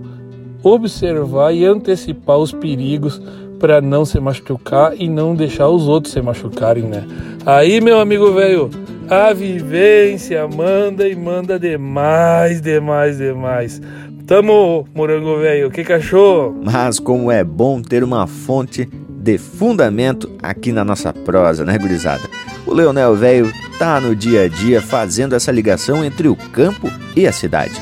observar 0.62 1.52
e 1.52 1.64
antecipar 1.64 2.38
os 2.38 2.52
perigos 2.52 3.20
para 3.58 3.80
não 3.80 4.04
se 4.04 4.18
machucar 4.18 4.92
e 5.00 5.08
não 5.08 5.36
deixar 5.36 5.68
os 5.68 5.86
outros 5.86 6.12
se 6.12 6.20
machucarem, 6.20 6.84
né? 6.84 7.06
Aí, 7.46 7.80
meu 7.80 8.00
amigo 8.00 8.32
velho, 8.32 8.70
a 9.08 9.32
vivência 9.32 10.46
manda 10.48 11.08
e 11.08 11.14
manda 11.14 11.58
demais, 11.58 12.60
demais, 12.60 13.18
demais. 13.18 13.80
Tamo, 14.26 14.86
morango 14.94 15.38
velho, 15.38 15.70
que 15.70 15.84
cachorro? 15.84 16.60
Mas 16.64 16.98
como 16.98 17.30
é 17.30 17.42
bom 17.42 17.82
ter 17.82 18.04
uma 18.04 18.26
fonte 18.26 18.88
de 19.08 19.38
fundamento 19.38 20.30
aqui 20.42 20.72
na 20.72 20.84
nossa 20.84 21.12
prosa, 21.12 21.64
né, 21.64 21.76
gurizada? 21.76 22.22
O 22.66 22.72
Leonel 22.72 23.14
velho 23.16 23.52
tá 23.78 24.00
no 24.00 24.14
dia 24.14 24.42
a 24.42 24.48
dia 24.48 24.80
fazendo 24.80 25.34
essa 25.34 25.50
ligação 25.50 26.04
entre 26.04 26.28
o 26.28 26.36
campo 26.36 26.90
e 27.16 27.26
a 27.26 27.32
cidade. 27.32 27.74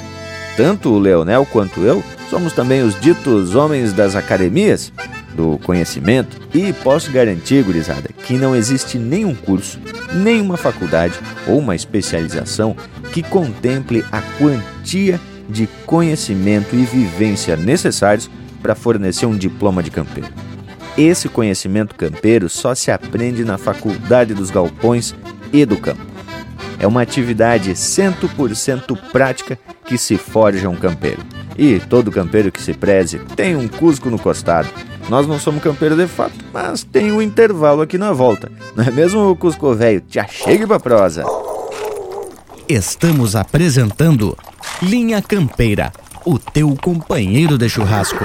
Tanto 0.57 0.91
o 0.91 0.99
Leonel 0.99 1.47
quanto 1.47 1.81
eu 1.81 2.03
somos 2.29 2.53
também 2.53 2.83
os 2.83 2.99
ditos 2.99 3.55
homens 3.55 3.93
das 3.93 4.15
academias 4.15 4.93
do 5.35 5.59
conhecimento 5.59 6.37
e 6.55 6.73
posso 6.73 7.11
garantir, 7.11 7.63
gurizada, 7.63 8.11
que 8.25 8.35
não 8.35 8.55
existe 8.55 8.99
nenhum 8.99 9.35
curso, 9.35 9.79
nenhuma 10.13 10.57
faculdade 10.57 11.15
ou 11.47 11.59
uma 11.59 11.75
especialização 11.75 12.77
que 13.13 13.23
contemple 13.23 14.05
a 14.11 14.21
quantia 14.39 15.21
de 15.49 15.67
conhecimento 15.87 16.75
e 16.75 16.85
vivência 16.85 17.57
necessários 17.57 18.31
para 18.63 18.75
fornecer 18.75 19.27
um 19.27 19.37
diploma 19.37 19.83
de 19.83 19.91
campeiro. 19.91 20.31
Esse 20.97 21.29
conhecimento 21.29 21.95
campeiro 21.95 22.49
só 22.49 22.75
se 22.75 22.91
aprende 22.91 23.45
na 23.45 23.57
faculdade 23.57 24.35
dos 24.35 24.51
galpões 24.51 25.15
e 25.53 25.65
do 25.65 25.77
campo. 25.77 26.05
É 26.79 26.87
uma 26.87 27.03
atividade 27.03 27.73
100% 27.73 28.99
prática 29.13 29.59
que 29.85 29.99
se 29.99 30.17
forja 30.17 30.69
um 30.69 30.77
campeiro. 30.77 31.23
E 31.57 31.79
todo 31.79 32.11
campeiro 32.11 32.51
que 32.51 32.63
se 32.63 32.73
preze 32.73 33.19
tem 33.37 33.55
um 33.55 33.69
cusco 33.69 34.09
no 34.09 34.19
costado 34.19 34.69
nós 35.09 35.27
não 35.27 35.39
somos 35.39 35.63
campeiros 35.63 35.99
de 35.99 36.07
fato, 36.07 36.35
mas 36.53 36.85
tem 36.85 37.11
um 37.13 37.21
intervalo 37.23 37.83
aqui 37.83 37.99
na 37.99 38.13
volta. 38.13 38.51
Não 38.77 38.85
é 38.85 38.91
mesmo, 38.91 39.35
Cusco 39.37 39.75
Velho? 39.75 40.03
Já 40.09 40.27
chegue 40.27 40.67
pra 40.67 40.79
prosa. 40.79 41.25
Estamos 42.69 43.35
apresentando 43.35 44.37
Linha 44.83 45.21
Campeira, 45.21 45.93
o 46.25 46.39
teu 46.39 46.77
companheiro 46.81 47.59
de 47.59 47.69
churrasco. 47.69 48.25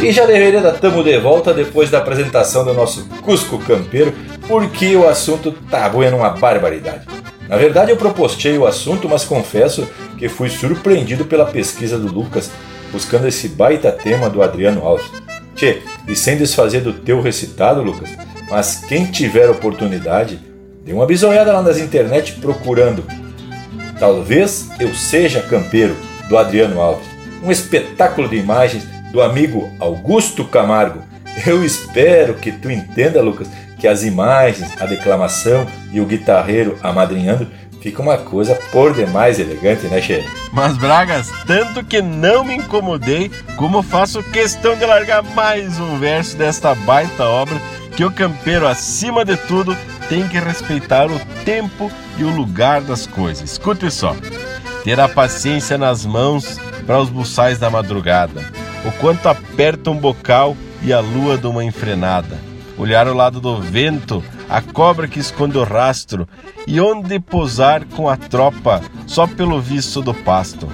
E 0.00 0.12
já 0.12 0.26
deveria 0.26 0.60
tamo 0.72 1.02
de 1.02 1.18
volta 1.18 1.54
depois 1.54 1.90
da 1.90 1.98
apresentação 1.98 2.64
do 2.64 2.74
nosso 2.74 3.08
Cusco 3.22 3.58
Campeiro, 3.58 4.12
porque 4.46 4.94
o 4.96 5.08
assunto 5.08 5.52
tá 5.70 5.88
bueno 5.88 6.18
uma 6.18 6.30
barbaridade. 6.30 7.06
Na 7.48 7.56
verdade, 7.56 7.90
eu 7.90 7.96
propostei 7.96 8.56
o 8.58 8.66
assunto, 8.66 9.08
mas 9.08 9.24
confesso 9.24 9.88
que 10.18 10.28
fui 10.28 10.48
surpreendido 10.48 11.24
pela 11.24 11.46
pesquisa 11.46 11.98
do 11.98 12.12
Lucas 12.12 12.50
buscando 12.90 13.26
esse 13.26 13.48
baita 13.48 13.90
tema 13.90 14.30
do 14.30 14.42
Adriano 14.42 14.86
Alves. 14.86 15.10
Tchê, 15.54 15.82
e 16.06 16.14
sem 16.14 16.36
desfazer 16.36 16.80
do 16.80 16.92
teu 16.92 17.20
recitado, 17.20 17.82
Lucas, 17.82 18.10
mas 18.48 18.84
quem 18.86 19.06
tiver 19.06 19.50
oportunidade, 19.50 20.40
dê 20.84 20.92
uma 20.92 21.06
bisoiada 21.06 21.52
lá 21.52 21.62
nas 21.62 21.78
internet 21.78 22.34
procurando 22.34 23.04
Talvez 23.98 24.68
Eu 24.78 24.94
Seja 24.94 25.40
Campeiro, 25.42 25.96
do 26.28 26.38
Adriano 26.38 26.80
Alves. 26.80 27.06
Um 27.42 27.50
espetáculo 27.50 28.28
de 28.28 28.36
imagens 28.36 28.93
do 29.14 29.22
amigo 29.22 29.70
Augusto 29.78 30.44
Camargo. 30.44 31.04
Eu 31.46 31.64
espero 31.64 32.34
que 32.34 32.50
tu 32.50 32.68
entenda, 32.68 33.22
Lucas, 33.22 33.48
que 33.78 33.86
as 33.86 34.02
imagens, 34.02 34.72
a 34.80 34.86
declamação 34.86 35.68
e 35.92 36.00
o 36.00 36.04
guitarreiro 36.04 36.76
amadrinhando 36.82 37.46
fica 37.80 38.02
uma 38.02 38.18
coisa 38.18 38.56
por 38.72 38.92
demais 38.92 39.38
elegante, 39.38 39.86
né, 39.86 40.00
Che? 40.00 40.24
Mas, 40.52 40.76
Bragas, 40.76 41.30
tanto 41.46 41.84
que 41.84 42.02
não 42.02 42.42
me 42.42 42.56
incomodei, 42.56 43.30
como 43.56 43.84
faço 43.84 44.20
questão 44.20 44.76
de 44.76 44.84
largar 44.84 45.22
mais 45.22 45.78
um 45.78 45.96
verso 45.98 46.36
desta 46.36 46.74
baita 46.74 47.22
obra 47.22 47.60
que 47.96 48.04
o 48.04 48.10
campeiro, 48.10 48.66
acima 48.66 49.24
de 49.24 49.36
tudo, 49.36 49.76
tem 50.08 50.26
que 50.26 50.40
respeitar 50.40 51.08
o 51.08 51.20
tempo 51.44 51.88
e 52.18 52.24
o 52.24 52.30
lugar 52.30 52.80
das 52.80 53.06
coisas. 53.06 53.52
Escute 53.52 53.88
só. 53.92 54.16
Ter 54.82 54.98
a 54.98 55.08
paciência 55.08 55.78
nas 55.78 56.04
mãos 56.04 56.58
para 56.86 57.00
os 57.00 57.08
buçais 57.08 57.58
da 57.58 57.70
madrugada, 57.70 58.42
o 58.84 58.92
quanto 59.00 59.28
aperta 59.28 59.90
um 59.90 59.96
bocal 59.96 60.56
e 60.82 60.92
a 60.92 61.00
lua 61.00 61.38
de 61.38 61.46
uma 61.46 61.64
enfrenada 61.64 62.54
olhar 62.76 63.06
ao 63.06 63.14
lado 63.14 63.40
do 63.40 63.60
vento, 63.60 64.22
a 64.48 64.60
cobra 64.60 65.08
que 65.08 65.18
esconde 65.18 65.58
o 65.58 65.64
rastro 65.64 66.28
e 66.66 66.80
onde 66.80 67.18
pousar 67.20 67.84
com 67.84 68.08
a 68.08 68.16
tropa 68.16 68.80
só 69.06 69.26
pelo 69.26 69.60
visto 69.60 70.02
do 70.02 70.12
pasto. 70.12 70.68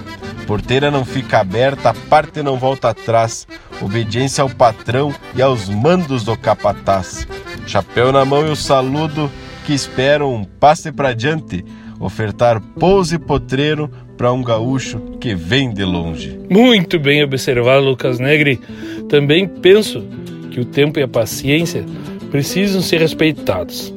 Porteira 0.46 0.90
não 0.90 1.04
fica 1.04 1.38
aberta, 1.38 1.90
a 1.90 1.94
parte 1.94 2.42
não 2.42 2.58
volta 2.58 2.90
atrás, 2.90 3.46
obediência 3.80 4.42
ao 4.42 4.50
patrão 4.50 5.14
e 5.34 5.42
aos 5.42 5.68
mandos 5.68 6.24
do 6.24 6.36
capataz. 6.36 7.26
Chapéu 7.66 8.10
na 8.10 8.24
mão 8.24 8.46
e 8.46 8.50
o 8.50 8.56
saludo 8.56 9.30
que 9.64 9.72
esperam 9.72 10.34
um 10.34 10.44
passe 10.44 10.90
para 10.90 11.14
diante, 11.14 11.64
ofertar 12.00 12.60
pouso 12.60 13.14
e 13.14 13.18
potreiro 13.18 13.90
para 14.20 14.34
um 14.34 14.42
gaúcho 14.42 15.00
que 15.18 15.34
vem 15.34 15.72
de 15.72 15.82
longe. 15.82 16.38
Muito 16.50 16.98
bem 16.98 17.24
observado, 17.24 17.86
Lucas 17.86 18.18
Negri. 18.18 18.60
Também 19.08 19.48
penso 19.48 20.04
que 20.50 20.60
o 20.60 20.64
tempo 20.66 20.98
e 20.98 21.02
a 21.02 21.08
paciência 21.08 21.86
precisam 22.30 22.82
ser 22.82 23.00
respeitados. 23.00 23.94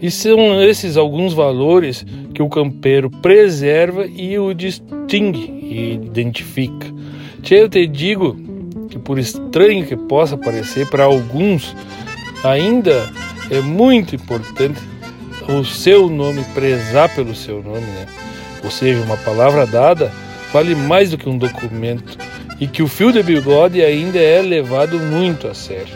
E 0.00 0.08
são 0.08 0.62
esses 0.62 0.96
alguns 0.96 1.34
valores 1.34 2.06
que 2.32 2.40
o 2.40 2.48
campeiro 2.48 3.10
preserva 3.10 4.06
e 4.06 4.38
o 4.38 4.54
distingue 4.54 5.50
e 5.50 5.94
identifica. 5.94 6.86
Eu 7.50 7.68
te 7.68 7.88
digo 7.88 8.36
que, 8.88 9.00
por 9.00 9.18
estranho 9.18 9.84
que 9.84 9.96
possa 9.96 10.36
parecer 10.36 10.88
para 10.88 11.02
alguns, 11.02 11.74
ainda 12.44 13.10
é 13.50 13.60
muito 13.60 14.14
importante 14.14 14.80
o 15.48 15.64
seu 15.64 16.08
nome, 16.08 16.44
prezar 16.54 17.12
pelo 17.16 17.34
seu 17.34 17.60
nome, 17.60 17.80
né? 17.80 18.29
Ou 18.62 18.70
seja, 18.70 19.02
uma 19.02 19.16
palavra 19.16 19.66
dada 19.66 20.12
vale 20.52 20.74
mais 20.74 21.10
do 21.10 21.18
que 21.18 21.28
um 21.28 21.38
documento 21.38 22.18
e 22.60 22.66
que 22.66 22.82
o 22.82 22.88
fio 22.88 23.12
de 23.12 23.22
bigode 23.22 23.82
ainda 23.82 24.18
é 24.18 24.42
levado 24.42 24.98
muito 24.98 25.48
a 25.48 25.54
sério. 25.54 25.94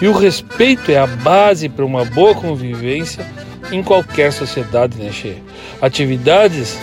E 0.00 0.06
o 0.06 0.12
respeito 0.12 0.90
é 0.90 0.98
a 0.98 1.06
base 1.06 1.68
para 1.68 1.84
uma 1.84 2.04
boa 2.04 2.34
convivência 2.34 3.24
em 3.70 3.82
qualquer 3.82 4.32
sociedade, 4.32 4.98
né, 4.98 5.12
Che? 5.12 5.36
Atividades 5.80 6.76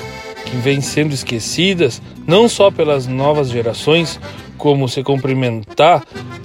que 0.46 0.56
vêm 0.58 0.80
sendo 0.80 1.14
esquecidas 1.14 2.02
não 2.26 2.48
só 2.48 2.72
pelas 2.72 3.08
novas 3.08 3.50
gerações, 3.50 4.20
como 4.58 4.88
se 4.88 5.04
cumprimentar, 5.04 6.04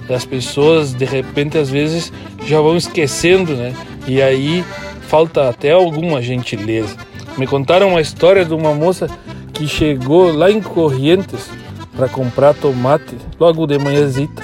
as 0.09 0.25
pessoas 0.25 0.93
de 0.93 1.05
repente 1.05 1.57
às 1.57 1.69
vezes 1.69 2.11
já 2.45 2.59
vão 2.59 2.75
esquecendo, 2.75 3.55
né? 3.55 3.73
E 4.07 4.21
aí 4.21 4.63
falta 5.07 5.49
até 5.49 5.71
alguma 5.71 6.21
gentileza. 6.21 6.95
Me 7.37 7.47
contaram 7.47 7.89
uma 7.89 8.01
história 8.01 8.45
de 8.45 8.53
uma 8.53 8.73
moça 8.73 9.07
que 9.53 9.67
chegou 9.67 10.31
lá 10.31 10.51
em 10.51 10.61
Corrientes 10.61 11.49
para 11.95 12.07
comprar 12.07 12.53
tomate 12.53 13.15
logo 13.39 13.65
de 13.65 13.77
manhãzita 13.77 14.43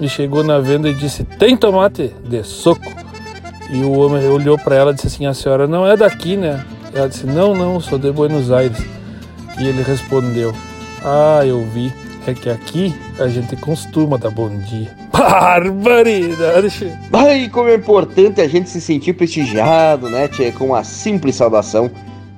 e 0.00 0.08
chegou 0.08 0.44
na 0.44 0.58
venda 0.58 0.88
e 0.88 0.94
disse: 0.94 1.24
Tem 1.24 1.56
tomate 1.56 2.14
de 2.24 2.42
soco? 2.44 2.92
E 3.70 3.82
o 3.82 3.92
homem 3.98 4.26
olhou 4.28 4.56
para 4.56 4.76
ela 4.76 4.90
e 4.92 4.94
disse 4.94 5.08
assim: 5.08 5.26
A 5.26 5.34
senhora 5.34 5.66
não 5.66 5.86
é 5.86 5.96
daqui, 5.96 6.36
né? 6.36 6.64
Ela 6.94 7.08
disse: 7.08 7.26
Não, 7.26 7.54
não, 7.54 7.80
sou 7.80 7.98
de 7.98 8.10
Buenos 8.12 8.50
Aires. 8.52 8.78
E 9.58 9.66
ele 9.66 9.82
respondeu: 9.82 10.54
Ah, 11.04 11.44
eu 11.44 11.64
vi. 11.64 11.92
É 12.26 12.34
que 12.34 12.50
aqui 12.50 12.94
a 13.18 13.26
gente 13.26 13.56
costuma 13.56 14.18
dar 14.18 14.30
bom 14.30 14.50
dia. 14.50 14.94
Barbaridade! 15.10 16.92
Ai, 17.10 17.48
como 17.48 17.70
é 17.70 17.74
importante 17.74 18.42
a 18.42 18.46
gente 18.46 18.68
se 18.68 18.82
sentir 18.82 19.14
prestigiado, 19.14 20.10
né, 20.10 20.28
Tchê? 20.28 20.52
Com 20.52 20.66
uma 20.66 20.84
simples 20.84 21.36
saudação. 21.36 21.90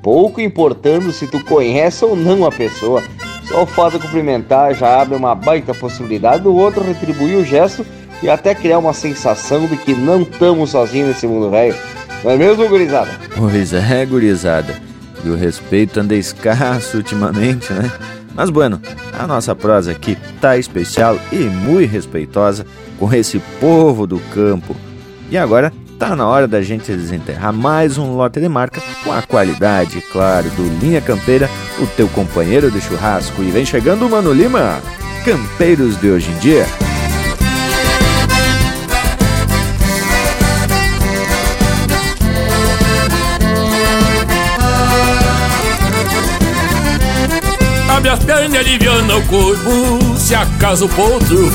Pouco 0.03 0.40
importando 0.40 1.12
se 1.12 1.26
tu 1.26 1.42
conhece 1.44 2.05
ou 2.05 2.16
não 2.16 2.46
a 2.46 2.53
pessoa. 2.53 3.03
Só 3.44 3.64
o 3.64 3.66
fato 3.66 3.98
de 3.98 4.05
cumprimentar 4.05 4.74
já 4.74 5.01
abre 5.01 5.16
uma 5.16 5.34
baita 5.34 5.74
possibilidade 5.74 6.42
do 6.42 6.55
outro 6.55 6.82
retribuir 6.82 7.36
o 7.36 7.44
gesto 7.44 7.84
e 8.22 8.28
até 8.28 8.55
criar 8.55 8.78
uma 8.78 8.92
sensação 8.92 9.66
de 9.66 9.76
que 9.76 9.94
não 9.94 10.22
estamos 10.22 10.70
sozinhos 10.70 11.09
nesse 11.09 11.26
mundo 11.26 11.51
velho. 11.51 11.74
Não 12.22 12.30
é 12.30 12.36
mesmo, 12.36 12.68
gurizada? 12.68 13.11
Pois 13.36 13.72
é, 13.72 14.07
gurizada. 14.07 14.74
E 15.24 15.28
o 15.28 15.36
respeito 15.36 16.01
anda 16.01 16.14
escasso 16.14 16.98
ultimamente, 16.98 17.72
né? 17.72 17.90
Mas 18.34 18.48
bueno, 18.48 18.80
a 19.18 19.26
nossa 19.26 19.55
prosa 19.55 19.90
aqui 19.90 20.16
tá 20.40 20.57
especial 20.57 21.18
e 21.32 21.36
muito 21.36 21.90
respeitosa 21.90 22.66
com 22.98 23.12
esse 23.12 23.38
povo 23.61 24.07
do 24.07 24.18
campo. 24.32 24.74
E 25.30 25.36
agora 25.36 25.72
tá 26.01 26.16
na 26.16 26.26
hora 26.26 26.48
da 26.48 26.62
gente 26.62 26.90
desenterrar 26.90 27.53
mais 27.53 27.98
um 27.98 28.16
lote 28.16 28.40
de 28.40 28.48
marca 28.48 28.80
com 29.05 29.12
a 29.12 29.20
qualidade, 29.20 30.01
claro, 30.11 30.48
do 30.53 30.62
Linha 30.80 30.98
Campeira, 30.98 31.46
o 31.78 31.86
teu 31.88 32.09
companheiro 32.09 32.70
de 32.70 32.80
churrasco. 32.80 33.42
E 33.42 33.51
vem 33.51 33.66
chegando 33.66 34.07
o 34.07 34.11
Mano 34.11 34.32
Lima, 34.32 34.80
Campeiros 35.26 36.01
de 36.01 36.09
hoje 36.09 36.30
em 36.30 36.38
dia. 36.38 36.64
Abre 47.94 48.09
as 48.09 48.24
pernas 48.24 48.55
e 48.55 48.57
aliviando 48.57 49.18
o 49.18 49.26
corpo 49.26 50.16
Se 50.16 50.34
acaso 50.34 50.86
o 50.86 50.88
potro 50.88 51.51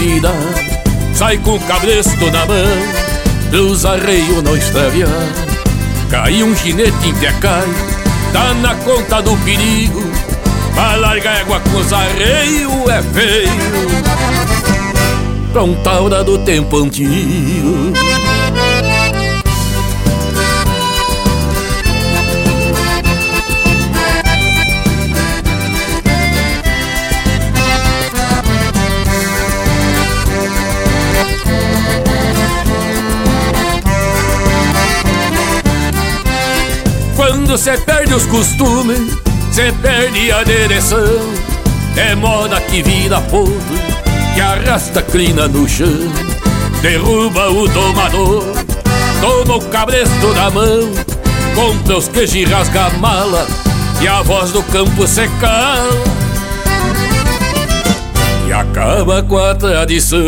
Sai 1.16 1.40
com 1.40 1.56
o 1.56 1.60
cabresto 1.62 2.30
na 2.30 2.46
mão 2.46 3.05
dos 3.56 3.86
arreios 3.86 4.44
não 4.44 4.56
extraviar. 4.58 5.10
Caiu 6.10 6.46
um 6.46 6.56
ginete 6.56 7.08
em 7.08 7.14
cai, 7.40 7.64
tá 8.34 8.54
na 8.56 8.76
conta 8.76 9.22
do 9.22 9.36
perigo. 9.38 10.04
Pra 10.74 10.96
largar 10.96 11.40
égua 11.40 11.62
com 11.62 11.78
os 11.78 11.94
arreios 11.94 12.90
é 12.90 13.02
feio. 13.02 13.50
Pronta 15.54 16.24
do 16.24 16.38
tempo 16.40 16.80
antigo. 16.80 17.94
Quando 37.46 37.60
cê 37.60 37.78
perde 37.78 38.12
os 38.12 38.26
costumes, 38.26 39.20
cê 39.52 39.72
perde 39.80 40.32
a 40.32 40.44
direção. 40.44 41.06
É 41.96 42.16
moda 42.16 42.60
que 42.60 42.82
vira 42.82 43.22
fogo, 43.22 43.54
que 44.34 44.42
arrasta 44.42 45.04
crina 45.04 45.48
no 45.48 45.70
chão. 45.70 46.12
Derruba 46.82 47.52
o 47.52 47.68
domador, 47.68 48.44
toma 49.22 49.58
o 49.58 49.62
cabresto 49.66 50.34
da 50.34 50.50
mão. 50.50 50.92
Compra 51.54 51.98
os 51.98 52.08
queijos 52.08 52.34
e 52.34 52.46
rasga 52.46 52.88
a 52.88 52.90
mala, 52.98 53.46
e 54.02 54.08
a 54.08 54.24
voz 54.24 54.52
do 54.52 54.64
campo 54.64 55.06
se 55.06 55.28
cala. 55.40 56.04
E 58.48 58.54
acaba 58.54 59.22
com 59.22 59.38
a 59.38 59.54
tradição. 59.54 60.20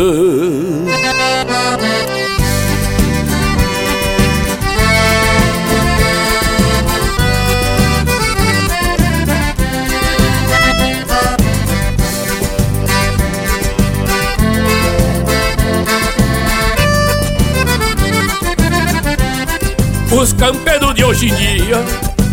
Os 20.18 20.32
campeiros 20.32 20.96
de 20.96 21.04
hoje 21.04 21.28
em 21.28 21.34
dia 21.36 21.76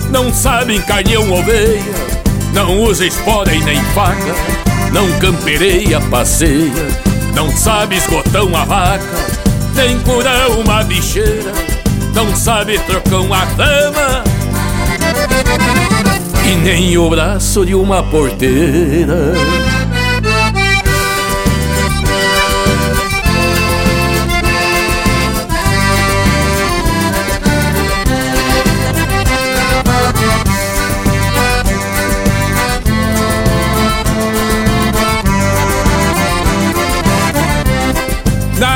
não 0.10 0.34
sabem 0.34 0.82
carneão 0.82 1.32
oveia, 1.32 1.84
não 2.52 2.82
usa 2.82 3.06
espora 3.06 3.54
e 3.54 3.62
nem 3.64 3.80
faca, 3.94 4.34
não 4.92 5.08
campereia, 5.20 6.02
passeia, 6.10 6.88
não 7.36 7.56
sabe 7.56 7.98
esgotar 7.98 8.44
uma 8.44 8.66
vaca, 8.66 9.06
nem 9.76 10.00
curar 10.00 10.50
uma 10.50 10.84
bicheira, 10.84 11.54
não 12.12 12.36
sabe 12.36 12.80
trocar 12.80 13.20
uma 13.20 13.46
dama 13.54 14.24
e 16.44 16.56
nem 16.56 16.98
o 16.98 17.08
braço 17.08 17.64
de 17.64 17.76
uma 17.76 18.02
porteira. 18.02 19.34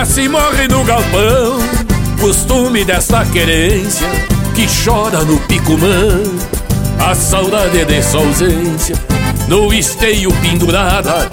Nasce 0.10 0.22
e 0.22 0.27
morre 0.27 0.68
no 0.68 0.84
galpão. 0.84 1.60
Costume 2.19 2.84
dessa 2.84 3.23
querência 3.26 4.07
Que 4.56 4.65
chora 4.84 5.23
no 5.23 5.38
picumã 5.41 6.23
A 6.99 7.14
saudade 7.14 7.86
de 7.86 8.02
sua 8.02 8.22
ausência 8.22 8.95
No 9.48 9.72
esteio 9.72 10.31
pendurada. 10.41 11.30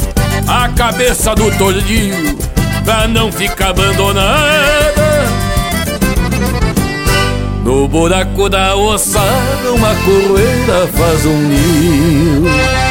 A 0.46 0.68
cabeça 0.68 1.34
do 1.34 1.50
tordilho 1.56 2.36
Pra 2.84 3.08
não 3.08 3.32
ficar 3.32 3.70
abandonada. 3.70 4.92
No 7.64 7.88
buraco 7.88 8.50
da 8.50 8.76
ossada 8.76 9.72
uma 9.74 9.94
correira 10.04 10.86
faz 10.94 11.24
um 11.24 11.38
ninho 11.38 12.85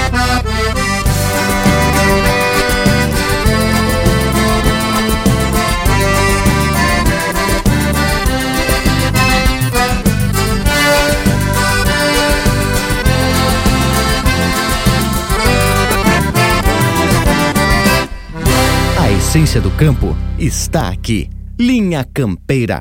essência 19.35 19.59
do 19.59 19.69
campo 19.71 20.15
está 20.39 20.87
aqui. 20.87 21.29
Linha 21.59 22.05
Campeira. 22.05 22.79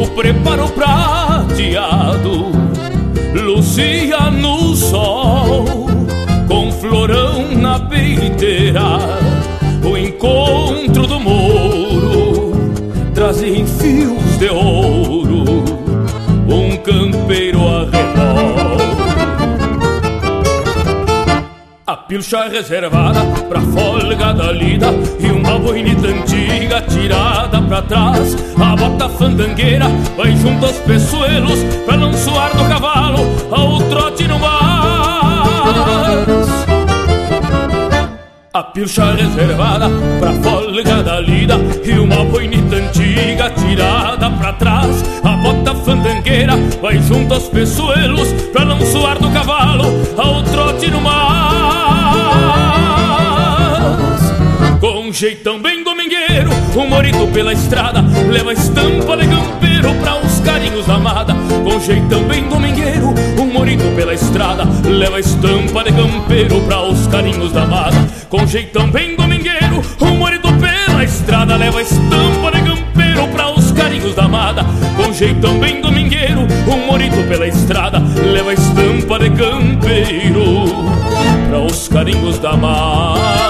O 0.00 0.06
preparo 0.08 0.66
prateado 0.68 2.50
lucia 3.34 4.30
no 4.30 4.74
sol, 4.74 5.64
com 6.48 6.72
florão 6.72 7.54
na 7.54 7.78
peiteira, 7.78 8.98
A 22.30 22.32
pilcha 22.32 22.48
reservada 22.48 23.20
pra 23.48 23.60
folga 23.60 24.32
da 24.32 24.52
lida 24.52 24.86
E 25.18 25.32
uma 25.32 25.58
boinita 25.58 26.06
antiga 26.06 26.80
tirada 26.82 27.60
pra 27.60 27.82
trás. 27.82 28.36
A 28.56 28.76
bota 28.76 29.08
fandangueira 29.08 29.86
vai 30.16 30.36
junto 30.36 30.64
aos 30.64 30.76
peçoelos 30.78 31.58
Pra 31.84 31.96
não 31.96 32.12
suar 32.12 32.56
do 32.56 32.68
cavalo 32.68 33.18
ao 33.50 33.78
trote 33.88 34.28
no 34.28 34.38
mar. 34.38 35.64
A 38.52 38.62
pilcha 38.62 39.10
reservada 39.12 39.88
pra 40.20 40.32
folga 40.34 41.02
da 41.02 41.20
lida 41.20 41.56
E 41.82 41.98
uma 41.98 42.24
boinita 42.26 42.76
antiga 42.76 43.50
tirada 43.50 44.30
pra 44.30 44.52
trás. 44.52 45.02
A 45.24 45.30
bota 45.30 45.74
fandangueira 45.74 46.56
vai 46.80 46.96
junto 47.02 47.34
aos 47.34 47.48
peçoelos 47.48 48.32
Pra 48.52 48.64
não 48.64 48.80
suar 48.86 49.18
do 49.18 49.28
cavalo 49.32 49.49
jeitão 55.20 55.60
bem 55.60 55.84
domingueiro 55.84 56.50
O 56.74 56.86
morito 56.86 57.26
pela 57.30 57.52
estrada 57.52 58.02
Leva 58.30 58.54
estampa 58.54 59.18
de 59.18 59.28
campeiro 59.28 59.94
pra 59.96 60.16
os 60.16 60.40
carinhos 60.40 60.86
da 60.86 60.94
amada. 60.94 61.34
Com 61.62 61.78
jeitão 61.78 62.22
bem 62.22 62.48
domingueiro 62.48 63.12
O 63.38 63.44
morito 63.44 63.84
pela 63.94 64.14
estrada 64.14 64.64
Leva 64.82 65.20
estampa 65.20 65.84
de 65.84 65.92
campeiro 65.92 66.62
pra 66.62 66.82
os 66.84 67.06
carinhos 67.08 67.52
da 67.52 67.64
amada. 67.64 67.98
Com 68.30 68.46
jeitão 68.46 68.90
bem 68.90 69.14
domingueiro 69.14 69.82
O 70.00 70.06
morito 70.06 70.48
pela 70.54 71.04
estrada 71.04 71.54
Leva 71.54 71.82
estampa 71.82 72.50
de 72.52 72.62
campeiro 72.62 73.28
pra 73.28 73.50
os 73.50 73.72
carinhos 73.72 74.14
da 74.14 74.24
amada. 74.24 74.64
Com 74.96 75.12
jeitão 75.12 75.58
bem 75.58 75.82
domingueiro 75.82 76.46
O 76.66 76.76
morito 76.86 77.22
pela 77.28 77.46
estrada 77.46 78.02
Leva 78.24 78.54
estampa 78.54 79.18
de 79.18 79.28
campeiro 79.28 80.64
Pra 81.50 81.60
os 81.60 81.88
carinhos 81.88 82.38
da 82.38 82.52
amada 82.52 83.49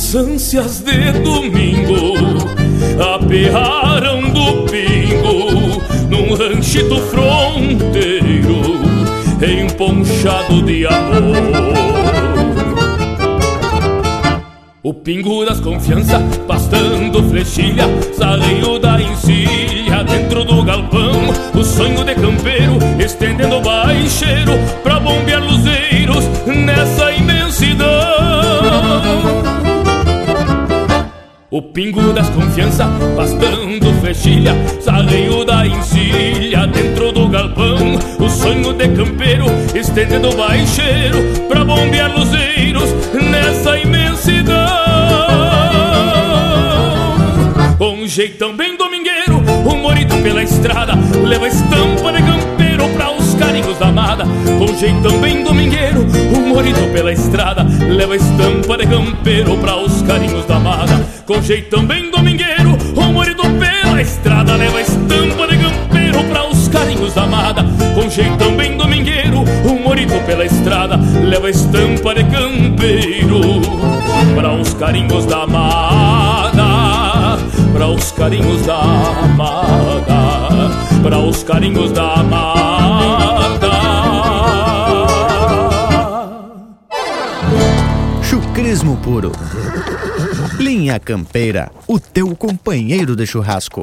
as 0.00 0.14
ânsias 0.14 0.80
de 0.80 1.12
domingo 1.20 2.14
Apearam 3.14 4.22
do 4.30 4.62
pingo 4.62 5.82
Num 6.08 6.34
ranchito 6.34 6.96
fronteiro 7.02 8.80
Emponchado 9.42 10.62
de 10.62 10.86
amor 10.86 12.00
o 14.82 14.94
pingo 14.94 15.44
das 15.44 15.60
confiança, 15.60 16.18
pastando 16.48 17.22
flechilha, 17.28 17.84
salinho 18.14 18.78
da 18.78 19.00
encilha 19.00 20.02
dentro 20.02 20.42
do 20.42 20.64
galpão. 20.64 21.28
O 21.54 21.62
sonho 21.62 22.02
de 22.02 22.14
campeiro, 22.14 22.78
estendendo 22.98 23.60
baixeiro 23.60 24.52
pra 24.82 24.98
bombear 24.98 25.29
O 31.52 31.60
pingo 31.60 32.12
das 32.12 32.30
confiança, 32.30 32.86
pastando 33.16 33.92
flechilha, 34.00 34.54
salinho 34.80 35.44
da 35.44 35.66
encilha 35.66 36.64
dentro 36.68 37.10
do 37.10 37.28
galpão. 37.28 37.98
O 38.20 38.28
sonho 38.28 38.72
de 38.72 38.86
campeiro, 38.90 39.46
estendendo 39.74 40.30
baixeiro 40.36 41.18
pra 41.48 41.64
bombear 41.64 42.16
luzeiros 42.16 42.94
nessa 43.12 43.76
imensidão. 43.76 44.54
Um 47.80 48.06
jeitão 48.06 48.56
bem 48.56 48.76
domingueiro, 48.76 49.38
o 49.66 49.76
morito 49.76 50.16
pela 50.22 50.44
estrada 50.44 50.92
leva 51.26 51.48
estampa 51.48 52.12
de 52.12 52.22
campeiro 52.22 52.59
amada. 53.86 54.24
Com 54.58 54.66
jeitão 54.78 55.18
bem 55.20 55.42
domingueiro, 55.42 56.06
o 56.34 56.40
morito 56.48 56.80
pela 56.92 57.12
estrada 57.12 57.66
leva 57.88 58.16
estampa 58.16 58.76
de 58.76 58.86
campeiro 58.86 59.56
pra 59.58 59.76
os 59.76 60.02
carinhos 60.02 60.44
da 60.46 60.56
amada. 60.56 61.06
Com 61.26 61.40
jeitão 61.42 61.84
bem 61.84 62.10
domingueiro, 62.10 62.76
o 62.96 63.12
morito 63.12 63.42
pela 63.42 64.00
estrada 64.00 64.56
leva 64.56 64.80
estampa 64.80 65.46
de 65.48 65.58
campeiro 65.58 66.24
pra 66.24 66.48
os 66.48 66.68
carinhos 66.68 67.14
da 67.14 67.22
amada. 67.22 67.64
Com 67.94 68.08
jeitão 68.08 68.56
bem 68.56 68.76
domingueiro, 68.76 69.44
o 69.64 69.82
morito 69.82 70.14
pela 70.26 70.44
estrada 70.44 70.98
leva 71.22 71.50
estampa 71.50 72.14
de 72.14 72.24
campeiro 72.24 73.60
para 74.34 74.52
os 74.52 74.74
carinhos 74.74 75.26
da 75.26 75.42
amada, 75.42 77.38
para 77.72 77.88
os 77.88 78.12
carinhos 78.12 78.66
da 78.66 78.80
amada, 79.22 80.70
para 81.02 81.18
os 81.18 81.42
carinhos 81.42 81.92
da 81.92 82.14
amada. 82.14 83.59
Turismo 88.70 88.96
puro. 88.98 89.32
Linha 90.56 91.00
Campeira, 91.00 91.72
o 91.88 91.98
teu 91.98 92.36
companheiro 92.36 93.16
de 93.16 93.26
churrasco. 93.26 93.82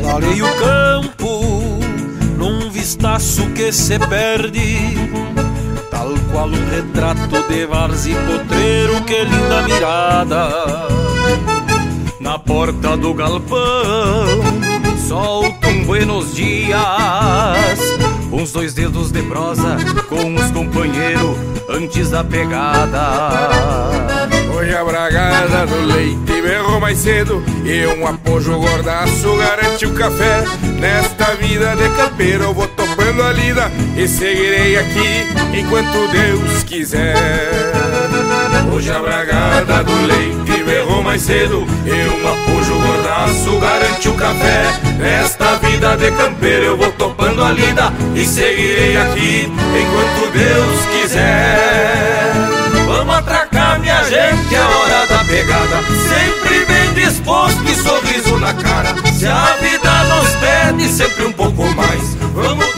Clarei 0.00 0.42
o 0.42 0.54
campo 0.56 1.78
num 2.36 2.70
vistaço 2.70 3.48
que 3.50 3.70
se 3.70 4.00
perde 4.00 4.96
tal 5.94 6.12
qual 6.32 6.48
um 6.48 6.70
retrato 6.70 7.48
de 7.48 7.66
várzea 7.66 8.16
potreiro, 8.26 9.00
que 9.02 9.24
linda 9.24 9.62
mirada. 9.62 10.48
Na 12.18 12.38
porta 12.38 12.96
do 12.96 13.14
galpão, 13.14 14.26
solta 15.06 15.68
um 15.68 15.84
buenos 15.84 16.34
dias, 16.34 16.78
uns 18.32 18.50
dois 18.50 18.74
dedos 18.74 19.12
de 19.12 19.22
prosa 19.22 19.76
com 20.08 20.34
os 20.34 20.50
companheiros 20.50 21.36
antes 21.68 22.10
da 22.10 22.24
pegada. 22.24 23.50
Hoje 24.52 24.74
a 24.74 24.84
bragada 24.84 25.66
do 25.66 25.86
leite 25.86 26.42
berrou 26.42 26.80
mais 26.80 26.98
cedo 26.98 27.42
E 27.64 27.84
um 27.86 28.06
apojo 28.06 28.56
gordaço 28.56 29.36
garante 29.36 29.84
o 29.84 29.92
café 29.92 30.44
Nesta 30.78 31.34
vida 31.34 31.74
de 31.74 31.88
campeiro 31.96 32.44
eu 32.44 32.54
vou 32.54 32.68
topando 33.04 33.22
a 33.22 33.32
lida 33.32 33.70
E 33.96 34.08
seguirei 34.08 34.78
aqui 34.78 35.26
enquanto 35.52 36.08
Deus 36.10 36.62
quiser 36.64 37.12
Hoje 38.72 38.90
a 38.90 38.98
bragada 38.98 39.84
do 39.84 40.06
leite 40.06 40.64
berrou 40.64 41.02
mais 41.02 41.22
cedo 41.22 41.66
E 41.84 41.90
um 41.90 42.28
apojo 42.28 42.74
gordaço 42.74 43.58
garante 43.60 44.08
o 44.08 44.14
café 44.14 44.64
Nesta 44.98 45.56
vida 45.56 45.96
de 45.96 46.10
campeiro 46.12 46.64
eu 46.64 46.76
vou 46.76 46.90
topando 46.92 47.44
a 47.44 47.52
lida 47.52 47.92
E 48.14 48.24
seguirei 48.24 48.96
aqui 48.96 49.48
enquanto 49.48 50.32
Deus 50.32 50.86
quiser 50.92 52.54
Vamos 52.86 53.14
atracar, 53.16 53.80
minha 53.80 54.02
gente, 54.04 54.54
é 54.54 54.60
hora 54.60 55.06
da 55.06 55.24
pegada. 55.24 55.82
Sempre 56.08 56.64
bem 56.66 56.92
disposto 56.92 57.62
e 57.64 57.74
sorriso 57.74 58.38
na 58.38 58.52
cara. 58.52 58.94
Se 59.12 59.26
a 59.26 59.56
vida 59.60 60.04
nos 60.04 60.30
pede 60.36 60.88
sempre 60.88 61.24
um 61.24 61.32
pouco 61.32 61.64
mais, 61.74 62.14
vamos 62.34 62.74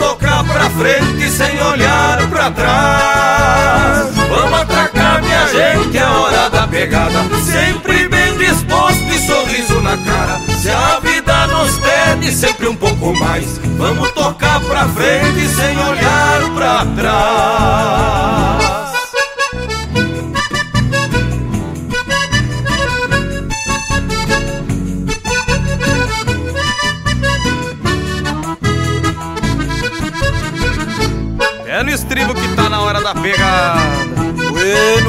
frente 0.71 1.31
sem 1.31 1.63
olhar 1.63 2.27
pra 2.29 2.51
trás. 2.51 4.15
Vamos 4.29 4.61
atracar, 4.61 5.23
minha 5.23 5.47
gente, 5.49 5.97
é 5.99 6.05
hora 6.05 6.51
da 6.51 6.67
pegada. 6.67 7.25
Sempre 7.45 8.09
bem 8.09 8.37
disposto 8.37 9.05
e 9.05 9.19
sorriso 9.27 9.81
na 9.83 9.97
cara. 9.99 10.41
Se 10.61 10.71
a 10.71 11.01
vida 11.01 11.47
nos 11.49 11.79
pede 11.79 12.33
sempre 12.33 12.69
um 12.69 12.77
pouco 12.77 13.15
mais, 13.15 13.59
vamos 13.79 14.11
tocar 14.13 14.61
pra 14.61 14.87
frente 14.89 15.49
sem 15.49 15.79
olhar 15.79 16.51
pra 16.55 16.87
trás. 16.97 18.86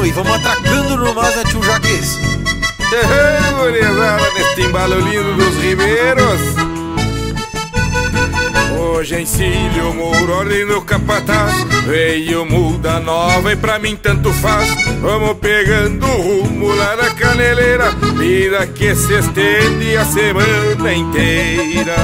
E 0.08 0.12
vamos 0.12 0.34
atracando 0.36 0.96
no 0.96 1.14
mais, 1.14 1.36
né, 1.36 1.44
tio 1.50 1.62
Jaques? 1.62 2.18
Gurizada, 3.60 4.32
neste 4.34 4.62
embalo 4.62 5.00
lindo 5.02 5.34
dos 5.36 5.58
ribeiros. 5.62 6.42
Hoje 8.80 9.16
em 9.16 9.26
Cílio, 9.26 9.94
Mouro, 9.94 10.34
ordem 10.34 10.66
do 10.66 10.82
capataz 10.82 11.54
Veio 11.86 12.46
muda 12.46 13.00
nova 13.00 13.52
e 13.52 13.56
pra 13.56 13.80
mim 13.80 13.96
tanto 13.96 14.32
faz. 14.32 14.70
Vamos 15.02 15.38
pegando 15.38 16.06
rumo 16.06 16.74
lá 16.74 16.96
na 16.96 17.10
caneleira 17.12 17.92
Vida 18.18 18.66
que 18.68 18.96
se 18.96 19.14
estende 19.14 19.98
a 19.98 20.06
semana 20.06 20.94
inteira. 20.94 21.96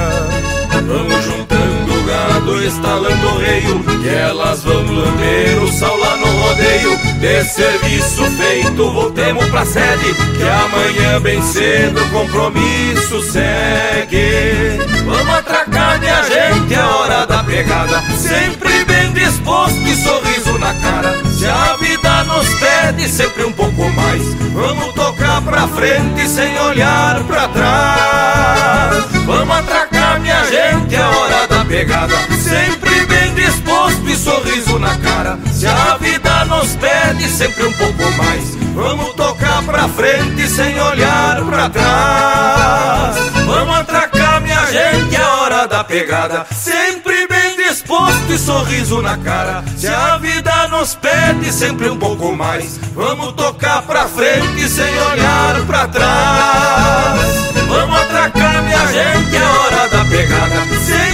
Vamos 0.85 1.23
juntando 1.23 1.82
gado, 2.03 2.63
estalando 2.63 3.27
o 3.27 3.37
reio 3.37 3.83
Que 4.01 4.09
elas 4.09 4.63
vão 4.63 4.83
lamber 4.83 5.63
o 5.63 5.71
sal 5.71 5.97
lá 5.97 6.17
no 6.17 6.25
rodeio. 6.25 6.97
De 7.19 7.43
serviço 7.45 8.23
feito, 8.31 8.91
voltemos 8.91 9.45
pra 9.49 9.65
sede 9.65 10.13
Que 10.37 10.43
amanhã 10.43 11.21
bem 11.21 11.41
cedo 11.41 12.03
o 12.03 12.09
compromisso 12.09 13.21
segue. 13.31 14.77
Vamos 15.05 15.33
atracar, 15.33 15.99
minha 15.99 16.23
gente, 16.23 16.73
é 16.73 16.83
hora 16.83 17.25
da 17.25 17.43
pegada. 17.43 18.01
Sempre 18.17 18.85
bem 18.85 19.11
disposto 19.13 19.79
e 19.81 19.95
sorriso 19.95 20.57
na 20.59 20.73
cara. 20.75 21.13
Se 21.25 21.45
a 21.45 21.75
vida 21.77 22.23
nos 22.23 22.47
pede 22.55 23.07
sempre 23.09 23.45
um 23.45 23.51
pouco 23.51 23.89
mais. 23.91 24.21
Vamos 24.53 24.93
tocar 24.93 25.41
pra 25.41 25.67
frente 25.67 26.27
sem 26.27 26.59
olhar 26.59 27.23
pra 27.23 27.47
trás. 27.47 29.05
Vamos 29.25 29.55
atracar, 29.55 30.19
minha 30.19 30.43
gente, 30.45 30.95
é 30.95 31.03
hora 31.03 31.47
da 31.47 31.52
pegada 31.73 32.15
Sempre 32.39 33.05
bem 33.07 33.33
disposto 33.33 34.07
e 34.07 34.15
sorriso 34.15 34.77
na 34.77 34.95
cara. 34.99 35.39
Se 35.51 35.65
a 35.65 35.97
vida 35.97 36.45
nos 36.45 36.75
pede 36.75 37.27
sempre 37.27 37.65
um 37.65 37.73
pouco 37.73 38.11
mais. 38.11 38.55
Vamos 38.75 39.13
tocar 39.13 39.63
pra 39.63 39.87
frente 39.87 40.47
sem 40.47 40.79
olhar 40.79 41.43
pra 41.43 41.69
trás. 41.69 43.15
Vamos 43.45 43.75
atracar, 43.75 44.41
minha 44.41 44.65
gente, 44.67 45.15
é 45.15 45.25
hora 45.25 45.67
da 45.67 45.83
pegada. 45.83 46.45
Sempre 46.51 47.27
bem 47.27 47.55
disposto 47.67 48.31
e 48.31 48.37
sorriso 48.37 49.01
na 49.01 49.17
cara. 49.17 49.63
Se 49.75 49.87
a 49.87 50.17
vida 50.17 50.67
nos 50.67 50.93
pede 50.95 51.51
sempre 51.51 51.89
um 51.89 51.97
pouco 51.97 52.35
mais. 52.35 52.79
Vamos 52.93 53.33
tocar 53.33 53.81
pra 53.81 54.07
frente 54.07 54.69
sem 54.69 54.93
olhar 55.11 55.59
pra 55.65 55.87
trás. 55.87 57.53
Vamos 57.67 57.99
atracar, 57.99 58.61
minha 58.63 58.87
gente, 58.87 59.35
é 59.35 59.43
hora 59.43 59.89
da 59.89 60.05
pegada. 60.05 60.63
Sempre 60.85 61.12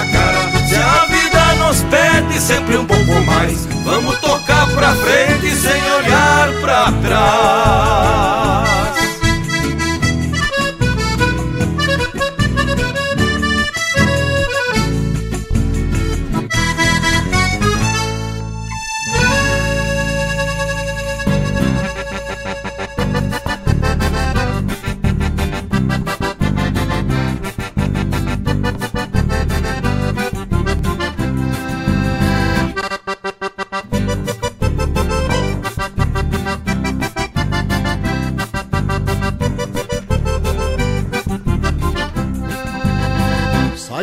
na 0.00 0.12
cara. 0.12 0.38
Se 0.66 0.76
a 0.76 1.04
vida 1.06 1.54
nos 1.56 1.82
pede 1.82 2.40
sempre 2.40 2.76
um 2.76 2.86
pouco 2.86 3.20
mais. 3.22 3.66
Vamos 3.84 4.18
tocar 4.20 4.66
pra 4.74 4.94
frente 4.94 5.54
sem 5.56 5.82
olhar 5.92 6.52
pra 6.60 6.92
trás 7.02 8.40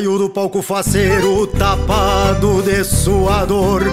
Saio 0.07 0.17
do 0.17 0.29
palco 0.29 0.61
faceiro 0.61 1.45
tapado 1.47 2.61
de 2.61 2.81
suador 2.85 3.83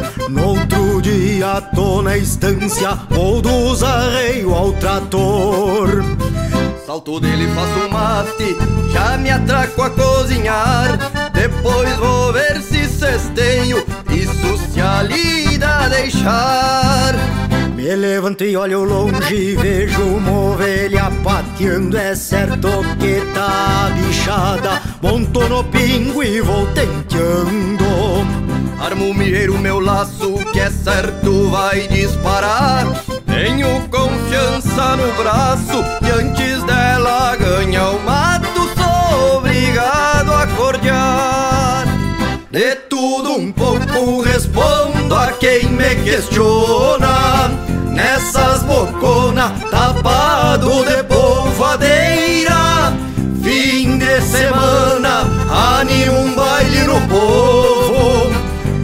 outro 0.47 1.03
dia 1.03 1.61
tô 1.75 2.03
na 2.03 2.17
estância 2.17 2.91
Vou 3.11 3.43
dos 3.43 3.83
arreio 3.83 4.55
ao 4.55 4.73
trator 4.75 6.05
Salto 6.87 7.19
dele, 7.19 7.49
faço 7.49 7.87
um 7.87 7.91
mate, 7.91 8.57
já 8.93 9.17
me 9.17 9.31
atraco 9.31 9.83
a 9.83 9.91
cozinhar. 9.91 10.99
Depois 11.33 11.97
vou 11.97 12.33
ver 12.33 12.61
se 12.61 12.87
cesteio, 12.87 13.85
isso 14.11 14.59
se 14.71 14.81
a 14.81 15.03
lida 15.03 15.89
deixar. 15.89 17.15
Me 17.75 17.97
levanto 17.97 18.45
e 18.45 18.57
olho 18.57 18.85
longe 18.85 19.35
e 19.35 19.57
vejo 19.57 20.01
uma 20.01 20.53
ovelha 20.53 21.11
pateando 21.23 21.99
É 21.99 22.15
certo 22.15 22.69
que 22.99 23.21
tá 23.35 23.91
bichada 23.95 24.81
Monto 25.05 25.47
no 25.51 25.63
pingo 25.65 26.25
e 26.25 26.41
vou 26.41 26.67
tenteando 26.69 27.85
Armo 28.81 29.11
o 29.11 29.59
meu 29.59 29.79
laço, 29.79 30.33
que 30.51 30.59
é 30.59 30.71
certo 30.71 31.51
vai 31.51 31.87
disparar. 31.89 32.87
Tenho 33.27 33.87
confiança 33.91 34.97
no 34.97 35.13
braço 35.23 35.85
e 36.01 36.11
antes 36.11 36.65
dela 36.65 37.37
ganhar 37.37 37.91
o 37.91 38.01
mato, 38.01 38.67
sou 38.75 39.37
obrigado 39.37 40.33
a 40.33 40.47
cordear. 40.57 41.85
De 42.51 42.75
tudo 42.89 43.33
um 43.33 43.53
pouco 43.53 44.23
respondo 44.23 45.15
a 45.15 45.33
quem 45.33 45.67
me 45.67 45.97
questiona. 45.97 47.51
Nessas 47.91 48.63
bocona 48.63 49.53
tapado 49.71 50.83
de 50.87 51.05
polvadeira. 51.05 52.55
Semana, 54.37 55.27
anima 55.79 56.13
um 56.13 56.35
baile 56.35 56.83
no 56.83 57.01
povo. 57.03 58.33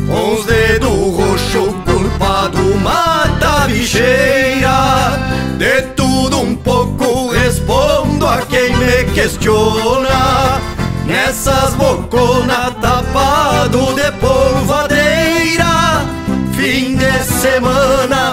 Com 0.07 0.35
os 0.35 0.47
dedos 0.47 1.17
roxo, 1.17 1.75
culpado 1.85 2.77
mata 2.77 3.65
a 3.65 3.67
bicheira. 3.67 5.19
De 5.59 5.83
tudo 5.97 6.41
um 6.41 6.55
pouco 6.55 7.31
respondo 7.31 8.29
a 8.29 8.39
quem 8.43 8.77
me 8.77 9.05
questiona. 9.13 10.61
Nessas 11.05 11.75
bocona 11.75 12.71
tapado 12.81 13.51
tapado 13.81 13.95
de 13.95 14.13
polvadeira. 14.21 16.07
Fim 16.53 16.95
de 16.95 17.25
semana, 17.25 18.33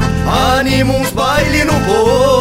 anima 0.56 0.94
uns 0.94 1.10
baile 1.12 1.64
no 1.66 1.74
povo. 1.82 2.37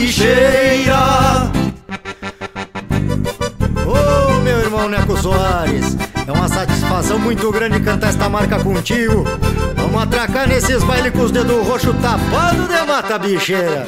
Mata 0.00 0.06
a 0.06 0.06
bicheira. 0.06 1.50
Ô 3.86 3.92
oh, 3.92 4.40
meu 4.40 4.60
irmão 4.60 4.88
Neco 4.88 5.16
Soares, 5.16 5.96
é 6.26 6.32
uma 6.32 6.48
satisfação 6.48 7.18
muito 7.18 7.50
grande 7.52 7.80
cantar 7.80 8.08
esta 8.08 8.28
marca 8.28 8.62
contigo. 8.62 9.24
Vamos 9.76 10.02
atracar 10.02 10.48
nesses 10.48 10.82
bailes 10.84 11.12
com 11.12 11.20
os 11.20 11.30
dedos 11.30 11.66
roxos 11.66 11.94
tapado 12.00 12.66
de 12.66 12.86
mata 12.86 13.18
bicheira. 13.18 13.86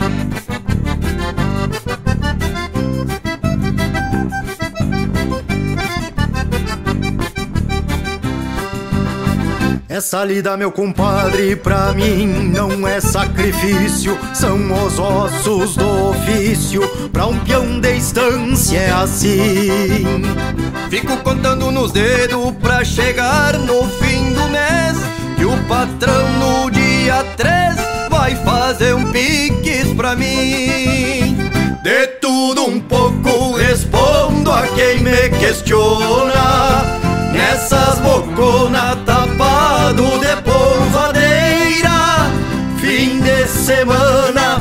Essa 9.93 10.25
lida, 10.25 10.57
meu 10.57 10.73
compadre, 10.73 11.55
pra 11.55 11.93
mim 11.93 12.51
não 12.51 12.89
é 12.89 12.99
sacrifício, 12.99 14.19
são 14.33 14.57
os 14.87 14.99
ossos 14.99 15.77
do 15.77 16.09
ofício. 16.09 16.81
Pra 17.13 17.27
um 17.27 17.39
peão 17.41 17.79
de 17.79 17.99
estância 17.99 18.79
é 18.79 18.91
assim. 18.91 20.23
Fico 20.89 21.15
contando 21.19 21.71
nos 21.71 21.93
dedos 21.93 22.55
pra 22.63 22.83
chegar 22.83 23.53
no 23.59 23.87
fim 23.99 24.33
do 24.33 24.49
mês. 24.49 24.97
Que 25.37 25.45
o 25.45 25.63
patrão 25.69 26.27
no 26.39 26.71
dia 26.71 27.23
3 27.37 27.77
vai 28.09 28.35
fazer 28.37 28.95
um 28.95 29.13
piques 29.13 29.93
pra 29.95 30.17
mim. 30.17 31.37
De 31.83 32.07
tudo 32.19 32.63
um 32.63 32.81
pouco 32.81 33.57
respondo 33.57 34.53
a 34.53 34.67
quem 34.69 35.01
me 35.01 35.29
questiona. 35.39 37.03
Nessas 37.31 37.99
boconas 37.99 39.02
semana, 43.63 44.59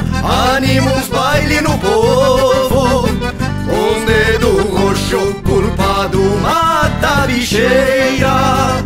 anima 0.53 0.91
uns 0.91 1.07
baile 1.07 1.59
no 1.59 1.75
povo. 1.79 3.09
Um 3.09 4.05
dedo 4.05 4.61
roxo 4.69 5.33
culpado 5.43 6.21
mata 6.41 7.23
a 7.23 7.27
bicheira. 7.27 8.81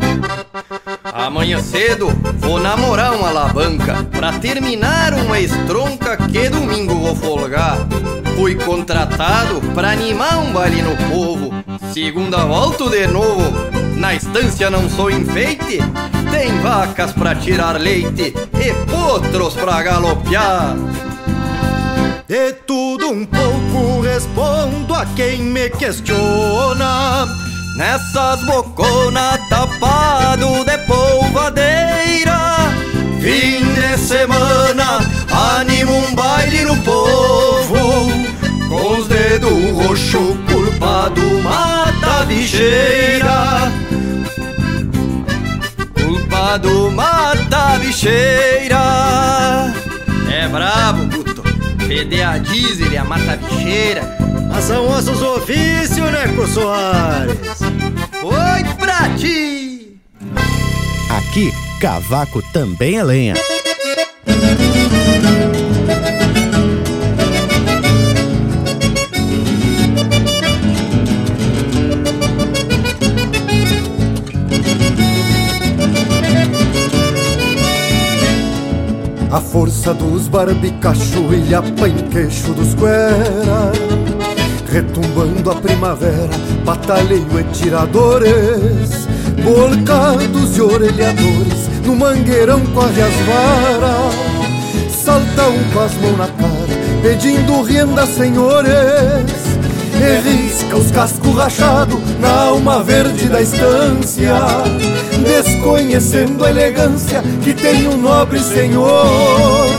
Amanhã 1.03 1.59
cedo 1.61 2.07
vou 2.39 2.59
namorar 2.59 3.13
uma 3.13 3.29
alavanca 3.29 4.05
Pra 4.11 4.33
terminar 4.33 5.13
uma 5.13 5.39
estronca 5.39 6.15
que 6.17 6.49
domingo 6.49 6.95
vou 6.95 7.15
folgar. 7.15 7.77
Fui 8.37 8.55
contratado 8.55 9.61
pra 9.73 9.91
animar 9.91 10.37
um 10.39 10.53
baile 10.53 10.81
no 10.81 10.95
povo. 11.09 11.51
Segunda 11.93 12.45
volta 12.45 12.89
de 12.89 13.07
novo, 13.07 13.43
na 13.95 14.13
estância 14.13 14.69
não 14.69 14.89
sou 14.89 15.09
enfeite. 15.09 15.79
Tem 16.31 16.59
vacas 16.61 17.11
pra 17.13 17.35
tirar 17.35 17.79
leite 17.79 18.33
e 18.53 18.73
potros 18.91 19.53
pra 19.53 19.81
galopear. 19.81 20.75
De 22.27 22.53
tudo 22.65 23.09
um 23.09 23.25
pouco 23.25 24.01
respondo 24.01 24.93
a 24.93 25.05
quem 25.15 25.43
me 25.43 25.69
questiona. 25.69 27.27
Nessas 27.77 28.43
boconas 28.45 29.39
tapado 29.49 30.65
de 30.65 30.77
polvadeira. 30.85 32.39
Fim 33.21 33.73
de 33.73 33.97
semana, 33.97 34.99
anima 35.57 35.91
um 35.91 36.15
baile 36.15 36.63
no 36.63 36.77
povo. 36.77 38.11
Com 38.69 38.97
os 38.97 39.07
dedos 39.07 39.71
roxo 39.73 40.37
culpado 40.47 41.21
mata 41.43 41.84
bicheira. 42.45 43.71
Culpado 45.95 46.91
mata 46.91 47.73
a 47.73 47.79
bicheira. 47.79 49.73
É 50.31 50.47
brabo, 50.47 51.07
puto. 51.07 51.43
Fede 51.87 52.21
a 52.21 52.37
diesel 52.37 52.91
e 52.91 52.97
a 52.97 53.03
mata 53.03 53.37
bicheira. 53.37 54.03
Mas 54.51 54.65
são 54.65 54.87
ossos 54.87 55.21
ofício, 55.21 56.09
Neco 56.11 56.47
Soares? 56.47 57.59
Foi 58.21 58.75
pra 58.77 59.09
ti. 59.17 59.99
Aqui, 61.09 61.51
cavaco 61.81 62.43
também 62.53 62.97
é 62.97 63.03
lenha 63.03 63.54
A 79.35 79.41
força 79.41 79.93
dos 79.93 80.29
barbicacho 80.29 81.33
e 81.33 81.53
a 81.53 81.61
panqueixo 81.61 82.53
dos 82.53 82.73
cuera. 82.73 83.69
Retumbando 84.71 85.51
a 85.51 85.55
primavera, 85.55 86.29
batalheio 86.63 87.37
e 87.37 87.43
tiradores. 87.51 89.05
Bolcados 89.43 90.55
e 90.55 90.61
orelhadores, 90.61 91.67
no 91.85 91.97
mangueirão 91.97 92.61
corre 92.67 93.01
as 93.01 93.13
varas. 93.27 94.15
Salta 94.89 95.49
um 95.49 95.63
com 95.73 95.79
as 95.81 95.93
mãos 95.95 96.17
na 96.17 96.27
cara, 96.29 97.01
pedindo 97.03 97.61
renda, 97.61 98.07
senhores 98.07 99.44
e 100.01 100.29
risca 100.29 100.77
os 100.77 100.91
cascos 100.91 101.35
rachados 101.35 101.99
na 102.19 102.29
alma 102.29 102.83
verde 102.83 103.27
da 103.29 103.41
estância, 103.41 104.33
desconhecendo 105.23 106.43
a 106.43 106.49
elegância 106.49 107.21
que 107.43 107.53
tem 107.53 107.87
um 107.87 107.97
nobre 107.97 108.39
senhor. 108.39 109.69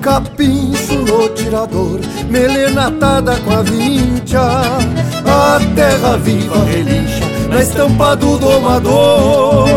Capincho 0.00 0.94
no 0.94 1.28
tirador, 1.30 2.00
melena 2.28 2.88
atada 2.88 3.36
com 3.36 3.52
a 3.52 3.62
vincha, 3.62 4.40
a 4.40 5.60
terra 5.74 6.16
viva 6.18 6.64
relincha 6.64 7.24
na 7.48 7.62
estampa 7.62 8.16
do 8.16 8.36
domador. 8.36 9.68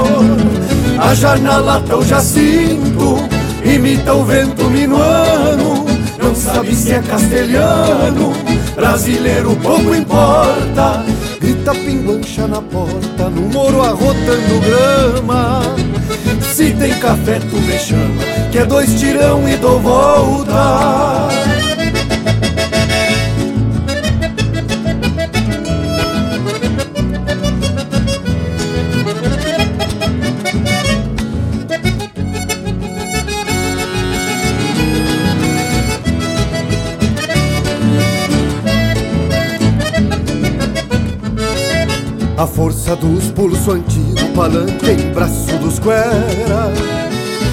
A 1.00 1.14
jarnalata 1.14 1.98
o 1.98 2.04
jacinto 2.04 3.18
imita 3.64 4.14
o 4.14 4.24
vento 4.24 4.64
minuano, 4.70 5.86
não 6.18 6.34
sabe 6.34 6.74
se 6.74 6.94
é 6.94 7.00
castelhano 7.02 8.34
brasileiro 8.76 9.56
pouco 9.57 9.95
importa. 9.95 11.03
Grita 11.39 11.73
pinguancha 11.73 12.47
na 12.47 12.61
porta, 12.61 13.30
no 13.30 13.41
moro 13.49 13.81
arrotando 13.81 14.61
grama. 14.61 15.61
Se 16.41 16.73
tem 16.73 16.93
café, 16.99 17.39
tu 17.39 17.57
me 17.57 17.77
chama, 17.80 18.23
que 18.52 18.60
é 18.60 18.65
dois 18.65 18.99
tirão 18.99 19.47
e 19.47 19.57
dou 19.57 19.80
volta. 19.80 21.27
Dos 42.94 43.26
pulso 43.32 43.72
antigo, 43.72 44.30
palanque 44.34 44.91
em 44.91 45.12
braço 45.12 45.57
dos 45.57 45.80
cuera. 45.80 46.72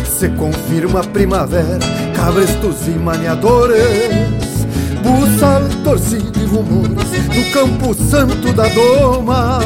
Se 0.06 0.28
confirma 0.28 1.00
a 1.00 1.04
primavera, 1.04 1.80
cabrestos 2.14 2.86
e 2.86 2.90
maniadores. 2.90 4.66
Buçal, 5.02 5.62
torcida 5.82 6.38
e 6.38 6.44
rumores 6.44 7.26
no 7.26 7.50
campo 7.50 7.92
santo 7.92 8.52
da 8.52 8.68
doma. 8.68 9.58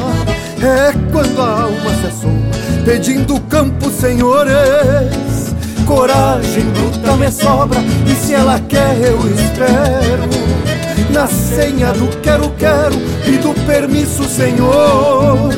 É 0.62 0.92
quando 1.12 1.42
a 1.42 1.62
alma 1.64 1.94
se 2.00 2.06
assoma, 2.06 2.84
pedindo 2.84 3.38
campo 3.40 3.90
senhores. 3.90 5.54
Coragem 5.84 6.64
bruta 6.70 7.16
me 7.16 7.30
sobra, 7.30 7.80
e 8.06 8.14
se 8.14 8.32
ela 8.32 8.58
quer 8.60 8.96
eu 9.02 9.18
espero 9.28 10.75
na 11.16 11.26
senha 11.26 11.92
do 11.92 12.08
quero 12.20 12.50
quero 12.58 12.94
e 13.26 13.38
do 13.38 13.54
permisso 13.64 14.24
senhor. 14.24 15.48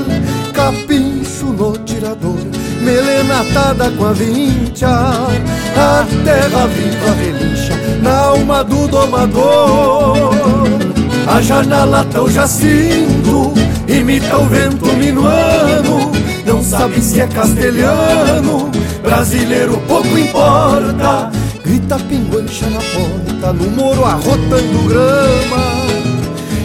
Capincho 0.55 1.47
no 1.47 1.76
tirador, 1.78 2.39
melena 2.80 3.40
atada 3.40 3.90
com 3.90 4.05
a 4.06 4.12
vincha. 4.12 4.89
A 4.89 6.06
terra 6.24 6.66
viva 6.68 7.12
relincha 7.12 7.74
na 8.01 8.18
alma 8.18 8.62
do 8.62 8.86
domador. 8.86 10.30
A 11.26 11.43
janela 11.43 12.06
tão 12.12 12.30
jacinto 12.30 13.52
imita 13.89 14.39
o 14.39 14.47
vento 14.47 14.86
minuano. 14.93 16.12
Não 16.47 16.62
sabe 16.62 17.01
se 17.01 17.20
é 17.20 17.26
castelhano, 17.26 18.70
brasileiro 19.02 19.76
pouco 19.89 20.16
importa 20.16 21.32
Grita 21.89 22.05
pinguancha 22.05 22.66
na 22.69 22.81
porta, 22.81 23.51
no 23.55 23.70
moro 23.70 24.05
arrotando 24.05 24.89
grama. 24.89 25.86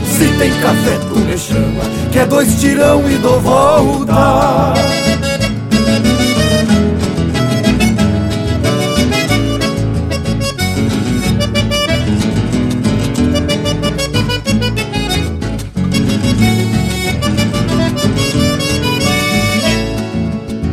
Se 0.05 0.27
tem 0.37 0.51
café 0.59 0.99
tu 1.07 1.17
me 1.19 1.37
chama, 1.37 1.81
que 2.11 2.19
é 2.19 2.25
dois 2.25 2.59
tirão 2.59 3.09
e 3.09 3.15
dou 3.19 3.39
volta. 3.39 4.73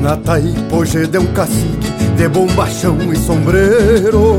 Na 0.01 0.17
Taipoje 0.17 1.07
de 1.07 1.19
um 1.19 1.27
cacique 1.27 1.90
de 2.17 2.29
bombachão 2.29 2.97
e 3.13 3.17
sombreiro. 3.17 4.39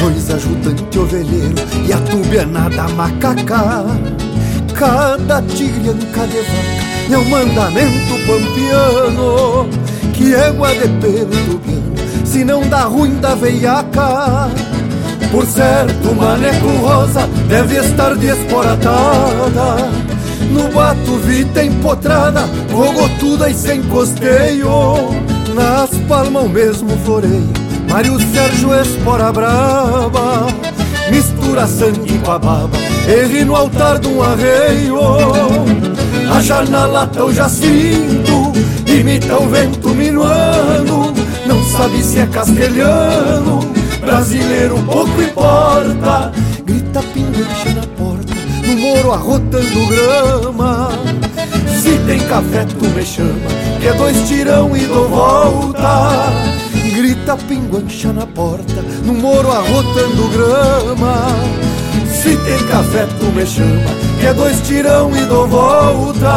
Dois 0.00 0.30
ajudantes 0.30 1.00
ovelheiro 1.00 1.54
e 1.86 1.92
a 1.92 1.98
tubiana 1.98 2.68
da 2.70 2.88
macaca. 2.88 3.84
Cada 4.74 5.42
tigrianca 5.42 6.26
de 6.26 6.40
vaca 6.40 6.86
é 7.10 7.16
um 7.16 7.24
mandamento 7.30 8.14
pampiano 8.26 9.70
Que 10.12 10.34
égua 10.34 10.74
de 10.74 10.88
pelo 11.00 11.30
tubiano, 11.46 11.94
se 12.26 12.44
não 12.44 12.68
dá 12.68 12.82
ruim 12.82 13.14
da 13.20 13.34
veiaca. 13.34 14.50
Por 15.30 15.46
certo, 15.46 16.14
maneco 16.14 16.68
rosa 16.82 17.26
deve 17.48 17.76
estar 17.76 18.14
desporatada 18.16 19.90
no 20.50 20.68
bato 20.68 21.16
vita 21.18 21.62
empotrada, 21.62 22.48
rogotuda 22.72 23.50
e 23.50 23.54
sem 23.54 23.82
costeio. 23.84 24.70
Nas 25.54 25.85
palmas 26.06 26.44
o 26.44 26.48
mesmo 26.48 26.96
floreio. 27.04 27.52
Mário 27.88 28.18
Sérgio 28.32 28.74
Espora 28.74 29.32
Braba 29.32 30.48
Mistura 31.10 31.66
sangue 31.66 32.18
com 32.18 32.32
a 32.32 32.38
baba. 32.38 32.76
Erre 33.06 33.44
no 33.44 33.54
altar 33.54 33.98
de 33.98 34.08
um 34.08 34.22
arreio 34.22 34.98
A 36.28 36.64
na 36.64 36.86
lata 36.86 37.24
o 37.24 37.32
jacinto 37.32 38.52
Imita 38.86 39.36
o 39.36 39.48
vento 39.48 39.90
minuano. 39.90 41.14
Não 41.46 41.62
sabe 41.64 42.02
se 42.02 42.18
é 42.18 42.26
castelhano 42.26 43.60
Brasileiro 44.00 44.82
pouco 44.82 45.22
importa. 45.22 46.32
Grita 46.64 47.02
pinguiche 47.02 47.70
na 47.74 47.86
porta 47.96 48.36
no 48.66 48.76
moro 48.76 49.12
arrotando 49.12 49.86
grama. 49.86 50.90
Se 51.80 51.96
tem 52.06 52.18
café, 52.20 52.64
tu 52.64 52.84
me 52.88 53.04
chama, 53.04 53.48
que 53.86 53.92
dois 53.92 54.28
tirão 54.28 54.76
e 54.76 54.80
dou 54.80 55.08
volta. 55.08 56.32
Grita 56.92 57.36
pinguancha 57.36 58.12
na 58.12 58.26
porta, 58.26 58.82
no 59.04 59.14
moro 59.14 59.52
arrotando 59.52 60.28
grama. 60.32 61.28
Se 62.10 62.36
tem 62.38 62.58
café, 62.66 63.06
tu 63.20 63.26
me 63.26 63.46
chama, 63.46 63.90
que 64.18 64.32
dois 64.32 64.60
tirão 64.66 65.16
e 65.16 65.20
dou 65.26 65.46
volta. 65.46 66.34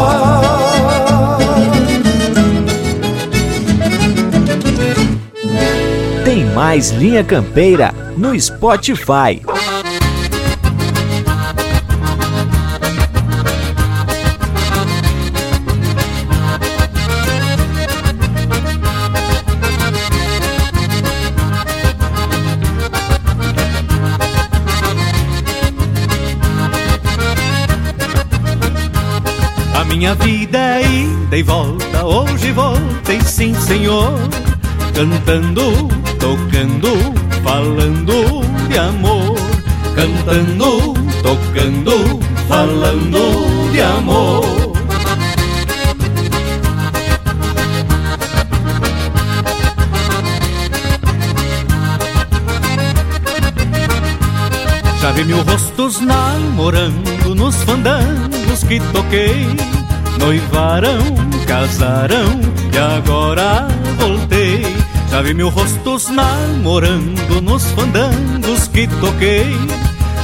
Tem 6.23 6.45
mais 6.53 6.91
Linha 6.91 7.23
Campeira 7.23 7.91
no 8.15 8.39
Spotify. 8.39 9.41
Minha 29.99 30.15
vida 30.15 30.57
é 30.57 30.81
ida 30.81 31.37
e 31.37 31.43
volta, 31.43 32.05
hoje 32.05 32.53
voltei 32.53 33.19
sim, 33.19 33.53
senhor. 33.53 34.17
Cantando, 34.95 35.89
tocando, 36.17 36.87
falando 37.43 38.41
de 38.69 38.77
amor. 38.77 39.35
Cantando, 39.93 40.93
tocando, 41.21 42.17
falando 42.47 43.71
de 43.73 43.81
amor. 43.81 44.71
Já 55.01 55.11
vi 55.11 55.25
mil 55.25 55.43
rostos 55.43 55.99
namorando 55.99 57.35
nos 57.35 57.55
fandangos 57.63 58.63
que 58.63 58.79
toquei 58.93 59.78
Noivaram, 60.19 60.99
casaram 61.47 62.39
e 62.71 62.77
agora 62.77 63.67
voltei. 63.97 64.63
Já 65.09 65.21
vi 65.21 65.33
mil 65.33 65.49
rostos 65.49 66.09
namorando 66.09 67.41
nos 67.41 67.71
fandangos 67.71 68.67
que 68.67 68.87
toquei. 69.01 69.57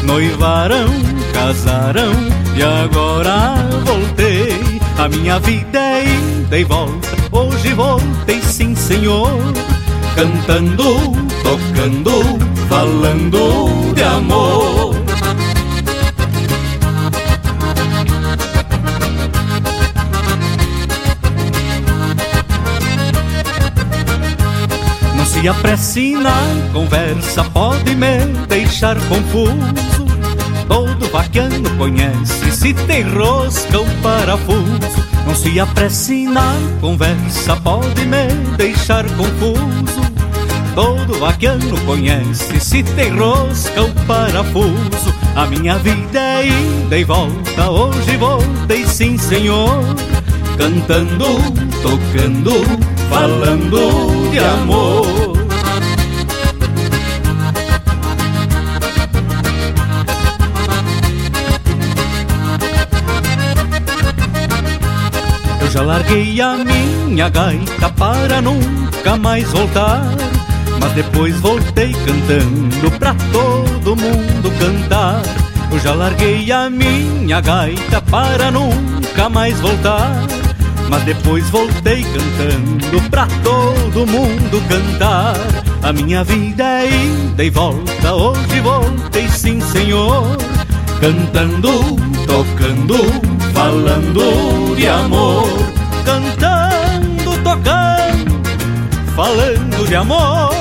Noivaram, 0.04 0.86
casaram 1.34 2.12
e 2.56 2.62
agora 2.62 3.56
voltei. 3.84 4.80
A 4.98 5.10
minha 5.10 5.40
vida 5.40 5.80
é 5.80 6.06
ida 6.06 6.60
e 6.60 6.64
volta, 6.64 7.10
hoje 7.32 7.74
voltei 7.74 8.42
sim 8.42 8.76
senhor. 8.76 9.32
Cantando, 10.16 10.96
tocando, 11.44 12.40
falando 12.70 13.94
de 13.94 14.04
amor. 14.04 14.95
E 25.46 25.48
a 25.48 25.54
prece 25.54 26.14
na 26.14 26.34
conversa 26.74 27.44
pode 27.44 27.96
me 27.96 28.18
deixar 28.48 28.96
confuso. 29.02 29.54
Todo 30.68 31.08
vaquiano 31.12 31.70
conhece 31.78 32.52
se 32.52 32.74
tem 32.74 33.04
rosca 33.04 33.78
ou 33.78 33.86
parafuso. 34.02 34.80
Não 35.24 35.36
se 35.36 35.60
apresse 35.60 36.26
na 36.26 36.52
conversa 36.82 37.56
pode 37.58 38.08
me 38.08 38.26
deixar 38.58 39.06
confuso. 39.12 40.02
Todo 40.74 41.20
vaquiano 41.20 41.80
conhece 41.86 42.60
se 42.60 42.82
tem 42.82 43.16
rosca 43.16 43.84
ou 43.84 43.92
parafuso. 44.08 45.14
A 45.36 45.46
minha 45.46 45.78
vida 45.78 46.20
é 46.20 46.48
ida 46.48 46.98
e 46.98 47.04
volta, 47.04 47.70
hoje 47.70 48.18
voltei 48.18 48.84
sim 48.88 49.16
senhor. 49.16 49.84
Cantando, 50.58 51.38
tocando, 51.84 52.66
falando 53.12 54.32
de 54.32 54.40
amor. 54.40 55.25
Já 65.76 65.82
larguei 65.82 66.40
a 66.40 66.56
minha 66.56 67.28
gaita 67.28 67.90
para 67.90 68.42
nunca 68.42 69.18
mais 69.18 69.52
voltar. 69.52 70.04
Mas 70.80 70.94
depois 70.94 71.36
voltei 71.42 71.92
cantando 71.92 72.92
pra 72.98 73.14
todo 73.34 73.94
mundo 73.94 74.52
cantar. 74.58 75.22
Eu 75.70 75.78
já 75.80 75.94
larguei 75.94 76.50
a 76.50 76.70
minha 76.70 77.42
gaita 77.42 78.02
para 78.04 78.52
nunca 78.52 79.28
mais 79.28 79.60
voltar. 79.60 80.24
Mas 80.90 81.04
depois 81.04 81.50
voltei 81.50 82.06
cantando 82.06 83.10
pra 83.10 83.28
todo 83.44 84.08
mundo 84.08 84.64
cantar. 84.70 85.36
A 85.84 85.92
minha 85.92 86.24
vida 86.24 86.64
é 86.64 86.88
ida 86.88 87.44
e 87.44 87.50
volta, 87.50 88.14
hoje 88.14 88.62
voltei 88.62 89.28
sim, 89.28 89.60
senhor. 89.60 90.38
Cantando, 91.02 91.98
tocando, 92.26 93.35
falando 93.56 94.76
de 94.76 94.88
amor. 94.88 95.48
Cantando, 96.04 97.32
tocando, 97.42 98.42
falando 99.16 99.88
de 99.88 99.96
amor. 99.96 100.52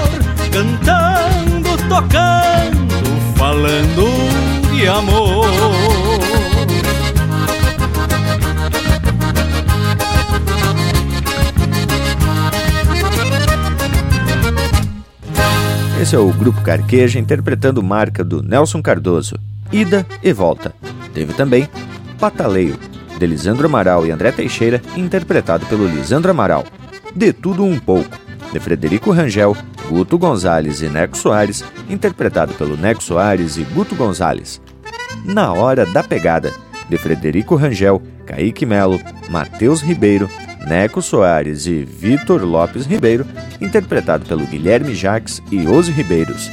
Cantando, 0.51 1.77
tocando, 1.89 3.35
falando 3.37 4.07
de 4.73 4.87
amor. 4.87 5.45
Esse 16.01 16.15
é 16.15 16.19
o 16.19 16.31
Grupo 16.33 16.61
Carqueja 16.61 17.19
interpretando 17.19 17.83
marca 17.83 18.23
do 18.23 18.43
Nelson 18.43 18.83
Cardoso, 18.83 19.37
Ida 19.73 20.07
e 20.23 20.33
Volta. 20.33 20.75
Teve 21.15 21.33
também 21.33 21.69
Pataleio, 22.19 22.79
de 23.19 23.27
Lisandro 23.27 23.67
Amaral 23.67 24.07
e 24.07 24.11
André 24.11 24.33
Teixeira, 24.33 24.81
interpretado 24.97 25.67
pelo 25.67 25.87
Lisandro 25.87 26.31
Amaral. 26.31 26.65
De 27.15 27.33
Tudo 27.33 27.65
Um 27.65 27.79
Pouco, 27.79 28.17
de 28.53 28.59
Frederico 28.61 29.13
Rangel, 29.13 29.57
Guto 29.89 30.19
Gonzalez 30.19 30.83
e 30.83 30.89
Neco 30.89 31.17
Soares, 31.17 31.65
interpretado 31.89 32.55
pelo 32.55 32.77
Neco 32.77 33.03
Soares 33.03 33.57
e 33.57 33.63
Guto 33.63 33.95
Gonzalez. 33.95 34.61
Na 35.25 35.53
Hora 35.53 35.87
da 35.87 36.03
Pegada, 36.03 36.53
de 36.89 36.99
Frederico 36.99 37.55
Rangel, 37.55 38.03
Kaique 38.27 38.67
Melo, 38.67 39.01
Matheus 39.29 39.81
Ribeiro, 39.81 40.29
Neco 40.67 41.03
Soares 41.03 41.67
e 41.67 41.85
Vitor 41.85 42.43
Lopes 42.43 42.87
Ribeiro, 42.87 43.27
interpretado 43.61 44.25
pelo 44.25 44.47
Guilherme 44.47 44.95
Jacques 44.95 45.43
e 45.51 45.67
Ose 45.67 45.93
Ribeiros. 45.93 46.51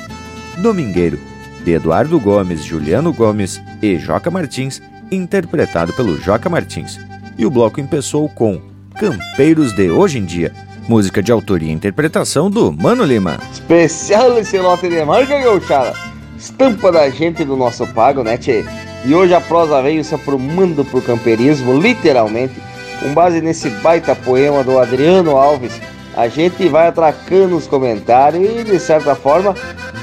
Domingueiro, 0.58 1.18
de 1.64 1.72
Eduardo 1.72 2.20
Gomes, 2.20 2.64
Juliano 2.64 3.14
Gomes 3.14 3.62
e 3.82 3.98
Joca 3.98 4.30
Martins, 4.30 4.82
interpretado 5.12 5.94
pelo 5.94 6.18
Joca 6.18 6.50
Martins. 6.50 6.98
E 7.38 7.46
o 7.46 7.52
bloco 7.52 7.80
empeçou 7.80 8.30
com 8.30 8.62
Campeiros 8.98 9.74
de 9.74 9.90
Hoje 9.90 10.20
em 10.20 10.26
Dia, 10.26 10.54
música 10.88 11.22
de 11.22 11.32
autoria 11.32 11.70
e 11.70 11.74
interpretação 11.74 12.50
do 12.50 12.72
Mano 12.72 13.04
Lima. 13.04 13.40
Especial 13.52 14.38
esse 14.38 14.58
lote 14.58 14.88
de 14.90 15.04
marca, 15.04 15.40
gauchada. 15.40 15.94
Estampa 16.38 16.92
da 16.92 17.10
gente 17.10 17.44
do 17.44 17.56
nosso 17.56 17.86
pago, 17.88 18.24
né, 18.24 18.38
tchê? 18.38 18.64
E 19.06 19.14
hoje 19.14 19.34
a 19.34 19.42
prosa 19.42 19.82
veio 19.82 20.04
se 20.04 20.14
aprumando 20.14 20.86
pro 20.86 21.02
campeirismo, 21.02 21.80
literalmente. 21.80 22.54
Com 23.00 23.14
base 23.14 23.42
nesse 23.42 23.70
baita 23.70 24.16
poema 24.16 24.64
do 24.64 24.78
Adriano 24.78 25.36
Alves, 25.36 25.74
a 26.16 26.28
gente 26.28 26.68
vai 26.68 26.88
atracando 26.88 27.56
os 27.56 27.68
comentários 27.68 28.44
e, 28.44 28.64
de 28.64 28.80
certa 28.80 29.16
forma, 29.16 29.56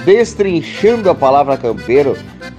destrinchando 0.04 1.10
a 1.10 1.14
palavra 1.14 1.56
campeiro, 1.56 2.16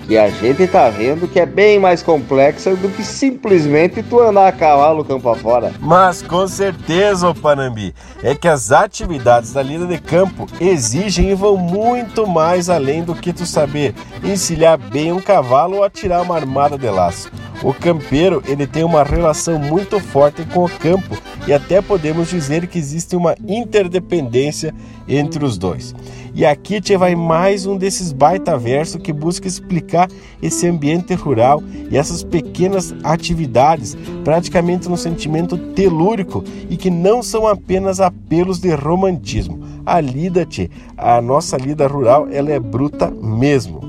que 0.10 0.18
a 0.18 0.28
gente 0.28 0.66
tá 0.66 0.90
vendo 0.90 1.28
que 1.28 1.40
é 1.40 1.46
bem 1.46 1.80
mais 1.80 2.02
complexa 2.02 2.76
do 2.76 2.90
que 2.90 3.04
simplesmente 3.04 4.02
tu 4.02 4.20
andar 4.20 4.48
a 4.48 4.52
cavalo 4.52 5.06
campo 5.06 5.30
afora. 5.30 5.72
Mas 5.80 6.24
com 6.24 6.48
certeza, 6.48 7.30
ô 7.30 7.36
Panambi, 7.36 7.94
é 8.24 8.34
que 8.34 8.48
as 8.48 8.72
atividades 8.72 9.54
da 9.54 9.62
lida 9.62 9.86
de 9.86 10.00
campo 10.00 10.48
exigem 10.60 11.30
e 11.30 11.36
vão 11.36 11.58
muito 11.58 12.26
mais 12.26 12.72
além 12.72 13.04
do 13.04 13.14
que 13.14 13.32
tu 13.32 13.46
saber 13.46 13.94
encilhar 14.24 14.80
bem 14.80 15.12
um 15.12 15.22
cavalo 15.22 15.78
ou 15.78 15.84
atirar 15.84 16.24
uma 16.24 16.36
armada 16.36 16.76
de 16.76 16.90
laço. 16.90 17.32
O 17.62 17.72
campeiro 17.72 18.42
ele 18.48 18.66
tem 18.66 18.84
uma 18.84 19.04
relação 19.04 19.60
muito 19.60 20.00
forte 20.00 20.44
com 20.46 20.66
o 20.66 20.70
campo 20.70 21.18
e 21.46 21.54
até 21.54 21.82
podemos 21.82 22.30
dizer 22.30 22.68
que 22.68 22.80
existe 22.80 23.16
uma 23.16 23.36
interdependência 23.48 24.74
entre 25.08 25.44
os 25.44 25.58
dois. 25.58 25.96
E 26.34 26.46
aqui 26.46 26.80
te 26.80 26.96
vai 26.96 27.16
mais 27.16 27.66
um 27.66 27.76
desses 27.76 28.14
baita 28.14 28.58
versos 28.58 29.02
que 29.02 29.12
busca 29.12 29.48
explicar 29.48 30.08
esse 30.42 30.68
ambiente 30.68 31.14
rural 31.14 31.62
e 31.92 31.98
essas 31.98 32.24
pequenas 32.24 32.94
atividades, 33.04 33.98
praticamente 34.24 34.88
no 34.88 34.96
sentimento 34.96 35.58
telúrico 35.58 36.44
e 36.70 36.78
que 36.78 36.90
não 36.90 37.24
são 37.24 37.48
apenas 37.48 38.00
apelos 38.00 38.60
de 38.60 38.74
romantismo. 38.74 39.60
A 39.86 40.00
lida, 40.00 40.46
te, 40.46 40.70
a 40.96 41.20
nossa 41.22 41.58
lida 41.58 41.88
rural, 41.88 42.28
ela 42.32 42.52
é 42.52 42.60
bruta 42.60 43.10
mesmo. 43.10 43.82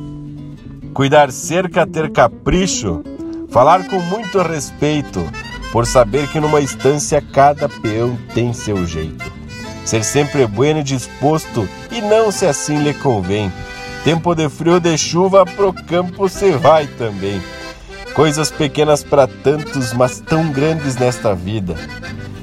Cuidar 0.95 1.31
cerca, 1.31 1.87
ter 1.87 2.11
capricho, 2.11 3.03
falar 3.51 3.87
com 3.87 4.01
muito 4.01 4.41
respeito, 4.41 5.21
por 5.71 5.87
saber 5.87 6.27
que 6.33 6.41
numa 6.41 6.61
estância 6.61 7.21
cada 7.21 7.69
peão 7.69 8.19
tem 8.35 8.53
seu 8.53 8.85
jeito 8.85 9.40
ser 9.85 10.05
sempre 10.05 10.47
bueno 10.47 10.81
e 10.81 10.85
disposto, 10.85 11.69
e 11.91 12.01
não 12.01 12.31
se 12.31 12.47
assim 12.47 12.83
lhe 12.83 12.95
convém. 12.95 13.53
Tempo 14.05 14.35
de 14.35 14.49
frio 14.49 14.75
ou 14.75 14.81
de 14.81 14.97
chuva, 14.97 15.45
pro 15.45 15.73
campo 15.73 16.29
se 16.29 16.53
vai 16.53 16.87
também. 16.87 17.41
Coisas 18.15 18.51
pequenas 18.51 19.05
para 19.05 19.27
tantos, 19.27 19.93
mas 19.93 20.21
tão 20.21 20.51
grandes 20.51 20.97
nesta 20.97 21.35
vida. 21.35 21.75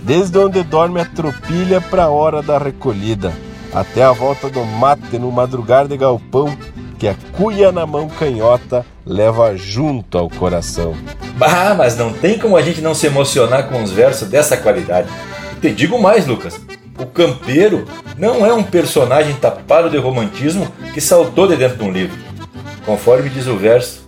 Desde 0.04 0.38
onde 0.38 0.64
dorme 0.64 1.02
a 1.02 1.06
tropilha 1.06 1.82
para 1.82 2.04
a 2.04 2.10
hora 2.10 2.42
da 2.42 2.58
recolhida, 2.58 3.34
até 3.74 4.04
a 4.04 4.12
volta 4.12 4.50
do 4.50 4.64
mate 4.64 5.18
no 5.20 5.32
madrugar 5.32 5.88
de 5.88 5.98
galpão, 5.98 6.58
que 6.98 7.08
a 7.08 7.16
cuia 7.34 7.72
na 7.72 7.86
mão 7.86 8.08
canhota 8.08 8.86
leva 9.06 9.56
junto 9.56 10.18
ao 10.18 10.30
coração. 10.30 10.96
Bah, 11.36 11.76
mas 11.78 11.98
não 11.98 12.14
tem 12.14 12.40
como 12.40 12.58
a 12.58 12.62
gente 12.62 12.82
não 12.82 12.96
se 12.96 13.08
emocionar 13.08 13.68
com 13.68 13.84
os 13.84 13.92
versos 13.92 14.28
dessa 14.28 14.58
qualidade. 14.58 15.10
Te 15.62 15.72
digo 15.72 16.02
mais, 16.02 16.26
Lucas. 16.26 16.60
O 16.98 17.06
campeiro 17.06 17.86
não 18.18 18.46
é 18.46 18.54
um 18.54 18.64
personagem 18.64 19.36
tapado 19.36 19.90
de 19.90 19.98
romantismo 19.98 20.68
que 20.94 21.00
saltou 21.00 21.48
de 21.48 21.56
dentro 21.56 21.78
de 21.78 21.84
um 21.84 21.92
livro. 21.92 22.18
Conforme 22.86 23.30
diz 23.30 23.48
o 23.48 23.56
verso, 23.56 24.08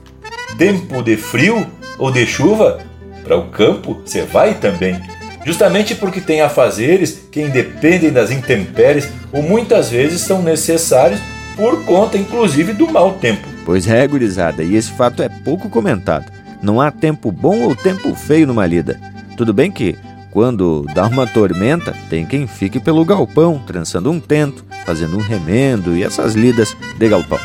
tempo 0.57 1.03
de 1.03 1.15
frio 1.15 1.67
ou 1.97 2.11
de 2.11 2.25
chuva, 2.25 2.79
para 3.23 3.37
o 3.37 3.49
campo 3.49 4.01
você 4.03 4.23
vai 4.23 4.55
também. 4.55 4.99
Justamente 5.45 5.93
porque 5.95 6.19
tem 6.19 6.41
afazeres 6.41 7.27
que 7.31 7.41
independem 7.41 8.11
das 8.11 8.31
intempéries 8.31 9.09
ou 9.31 9.41
muitas 9.41 9.89
vezes 9.89 10.21
são 10.21 10.41
necessários 10.41 11.19
por 11.55 11.83
conta 11.85 12.17
inclusive 12.17 12.73
do 12.73 12.89
mau 12.89 13.13
tempo. 13.13 13.47
Pois 13.65 13.87
é, 13.87 14.07
gurizada, 14.07 14.63
e 14.63 14.75
esse 14.75 14.91
fato 14.91 15.21
é 15.21 15.29
pouco 15.29 15.69
comentado. 15.69 16.31
Não 16.61 16.81
há 16.81 16.89
tempo 16.89 17.31
bom 17.31 17.61
ou 17.61 17.75
tempo 17.75 18.15
feio 18.15 18.47
numa 18.47 18.65
lida. 18.65 18.99
Tudo 19.37 19.53
bem 19.53 19.71
que 19.71 19.95
quando 20.31 20.85
dá 20.93 21.07
uma 21.07 21.25
tormenta, 21.25 21.95
tem 22.09 22.25
quem 22.25 22.47
fique 22.47 22.79
pelo 22.79 23.03
galpão, 23.03 23.61
trançando 23.65 24.11
um 24.11 24.19
tento, 24.19 24.63
fazendo 24.85 25.17
um 25.17 25.21
remendo 25.21 25.95
e 25.95 26.03
essas 26.03 26.35
lidas 26.35 26.75
de 26.97 27.09
galpão. 27.09 27.39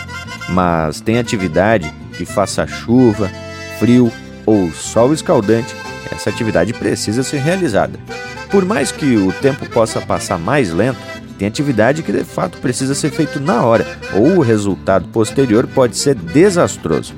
Mas 0.51 1.01
tem 1.01 1.19
atividade 1.19 1.93
que 2.17 2.25
faça 2.25 2.67
chuva, 2.67 3.31
frio 3.79 4.13
ou 4.45 4.71
sol 4.73 5.13
escaldante, 5.13 5.75
essa 6.13 6.29
atividade 6.31 6.73
precisa 6.73 7.23
ser 7.23 7.39
realizada. 7.39 7.99
Por 8.51 8.65
mais 8.65 8.93
que 8.93 9.17
o 9.17 9.33
tempo 9.33 9.69
possa 9.71 10.01
passar 10.01 10.39
mais 10.39 10.73
lento, 10.73 11.01
tem 11.39 11.49
atividade 11.49 12.03
que 12.03 12.13
de 12.13 12.23
fato 12.23 12.59
precisa 12.59 12.95
ser 12.95 13.11
feito 13.11 13.41
na 13.41 13.65
hora, 13.65 13.87
ou 14.13 14.37
o 14.37 14.41
resultado 14.41 15.09
posterior 15.09 15.67
pode 15.67 15.97
ser 15.97 16.15
desastroso. 16.15 17.15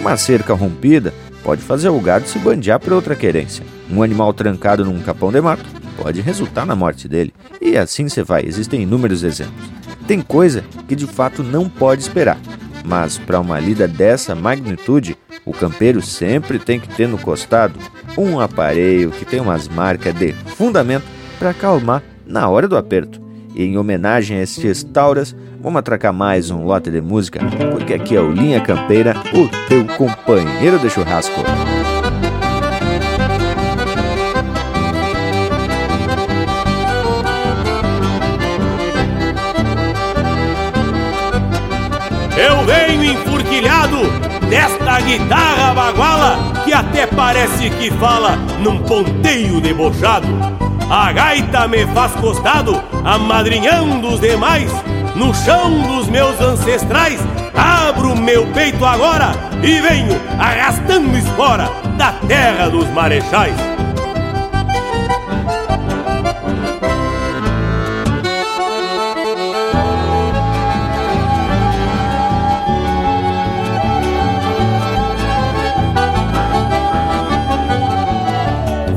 Uma 0.00 0.16
cerca 0.16 0.54
rompida 0.54 1.12
pode 1.42 1.62
fazer 1.62 1.88
o 1.88 2.00
gado 2.00 2.28
se 2.28 2.38
bandear 2.38 2.78
por 2.80 2.92
outra 2.92 3.16
querência. 3.16 3.64
Um 3.90 4.02
animal 4.02 4.32
trancado 4.32 4.84
num 4.84 5.00
capão 5.00 5.32
de 5.32 5.40
mato 5.40 5.64
pode 5.96 6.20
resultar 6.20 6.64
na 6.64 6.76
morte 6.76 7.08
dele. 7.08 7.34
E 7.60 7.76
assim 7.76 8.08
você 8.08 8.22
vai, 8.22 8.44
existem 8.44 8.82
inúmeros 8.82 9.22
exemplos. 9.22 9.70
Tem 10.06 10.20
coisa 10.20 10.64
que 10.88 10.96
de 10.96 11.06
fato 11.06 11.42
não 11.42 11.68
pode 11.68 12.02
esperar, 12.02 12.38
mas 12.84 13.18
para 13.18 13.40
uma 13.40 13.60
lida 13.60 13.86
dessa 13.86 14.34
magnitude, 14.34 15.16
o 15.44 15.52
campeiro 15.52 16.02
sempre 16.02 16.58
tem 16.58 16.80
que 16.80 16.88
ter 16.88 17.06
no 17.06 17.18
costado 17.18 17.74
um 18.18 18.40
aparelho 18.40 19.10
que 19.10 19.24
tem 19.24 19.40
umas 19.40 19.68
marcas 19.68 20.14
de 20.14 20.32
fundamento 20.32 21.04
para 21.38 21.50
acalmar 21.50 22.02
na 22.26 22.48
hora 22.48 22.66
do 22.66 22.76
aperto. 22.76 23.20
E 23.54 23.64
em 23.64 23.76
homenagem 23.76 24.38
a 24.38 24.42
estes 24.42 24.82
tauras, 24.82 25.34
vamos 25.60 25.78
atracar 25.78 26.12
mais 26.12 26.50
um 26.50 26.64
lote 26.64 26.90
de 26.90 27.00
música, 27.00 27.40
porque 27.70 27.92
aqui 27.92 28.16
é 28.16 28.20
o 28.20 28.32
Linha 28.32 28.60
Campeira, 28.60 29.14
o 29.34 29.46
teu 29.68 29.84
companheiro 29.96 30.78
de 30.78 30.88
churrasco. 30.88 31.40
Eu 42.36 42.64
venho 42.64 43.12
enfurquilhado 43.12 43.98
desta 44.48 45.00
guitarra 45.02 45.74
baguala 45.74 46.38
que 46.64 46.72
até 46.72 47.06
parece 47.06 47.68
que 47.70 47.90
fala 47.90 48.36
num 48.62 48.78
ponteio 48.78 49.60
debochado. 49.60 50.69
A 50.90 51.12
gaita 51.12 51.68
me 51.68 51.86
faz 51.94 52.10
costado, 52.16 52.82
amadrinhando 53.04 54.08
os 54.08 54.20
demais, 54.20 54.72
no 55.14 55.32
chão 55.32 55.82
dos 55.82 56.08
meus 56.08 56.40
ancestrais. 56.40 57.20
Abro 57.54 58.16
meu 58.16 58.44
peito 58.48 58.84
agora 58.84 59.30
e 59.62 59.80
venho 59.80 60.20
arrastando 60.36 61.16
espora 61.16 61.70
da 61.96 62.10
terra 62.26 62.68
dos 62.68 62.88
marechais. 62.90 63.54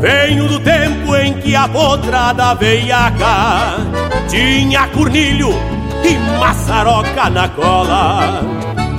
Venho 0.03 0.49
do 0.49 0.59
tempo 0.59 1.15
em 1.15 1.33
que 1.35 1.55
a 1.55 1.65
potrada 1.65 2.53
veiaca 2.55 3.77
tinha 4.27 4.85
cornilho 4.89 5.51
e 6.03 6.17
maçaroca 6.37 7.29
na 7.29 7.47
cola. 7.47 8.41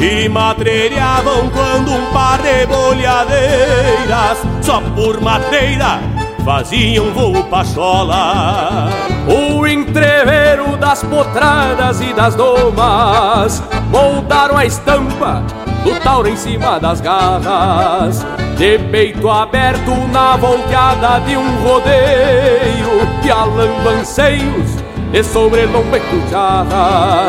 E 0.01 0.26
matreiravam 0.31 1.51
quando 1.51 1.93
um 1.93 2.06
par 2.10 2.40
de 2.40 2.64
bolhadeiras, 2.64 4.39
só 4.62 4.81
por 4.81 5.20
madeira, 5.20 6.01
faziam 6.43 7.12
voo 7.12 7.44
pachola. 7.51 8.89
O 9.28 9.66
entreveiro 9.66 10.74
das 10.78 11.02
potradas 11.02 12.01
e 12.01 12.14
das 12.14 12.35
domas 12.35 13.62
moldaram 13.90 14.56
a 14.56 14.64
estampa 14.64 15.44
do 15.85 16.01
tauro 16.01 16.28
em 16.28 16.36
cima 16.36 16.81
das 16.81 17.01
garras. 17.01 18.27
De 18.56 18.78
peito 18.90 19.28
aberto 19.28 19.90
na 20.11 20.36
volteada 20.36 21.20
de 21.20 21.36
um 21.36 21.62
rodeio, 21.62 23.06
pialando 23.23 23.89
anseios 23.90 24.85
de 25.12 25.23
sobrelombo 25.23 25.97
e 25.97 26.01
cuchara. 26.01 27.28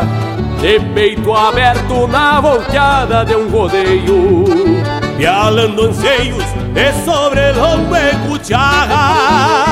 De 0.60 0.80
peito 0.94 1.32
aberto 1.32 2.08
na 2.08 2.40
volteada 2.40 3.24
de 3.24 3.36
um 3.36 3.48
rodeio, 3.48 4.44
pialando 5.16 5.84
anseios 5.84 6.44
e 6.74 7.04
sobre 7.04 7.50
el 7.50 7.56
lombo 7.56 7.94
e 7.94 8.28
cuchara. 8.28 9.65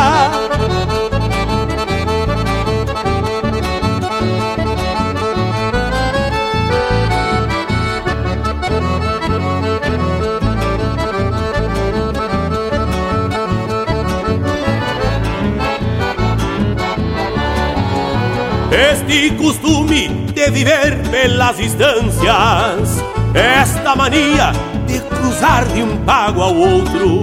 Este 18.74 19.30
costume 19.36 20.08
de 20.34 20.50
viver 20.50 20.98
pelas 21.08 21.58
distâncias, 21.58 23.04
esta 23.32 23.94
mania 23.94 24.50
de 24.84 24.98
cruzar 24.98 25.64
de 25.66 25.80
um 25.80 25.96
pago 25.98 26.42
ao 26.42 26.56
outro. 26.56 27.22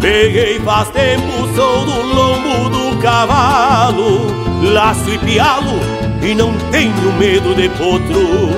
Peguei 0.00 0.58
faz 0.58 0.88
tempo, 0.88 1.30
sou 1.54 1.84
do 1.84 2.02
lombo 2.02 2.68
do 2.70 3.00
cavalo, 3.00 4.26
laço 4.72 5.10
e 5.10 5.18
pialo 5.18 5.78
e 6.20 6.34
não 6.34 6.52
tenho 6.72 7.12
medo 7.20 7.54
de 7.54 7.68
potro. 7.68 8.50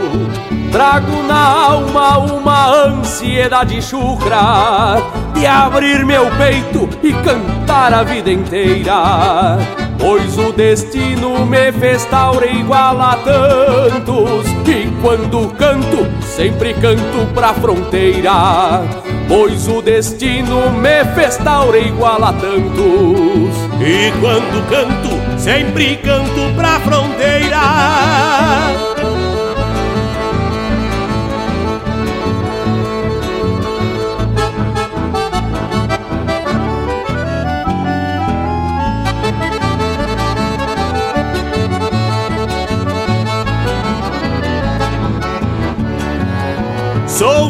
Trago 0.72 1.22
na 1.24 1.66
alma 1.66 2.16
uma 2.16 2.70
ansiedade 2.86 3.82
chucra 3.82 5.02
de 5.34 5.46
abrir 5.46 6.02
meu 6.06 6.30
peito 6.38 6.88
e 7.02 7.12
cantar 7.12 7.92
a 7.92 8.02
vida 8.04 8.32
inteira. 8.32 9.85
Pois 9.98 10.38
o 10.38 10.52
destino 10.52 11.44
me 11.46 11.72
fez 11.72 12.04
taura 12.06 12.46
igual 12.46 13.00
a 13.00 13.16
tantos 13.16 14.46
E 14.66 14.90
quando 15.00 15.48
canto, 15.56 16.06
sempre 16.22 16.74
canto 16.74 17.26
pra 17.34 17.54
fronteira. 17.54 18.82
Pois 19.28 19.66
o 19.68 19.82
destino 19.82 20.70
me 20.70 21.04
fez 21.14 21.36
taura 21.38 21.78
igual 21.78 22.22
a 22.22 22.32
tantos 22.32 23.56
E 23.80 24.12
quando 24.20 24.68
canto, 24.68 25.38
sempre 25.38 25.96
canto 25.96 26.54
pra 26.56 26.78
fronteira 26.80 27.56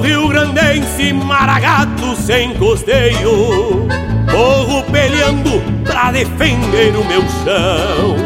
Sou 0.07 0.29
rio-grandense, 0.29 1.13
maragato 1.13 2.15
sem 2.15 2.55
costeio. 2.55 3.89
Morro 4.33 4.85
peleando 4.85 5.61
pra 5.85 6.13
defender 6.13 6.95
o 6.97 7.05
meu 7.05 7.23
chão. 7.23 8.17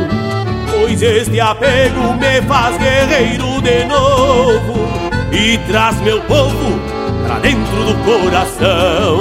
Pois 0.70 1.00
este 1.00 1.40
apego 1.40 2.12
me 2.14 2.42
faz 2.42 2.76
guerreiro 2.76 3.60
de 3.60 3.84
novo 3.84 4.88
E 5.32 5.58
traz 5.66 6.00
meu 6.00 6.20
povo 6.22 6.78
pra 7.26 7.38
dentro 7.38 7.84
do 7.84 7.94
coração. 8.04 9.18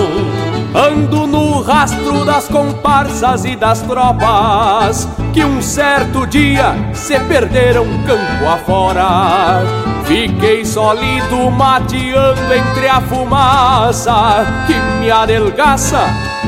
Ando 0.75 1.27
no 1.27 1.61
rastro 1.61 2.25
das 2.25 2.47
comparsas 2.49 3.45
e 3.45 3.55
das 3.55 3.81
tropas 3.83 5.07
Que 5.33 5.45
um 5.45 5.61
certo 5.61 6.25
dia 6.25 6.75
se 6.93 7.19
perderam 7.19 7.85
campo 8.05 8.47
afora. 8.47 9.61
Fiquei 10.05 10.65
sólido 10.65 11.51
mateando 11.51 12.51
entre 12.51 12.87
a 12.87 12.99
fumaça 12.99 14.43
Que 14.65 14.73
me 14.99 15.11
adelgaça 15.11 15.99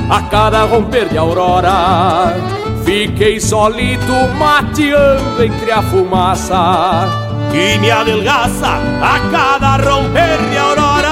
a 0.10 0.22
cada 0.24 0.64
romper 0.64 1.10
de 1.10 1.18
aurora. 1.18 2.36
Fiquei 2.84 3.40
sólido 3.40 4.14
mateando 4.40 5.44
entre 5.44 5.72
a 5.72 5.84
fumaça 5.84 7.08
Que 7.52 7.78
me 7.78 7.92
adelgaça 7.92 8.80
a 9.02 9.20
cada 9.32 9.78
romper 9.78 10.38
de 10.50 10.58
aurora. 10.58 11.12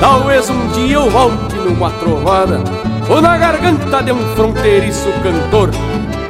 Talvez 0.00 0.48
um 0.48 0.68
dia 0.68 0.94
eu 0.94 1.10
volte 1.10 1.54
numa 1.56 1.90
trovada 1.90 2.62
Ou 3.08 3.20
na 3.20 3.36
garganta 3.36 4.02
de 4.02 4.12
um 4.12 4.34
fronteiriço 4.34 5.12
cantor 5.22 5.70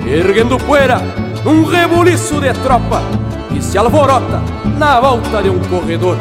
Erguendo 0.06 0.58
poeira 0.58 1.00
num 1.44 1.64
rebuliço 1.64 2.40
de 2.40 2.52
tropa 2.54 3.02
Que 3.50 3.62
se 3.62 3.78
alvorota 3.78 4.42
na 4.78 5.00
volta 5.00 5.42
de 5.42 5.50
um 5.50 5.60
corredor. 5.60 6.16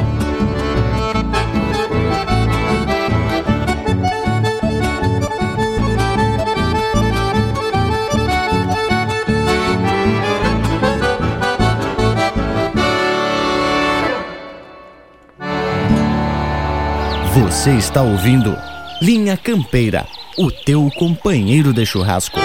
Você 17.33 17.71
está 17.71 18.01
ouvindo 18.01 18.55
Linha 19.01 19.35
Campeira, 19.37 20.05
o 20.37 20.51
teu 20.51 20.89
companheiro 20.97 21.73
de 21.73 21.85
churrasco. 21.85 22.39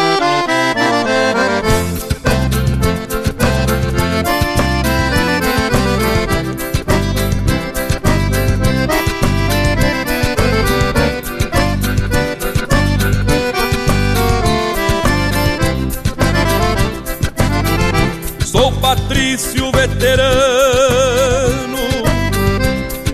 Sou 18.44 18.72
Patrício 18.72 19.70
veterano 19.72 21.28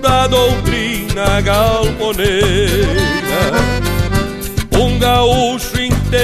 da 0.00 0.26
doutrina 0.26 1.40
galponeira, 1.40 2.93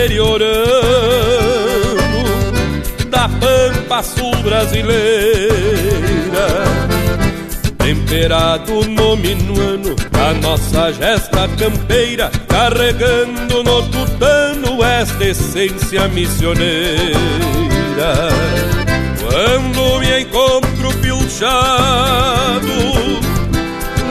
interiorano 0.00 0.56
da 3.10 3.28
pampa 3.28 4.02
sul 4.02 4.34
brasileira, 4.42 5.50
temperado 7.76 8.86
no 8.86 9.14
minuano 9.16 9.94
da 10.10 10.32
nossa 10.34 10.90
gesta 10.92 11.46
campeira, 11.58 12.30
carregando 12.48 13.62
no 13.62 13.82
tutano 13.90 14.82
esta 14.82 15.24
essência 15.24 16.08
missioneira. 16.08 17.14
Quando 19.20 19.98
me 20.00 20.20
encontro 20.22 20.94
pilchado 21.02 22.72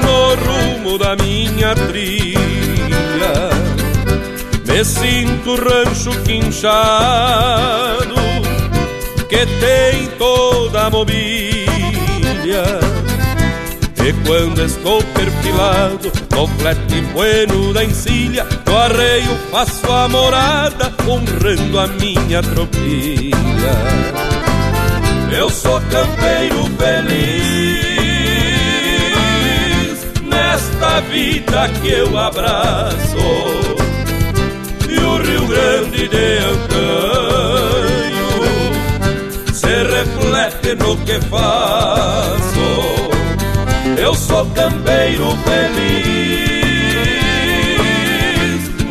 no 0.03 0.35
rumo 0.35 0.97
da 0.99 1.15
minha 1.15 1.73
trilha, 1.73 2.38
me 4.79 4.85
sinto 4.85 5.55
rancho 5.57 6.11
quinchado 6.23 8.15
que 9.27 9.45
tem 9.45 10.07
toda 10.17 10.85
a 10.85 10.89
mobília. 10.89 12.63
E 13.97 14.13
quando 14.25 14.63
estou 14.63 15.03
perfilado 15.03 16.09
no 16.31 16.47
flete 16.47 17.01
bueno 17.13 17.73
da 17.73 17.83
encilha, 17.83 18.47
no 18.65 18.77
arreio 18.77 19.37
faço 19.51 19.91
a 19.91 20.07
morada, 20.07 20.93
honrando 21.05 21.77
a 21.77 21.87
minha 21.87 22.41
tropilha. 22.41 23.75
Eu 25.37 25.49
sou 25.49 25.81
campeiro 25.91 26.63
feliz 26.77 27.19
nesta 30.23 31.01
vida 31.01 31.67
que 31.81 31.89
eu 31.89 32.17
abraço 32.17 33.68
Grande 35.59 36.07
de 36.07 36.37
antanho 36.53 38.29
se 39.53 39.67
reflete 39.67 40.71
no 40.75 40.95
que 40.99 41.19
faço. 41.27 42.69
Eu 43.97 44.13
sou 44.15 44.45
campeiro 44.51 45.37
feliz 45.43 45.99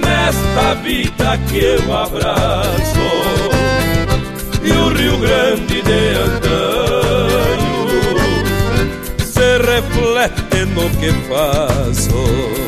nesta 0.05 0.75
vida 0.83 1.39
que 1.49 1.59
eu 1.59 1.97
abraço 1.97 3.09
e 4.63 4.71
o 4.71 4.89
Rio 4.91 5.17
Grande 5.17 5.81
de 5.81 6.17
antanho 6.27 7.79
se 9.25 9.59
reflete 9.59 10.67
no 10.67 10.91
que 10.99 11.13
faço. 11.29 12.68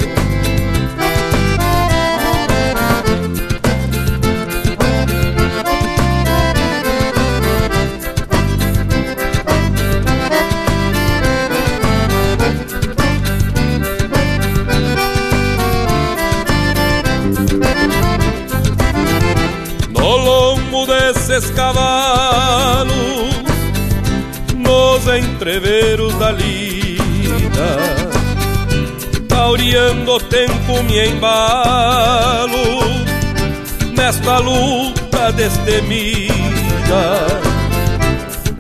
Entreveros 25.51 26.15
da 26.15 26.31
lida, 26.31 27.77
tauriando 29.27 30.13
o 30.13 30.21
tempo 30.21 30.81
me 30.85 31.09
embalo 31.09 32.57
nesta 33.97 34.39
luta 34.39 35.33
destemida. 35.33 36.31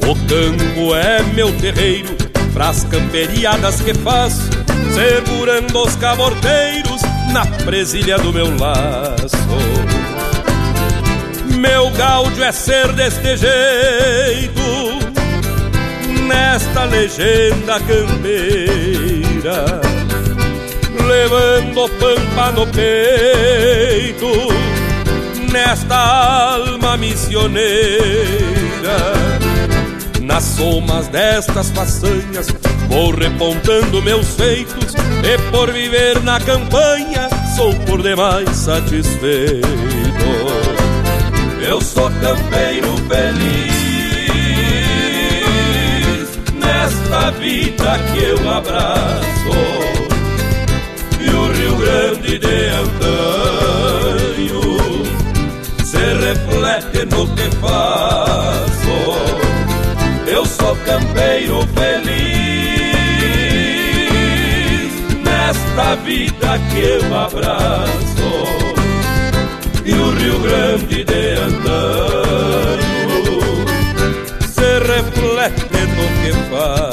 O 0.02 0.16
campo 0.26 0.96
é 0.96 1.22
meu 1.32 1.52
terreiro, 1.58 2.08
pras 2.52 2.82
camperiadas 2.82 3.80
que 3.80 3.94
faço, 3.94 4.50
segurando 4.92 5.84
os 5.84 5.94
caborteiros 5.94 7.02
na 7.32 7.46
presilha 7.64 8.18
do 8.18 8.32
meu 8.32 8.48
laço. 8.58 9.36
Meu 11.56 11.88
gáudio 11.90 12.42
é 12.42 12.50
ser 12.50 12.92
deste 12.94 13.36
jeito, 13.36 15.09
nesta 16.30 16.84
legenda 16.84 17.80
campeira, 17.80 19.64
levando 21.08 21.88
pampa 21.98 22.52
no 22.52 22.66
peito, 22.68 24.28
nesta 25.50 25.96
alma 25.96 26.96
missioneira. 26.96 28.30
Nas 30.22 30.44
somas 30.44 31.08
destas 31.08 31.70
façanhas 31.70 32.46
vou 32.88 33.10
repontando 33.10 34.00
meus 34.00 34.36
feitos 34.36 34.94
e 35.24 35.50
por 35.50 35.72
viver 35.72 36.22
na 36.22 36.38
campanha 36.38 37.28
sou 37.56 37.74
por 37.86 38.00
demais 38.00 38.48
satisfeito. 38.50 39.66
Eu 41.60 41.80
sou 41.80 42.08
campeiro 42.20 42.96
feliz 43.08 43.79
nesta 47.10 47.30
vida 47.32 47.98
que 48.12 48.22
eu 48.22 48.38
abraço 48.48 49.50
e 51.20 51.28
o 51.28 51.52
Rio 51.52 51.76
Grande 51.76 52.38
de 52.38 52.68
antanho 52.68 54.22
se 55.84 55.98
reflete 55.98 57.04
no 57.10 57.26
que 57.34 57.50
faço. 57.56 58.98
Eu 60.26 60.46
sou 60.46 60.76
campeiro 60.76 61.66
feliz 61.74 62.10
nesta 65.24 65.96
vida 65.96 66.60
que 66.70 66.78
eu 66.78 67.18
abraço 67.18 68.30
e 69.84 69.92
o 69.92 70.10
Rio 70.12 70.38
Grande 70.38 71.04
de 71.04 71.32
antanho 71.40 72.80
se 74.46 74.78
reflete 74.86 75.80
no 75.96 76.06
que 76.22 76.32
faço. 76.50 76.89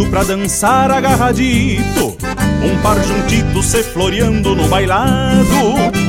Gaúcho 0.00 0.06
pra 0.08 0.22
dançar 0.22 0.90
agarradito. 0.90 2.16
Um 2.62 2.82
par 2.82 2.96
juntito 3.02 3.62
se 3.62 3.82
floreando 3.82 4.54
no 4.54 4.68
bailado. 4.68 5.44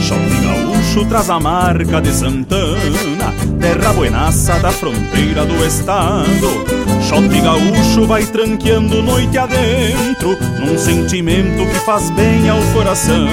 Xote 0.02 0.42
gaúcho 0.44 1.06
traz 1.06 1.30
a 1.30 1.40
marca 1.40 2.02
de 2.02 2.12
Santana 2.12 3.34
Terra 3.60 3.94
buenaça 3.94 4.60
da 4.60 4.72
fronteira 4.72 5.46
do 5.46 5.66
estado. 5.66 6.66
Xote 7.02 7.40
gaúcho 7.40 8.06
vai 8.06 8.26
tranqueando 8.26 9.02
noite 9.02 9.38
adentro 9.38 10.38
Num 10.60 10.78
sentimento 10.78 11.66
que 11.66 11.80
faz 11.80 12.12
bem 12.12 12.48
ao 12.48 12.62
coração 12.74 13.28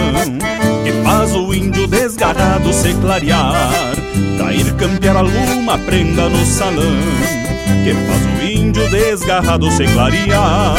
Que 0.84 0.92
faz 1.02 1.34
o 1.34 1.52
índio 1.52 1.86
desgarrado 1.86 2.72
se 2.72 2.94
clarear. 2.94 3.94
Pra 4.36 4.52
ir 4.52 4.72
campear 4.74 5.16
alguma 5.16 5.78
prenda 5.78 6.28
no 6.28 6.44
salão 6.46 6.96
que 7.84 7.92
faz 7.92 8.24
o 8.24 8.44
índio 8.44 8.57
desgarrado 8.72 9.70
se 9.70 9.84
clarear 9.84 10.74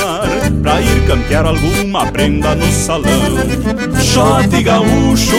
Pra 0.62 0.82
ir 0.82 1.08
campear 1.08 1.46
alguma 1.46 2.06
prenda 2.08 2.54
no 2.54 2.70
salão. 2.72 3.12
Xote 4.02 4.62
gaúcho, 4.62 5.38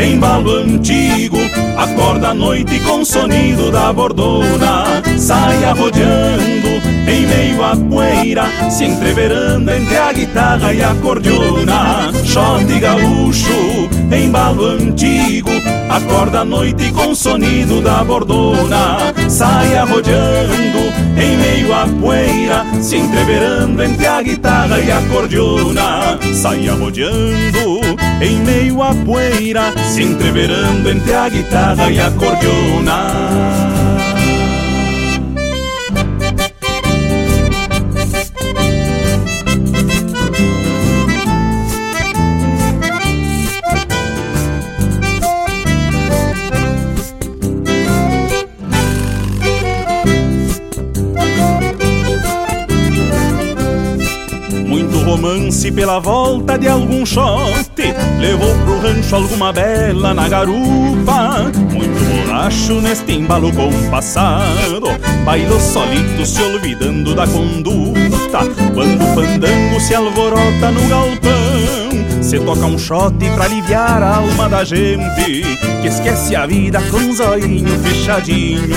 embalo 0.00 0.58
antigo 0.58 1.38
Acorda 1.76 2.28
à 2.28 2.34
noite 2.34 2.78
com 2.80 3.04
sonido 3.04 3.70
da 3.70 3.92
bordona. 3.92 5.02
Sai 5.18 5.64
arrodeando 5.64 6.68
em 7.06 7.26
meio 7.26 7.62
à 7.62 7.76
poeira 7.76 8.44
Se 8.70 8.84
entreverando 8.84 9.70
entre 9.70 9.96
a 9.96 10.12
guitarra 10.12 10.72
e 10.72 10.82
a 10.82 10.94
cordiona. 10.94 12.12
Xote 12.24 12.78
gaúcho, 12.80 13.88
embalo 14.16 14.66
antigo. 14.66 15.50
Acorda 15.88 16.40
à 16.40 16.44
noite 16.44 16.90
com 16.92 17.14
sonido 17.14 17.80
da 17.80 18.02
bordona. 18.04 18.98
Sai 19.28 19.76
arrodeando 19.76 20.78
em 21.16 21.36
meio 21.36 21.72
à 21.72 21.86
poeira 21.86 22.64
Se 22.80 22.96
entreverando 22.96 23.82
entre 23.82 24.06
a 24.06 24.22
guitarra 24.22 24.80
e 24.80 24.90
a 24.90 25.00
cordiona. 25.02 26.18
Sai 26.34 26.68
arrodeando 26.68 27.80
em 28.20 28.40
meio 28.40 28.82
à 28.82 28.94
poeira 28.94 29.72
Se 29.84 30.02
entreverando 30.02 30.90
entre 30.90 31.14
a 31.14 31.28
guitarra 31.28 31.90
e 31.90 32.00
a 32.00 32.10
cordiona 32.10 33.83
romance 55.64 55.72
pela 55.72 55.98
volta 55.98 56.58
de 56.58 56.68
algum 56.68 57.06
shot 57.06 57.64
Levou 58.18 58.54
pro 58.64 58.80
rancho 58.80 59.16
alguma 59.16 59.52
bela 59.52 60.12
na 60.12 60.28
garupa. 60.28 61.50
Muito 61.72 62.04
borracho 62.04 62.80
neste 62.80 63.12
embalo 63.12 63.52
compassado 63.52 64.88
Bailou 65.24 65.60
solito 65.60 66.26
se 66.26 66.42
olvidando 66.42 67.14
da 67.14 67.26
conduta. 67.26 68.40
Quando 68.74 69.02
o 69.02 69.14
fandango 69.14 69.80
se 69.80 69.94
alvorota 69.94 70.70
no 70.70 70.88
galpão 70.88 72.03
Se 72.34 72.40
toca 72.40 72.66
um 72.66 72.76
shot 72.76 73.14
pra 73.36 73.44
aliviar 73.44 74.02
a 74.02 74.16
alma 74.16 74.48
da 74.48 74.64
gente 74.64 75.44
Que 75.80 75.86
esquece 75.86 76.34
a 76.34 76.44
vida 76.44 76.82
com 76.90 76.96
um 76.96 77.14
zoinho 77.14 77.78
fechadinho. 77.78 78.74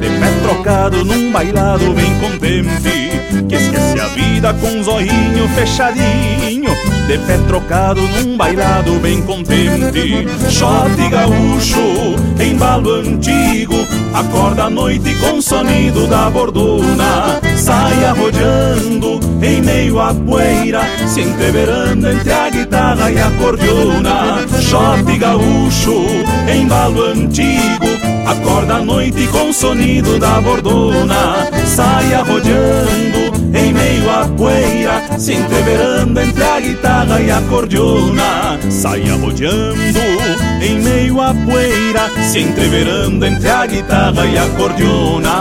De 0.00 0.08
pé 0.18 0.32
trocado 0.42 1.04
num 1.04 1.30
bailado 1.30 1.92
bem 1.92 2.18
contente 2.18 3.44
Que 3.46 3.54
esquece 3.54 4.00
a 4.00 4.06
vida 4.06 4.54
com 4.54 4.68
um 4.68 4.82
zoinho 4.82 5.46
fechadinho. 5.54 6.70
De 7.06 7.18
pé 7.18 7.36
trocado 7.46 8.00
num 8.00 8.34
bailado 8.34 8.98
bem 9.00 9.20
contente 9.20 10.26
Shot 10.48 10.96
gaúcho, 11.10 12.16
embalo 12.40 12.94
antigo 12.96 13.74
Acorda 14.14 14.64
à 14.64 14.70
noite 14.70 15.14
com 15.16 15.38
o 15.38 15.42
sonido 15.42 16.06
da 16.06 16.30
bordona 16.30 17.40
Sai 17.56 18.04
arrodeando 18.04 19.20
em 19.42 19.60
meio 19.60 20.00
à 20.00 20.14
poeira 20.14 20.80
Se 21.06 21.20
entreverando 21.20 22.08
entre 22.08 22.32
a 22.32 22.48
guitarra 22.48 23.10
e 23.10 23.20
a 23.20 23.30
cordiona 23.32 24.46
Shot 24.60 25.18
gaúcho, 25.18 26.04
embalo 26.48 27.04
antigo 27.04 27.86
Acorda 28.26 28.76
à 28.76 28.82
noite 28.82 29.26
com 29.28 29.50
o 29.50 29.52
sonido 29.52 30.18
da 30.18 30.40
bordona 30.40 31.48
Sai 31.66 32.14
arrodeando 32.14 33.36
em 33.54 33.72
meio 33.72 34.10
à 34.10 34.26
poeira 34.26 35.18
Se 35.18 35.34
entreverando 35.34 36.20
entre 36.20 36.42
a 36.42 36.60
guitarra 36.60 37.20
e 37.20 37.30
a 37.30 37.40
cordiona 37.42 38.58
Sai 38.70 39.08
arrodeando 39.10 40.15
a 41.20 41.32
poeira 41.32 42.10
se 42.22 42.40
entreverando 42.40 43.26
entre 43.26 43.48
a 43.48 43.66
guitarra 43.66 44.26
e 44.26 44.38
a 44.38 44.48
cordiona. 44.50 45.32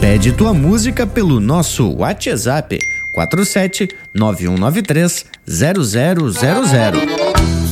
Pede 0.00 0.32
tua 0.32 0.54
música 0.54 1.06
pelo 1.06 1.40
nosso 1.40 1.90
WhatsApp 1.96 2.78
47 3.14 3.88
9193 4.14 5.26
0000. 5.46 7.63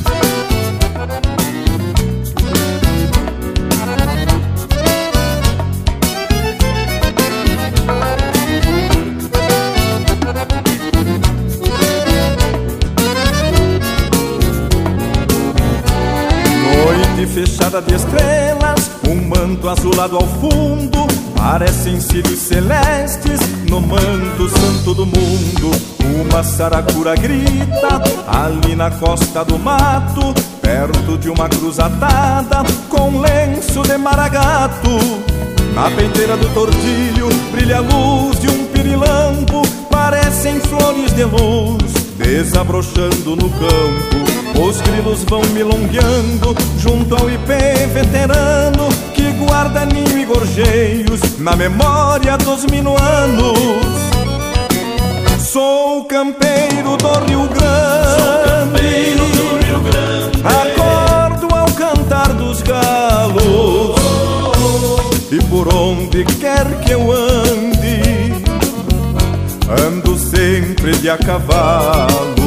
Fechada 17.73 17.81
de 17.81 17.95
estrelas, 17.95 18.91
um 19.09 19.29
manto 19.29 19.69
azulado 19.69 20.17
ao 20.17 20.27
fundo, 20.27 21.07
parecem 21.35 21.99
cílios 22.01 22.39
celestes 22.39 23.41
no 23.69 23.81
manto 23.81 24.49
santo 24.49 24.95
do 24.95 25.07
mundo. 25.07 25.71
Uma 26.21 26.43
saracura 26.43 27.15
grita 27.15 28.03
ali 28.27 28.77
na 28.77 28.91
costa 28.91 29.43
do 29.45 29.59
mato, 29.59 30.35
perto 30.61 31.17
de 31.17 31.31
uma 31.31 31.49
cruz 31.49 31.79
atada 31.79 32.63
com 32.91 33.21
lenço 33.21 33.83
de 33.83 33.97
maragato. 33.97 34.99
Na 35.75 35.91
peiteira 35.91 36.37
do 36.37 36.49
tordilho 36.53 37.29
brilha 37.51 37.79
a 37.79 37.81
luz 37.81 38.39
de 38.39 38.49
um 38.51 38.67
pirilampo, 38.67 39.63
parecem 39.89 40.61
flores 40.61 41.15
de 41.15 41.25
luz 41.25 41.93
desabrochando 42.19 43.37
no 43.37 43.49
campo. 43.49 44.32
Os 44.61 44.81
grilos 44.81 45.25
vão 45.25 45.43
milongueando 45.53 46.55
junto 46.79 47.17
ao 47.17 47.31
ipê 47.31 47.87
veterano 47.93 48.89
que 49.15 49.33
guarda 49.33 49.85
ninho 49.85 50.19
e 50.19 50.25
gorjeios 50.25 51.39
na 51.39 51.57
memória 51.57 52.37
dos 52.39 52.65
minuanos. 52.67 53.59
Sou 55.39 56.05
campeiro 56.05 56.97
do 56.97 57.09
Rio 57.27 57.49
Grande, 57.49 59.15
do 59.17 59.67
Rio 59.67 59.81
Grande. 59.81 60.43
acordo 60.45 61.55
ao 61.55 61.67
cantar 61.73 62.33
dos 62.35 62.63
galos 62.63 63.97
e 65.33 65.43
por 65.45 65.75
onde 65.75 66.25
quer 66.25 66.67
que 66.81 66.93
eu 66.93 67.11
ande, 67.11 68.45
ando 69.87 70.19
sempre 70.19 70.93
de 70.99 71.09
a 71.09 71.17
cavalo. 71.17 72.42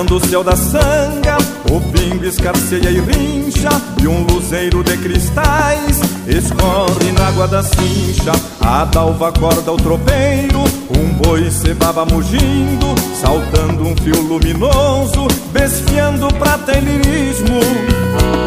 Manoteando 0.00 0.16
o 0.16 0.20
céu 0.20 0.42
da 0.42 0.56
sanga 0.56 1.36
o 1.70 1.80
pingo 1.92 2.24
escarceia 2.24 2.90
e 2.90 3.00
rincha 3.00 3.68
E 4.00 4.08
um 4.08 4.24
luzeiro 4.24 4.82
de 4.82 4.96
cristais 4.96 6.00
Escorre 6.26 7.12
na 7.12 7.28
água 7.28 7.46
da 7.46 7.62
cincha. 7.62 8.32
A 8.60 8.84
dalva 8.86 9.28
acorda 9.28 9.70
o 9.70 9.76
tropeiro 9.76 10.60
Um 10.96 11.12
boi 11.14 11.50
cebaba 11.50 12.06
mugindo 12.06 12.94
Saltando 13.20 13.86
um 13.86 13.96
fio 13.96 14.20
luminoso 14.22 15.28
Desfiando 15.52 16.28
prata 16.34 16.76
e 16.78 16.80
lirismo 16.80 17.60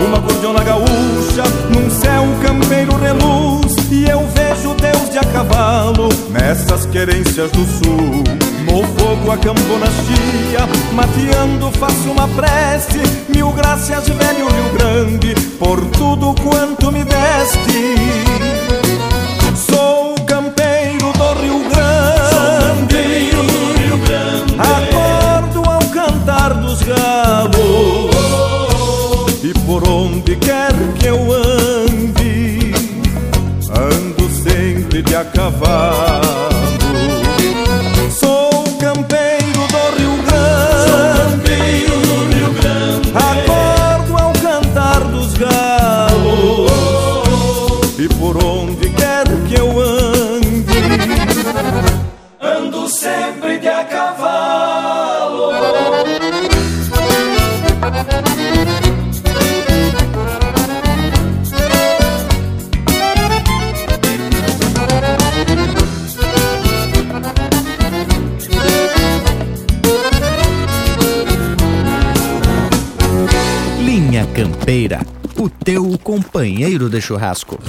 Uma 0.08 0.22
cordiona 0.22 0.64
gaúcha 0.64 1.44
Num 1.70 1.90
céu 1.90 2.24
campeiro 2.42 2.98
reluz 2.98 3.76
E 3.92 4.10
eu 4.10 4.28
vejo 4.30 4.74
Deus 4.76 5.10
de 5.12 5.20
a 5.20 5.24
cavalo 5.24 6.10
Nessas 6.32 6.88
querências 6.88 7.52
do 7.52 7.64
sul 7.66 8.43
no 8.64 8.84
fogo 8.84 9.32
a 9.32 9.38
campona 9.38 9.88
chia, 9.88 10.68
mateando 10.94 11.72
faço 11.72 12.12
uma 12.12 12.28
prece. 12.30 13.00
Mil 13.30 13.52
graças, 13.52 14.08
velho 14.08 14.48
Rio 14.48 14.74
Grande, 14.74 15.36
por 15.60 15.80
tudo 15.92 16.34
quanto 16.42 16.92
me 16.92 17.04
deste. 17.04 17.96
Sou 19.56 20.16
campeiro 20.26 21.12
do 21.14 21.34
Rio 21.42 21.60
Grande, 21.70 23.32
do 23.32 23.74
Rio 23.80 23.98
Grande. 24.06 24.56
Acordo 24.60 25.70
ao 25.70 25.84
cantar 25.90 26.54
dos 26.56 26.82
galos. 26.82 28.14
E 29.44 29.54
por 29.66 29.88
onde 29.88 30.38
quer 30.38 30.72
que 30.98 31.08
eu 31.08 31.34
ande 31.34 32.74
Ando 33.70 34.30
sempre 34.30 35.02
de 35.02 35.16
a 35.16 35.26
cavalo 35.26 36.53
O 75.38 75.48
teu 75.48 76.00
companheiro 76.00 76.90
de 76.90 77.00
churrasco. 77.00 77.60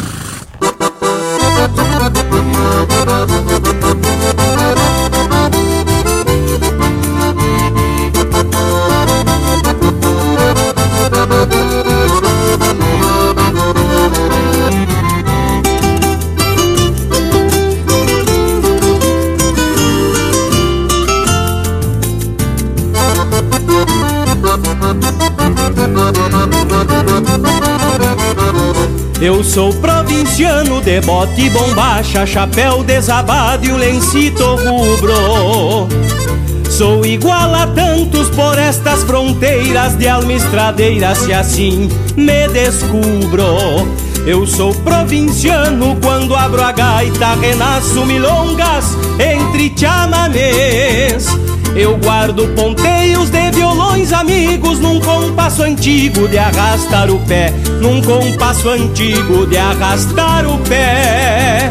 Sou 29.54 29.72
provinciano 29.74 30.80
de 30.80 31.00
bote 31.02 31.48
bombacha, 31.50 32.26
chapéu 32.26 32.82
desabado 32.82 33.64
e 33.64 33.70
o 33.70 33.76
lencito 33.76 34.56
rubro. 34.56 35.86
Sou 36.68 37.06
igual 37.06 37.54
a 37.54 37.64
tantos 37.68 38.28
por 38.30 38.58
estas 38.58 39.04
fronteiras 39.04 39.94
de 39.94 40.08
alma 40.08 40.32
estradeira, 40.32 41.14
se 41.14 41.32
assim 41.32 41.88
me 42.16 42.48
descubro. 42.48 43.46
Eu 44.26 44.44
sou 44.44 44.74
provinciano 44.74 45.96
quando 46.02 46.34
abro 46.34 46.60
a 46.60 46.72
gaita, 46.72 47.34
renasço 47.34 48.04
milongas 48.04 48.98
entre 49.20 49.72
chamamés. 49.78 51.28
Eu 51.76 51.96
guardo 51.98 52.48
ponteios 52.54 53.30
de 53.30 53.50
violões 53.50 54.12
amigos 54.12 54.78
num 54.78 55.00
compasso 55.00 55.62
antigo 55.62 56.26
de 56.28 56.38
arrastar 56.38 57.10
o 57.10 57.18
pé, 57.20 57.52
num 57.84 58.00
compasso 58.00 58.70
antigo 58.70 59.46
de 59.46 59.58
arrastar 59.58 60.46
o 60.46 60.56
pé. 60.60 61.70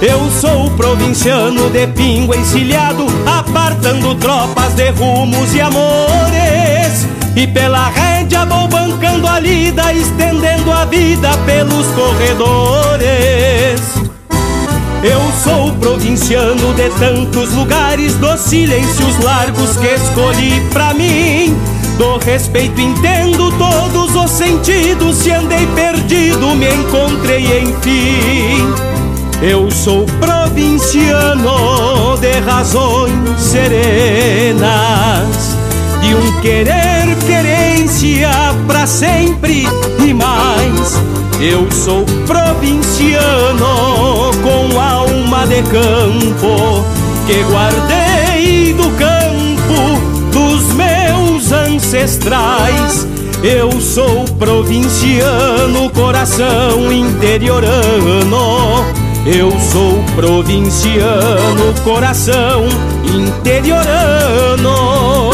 Eu 0.00 0.30
sou 0.40 0.70
provinciano 0.76 1.68
de 1.70 1.88
pingo 1.88 2.32
encilhado, 2.32 3.04
apartando 3.26 4.14
tropas 4.14 4.74
de 4.74 4.90
rumos 4.90 5.52
e 5.54 5.60
amores. 5.60 7.08
E 7.34 7.48
pela 7.48 7.88
rédea 7.88 8.44
vou 8.44 8.68
bancando 8.68 9.26
a 9.26 9.40
lida, 9.40 9.92
estendendo 9.92 10.70
a 10.70 10.84
vida 10.84 11.30
pelos 11.46 11.86
corredores. 11.88 13.80
Eu 15.02 15.20
sou 15.42 15.72
provinciano 15.80 16.72
de 16.74 16.88
tantos 16.90 17.52
lugares, 17.54 18.14
dos 18.18 18.40
silêncios 18.40 19.18
largos 19.18 19.76
que 19.78 19.86
escolhi 19.88 20.60
pra 20.72 20.94
mim. 20.94 21.56
Do 21.98 22.16
respeito 22.18 22.80
entendo 22.80 23.52
todos 23.58 24.14
os 24.14 24.30
sentidos, 24.30 25.16
se 25.18 25.30
andei 25.30 25.66
perdido, 25.74 26.54
me 26.54 26.68
encontrei 26.68 27.60
enfim. 27.60 28.92
Eu 29.42 29.70
sou 29.70 30.06
provinciano 30.20 32.16
de 32.20 32.40
razões 32.40 33.40
serenas, 33.40 34.66
de 36.00 36.14
um 36.14 36.40
querer 36.40 37.16
querência 37.26 38.30
para 38.66 38.86
sempre 38.86 39.66
e 39.98 40.14
mais. 40.14 41.00
Eu 41.40 41.70
sou 41.72 42.06
provinciano 42.26 43.66
com 44.42 44.80
alma 44.80 45.44
de 45.46 45.60
campo 45.62 46.84
que 47.26 47.42
guardei 47.50 48.72
do 48.74 48.88
campo 48.90 50.00
dos 50.30 50.72
meus 50.74 50.91
ancestrais. 51.74 53.06
Eu 53.42 53.80
sou 53.80 54.24
provinciano, 54.38 55.90
coração 55.90 56.92
interiorano 56.92 59.02
eu 59.26 59.52
sou 59.60 60.02
provinciano, 60.16 61.72
coração 61.84 62.64
interiorano. 63.14 65.31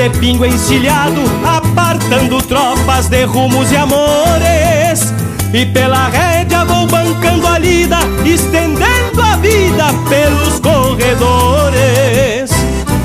De 0.00 0.08
pingo 0.18 0.46
encilhado, 0.46 1.20
apartando 1.44 2.40
tropas 2.40 3.08
de 3.08 3.24
rumos 3.24 3.70
e 3.70 3.76
amores. 3.76 5.12
E 5.52 5.66
pela 5.66 6.08
rédea 6.08 6.64
vou 6.64 6.86
bancando 6.86 7.46
a 7.46 7.58
lida, 7.58 7.98
estendendo 8.24 9.20
a 9.20 9.36
vida 9.36 9.92
pelos 10.08 10.58
corredores. 10.60 12.50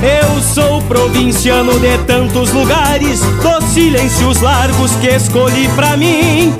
Eu 0.00 0.40
sou 0.40 0.80
provinciano 0.82 1.78
de 1.78 1.98
tantos 2.06 2.50
lugares, 2.52 3.20
dos 3.42 3.64
silêncios 3.74 4.40
largos 4.40 4.92
que 4.92 5.08
escolhi 5.08 5.68
pra 5.76 5.98
mim. 5.98 6.54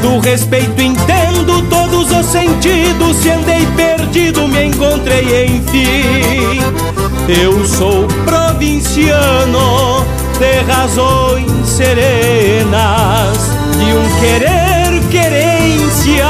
Do 0.00 0.18
respeito 0.18 0.80
entendo 0.80 1.60
todos 1.68 2.10
os 2.10 2.24
sentidos, 2.24 3.16
se 3.18 3.28
andei 3.28 3.66
perdido 3.76 4.48
me 4.48 4.64
encontrei 4.64 5.44
enfim. 5.44 6.93
Eu 7.26 7.64
sou 7.66 8.06
provinciano 8.26 10.04
de 10.38 10.60
razões 10.70 11.66
serenas, 11.66 13.38
de 13.78 13.94
um 13.94 14.20
querer 14.20 15.00
querência 15.10 16.26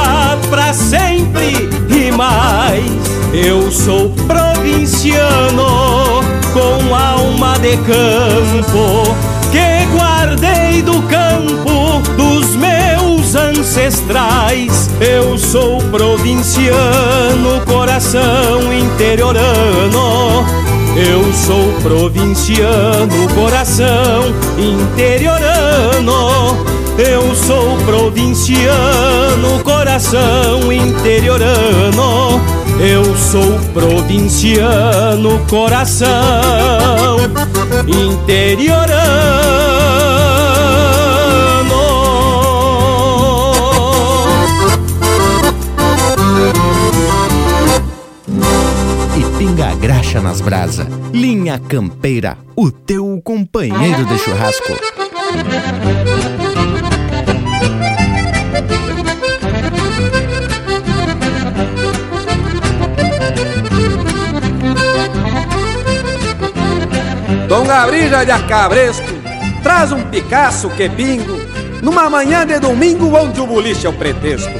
pra 0.48 0.72
sempre 0.72 1.68
e 1.90 2.12
mais. 2.12 2.84
Eu 3.32 3.72
sou 3.72 4.10
provinciano 4.28 5.64
com 6.52 6.94
alma 6.94 7.58
de 7.58 7.76
campo 7.78 9.16
que 9.50 9.86
guardei 9.96 10.80
do 10.82 11.02
campo 11.02 11.54
meus 12.16 12.33
ancestrais. 13.64 14.90
Eu 15.00 15.38
sou 15.38 15.78
provinciano, 15.90 17.64
coração 17.64 18.70
interiorano. 18.70 20.44
Eu 20.94 21.32
sou 21.32 21.72
provinciano, 21.82 23.26
coração 23.34 24.34
interiorano. 24.58 26.62
Eu 26.98 27.34
sou 27.34 27.78
provinciano, 27.86 29.64
coração 29.64 30.70
interiorano. 30.70 32.42
Eu 32.78 33.16
sou 33.16 33.58
provinciano, 33.72 35.38
coração 35.48 37.16
interiorano. 37.86 39.44
Graxa 50.14 50.20
nas 50.20 50.40
brasa. 50.40 50.86
Linha 51.12 51.58
Campeira, 51.58 52.38
o 52.54 52.70
teu 52.70 53.20
companheiro 53.24 54.04
de 54.04 54.18
churrasco. 54.18 54.72
Dom 67.48 67.64
Gabriel 67.64 68.24
de 68.24 68.30
Acabresco 68.30 69.06
traz 69.62 69.92
um 69.92 70.02
Picasso 70.04 70.68
que 70.70 70.88
bingo 70.88 71.38
numa 71.82 72.08
manhã 72.08 72.46
de 72.46 72.58
domingo 72.58 73.14
onde 73.16 73.40
o 73.40 73.46
boliche 73.46 73.86
é 73.86 73.90
o 73.90 73.92
pretexto. 73.92 74.52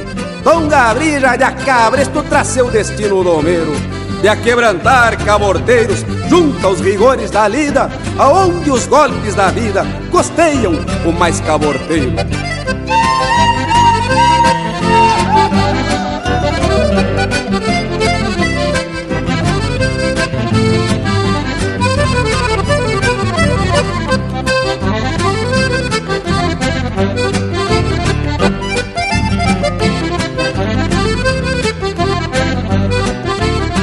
Dom 0.43 0.67
Gabriel 0.67 1.37
de 1.37 1.43
Acabresco 1.43 2.23
traz 2.23 2.47
seu 2.47 2.69
destino 2.69 3.23
domeiro 3.23 3.94
de 4.25 4.29
aquebrantar 4.29 5.23
caborteiros 5.23 6.03
junto 6.27 6.65
aos 6.65 6.81
rigores 6.81 7.29
da 7.29 7.47
lida, 7.47 7.91
aonde 8.17 8.71
os 8.71 8.87
golpes 8.87 9.35
da 9.35 9.51
vida 9.51 9.85
costeiam 10.09 10.73
o 11.05 11.11
mais 11.11 11.39
caborteiro. 11.41 12.11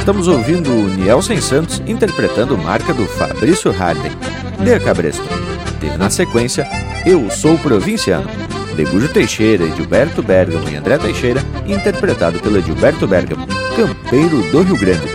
Estamos 0.03 0.27
ouvindo 0.27 0.69
o 0.69 0.89
Nielsen 0.89 1.39
Santos 1.39 1.81
interpretando 1.87 2.57
marca 2.57 2.93
do 2.93 3.05
Fabrício 3.05 3.71
Harden, 3.71 4.11
de 4.59 4.79
Cabresto. 4.81 5.23
Teve 5.79 5.95
na 5.95 6.09
sequência 6.09 6.67
Eu 7.05 7.31
Sou 7.31 7.57
Provinciano, 7.57 8.29
de 8.75 8.83
Gujo 8.83 9.07
Teixeira, 9.07 9.63
Edilberto 9.63 10.21
Bergamo 10.21 10.69
e 10.69 10.75
André 10.75 10.97
Teixeira, 10.97 11.41
interpretado 11.65 12.37
pelo 12.41 12.57
Edilberto 12.57 13.07
Bergamo, 13.07 13.47
Campeiro 13.77 14.41
do 14.51 14.63
Rio 14.63 14.77
Grande. 14.77 15.07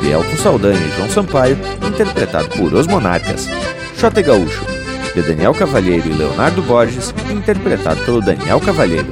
De 0.00 0.10
Elton 0.10 0.36
Saldanha 0.36 0.86
e 0.88 0.96
João 0.96 1.08
Sampaio, 1.08 1.56
interpretado 1.86 2.48
por 2.48 2.74
Os 2.74 2.88
Monarcas. 2.88 3.48
Xote 3.96 4.22
Gaúcho, 4.22 4.66
de 5.14 5.22
Daniel 5.22 5.54
Cavalheiro 5.54 6.08
e 6.08 6.14
Leonardo 6.14 6.62
Borges, 6.62 7.14
interpretado 7.30 8.04
pelo 8.04 8.20
Daniel 8.20 8.58
Cavalheiro. 8.58 9.06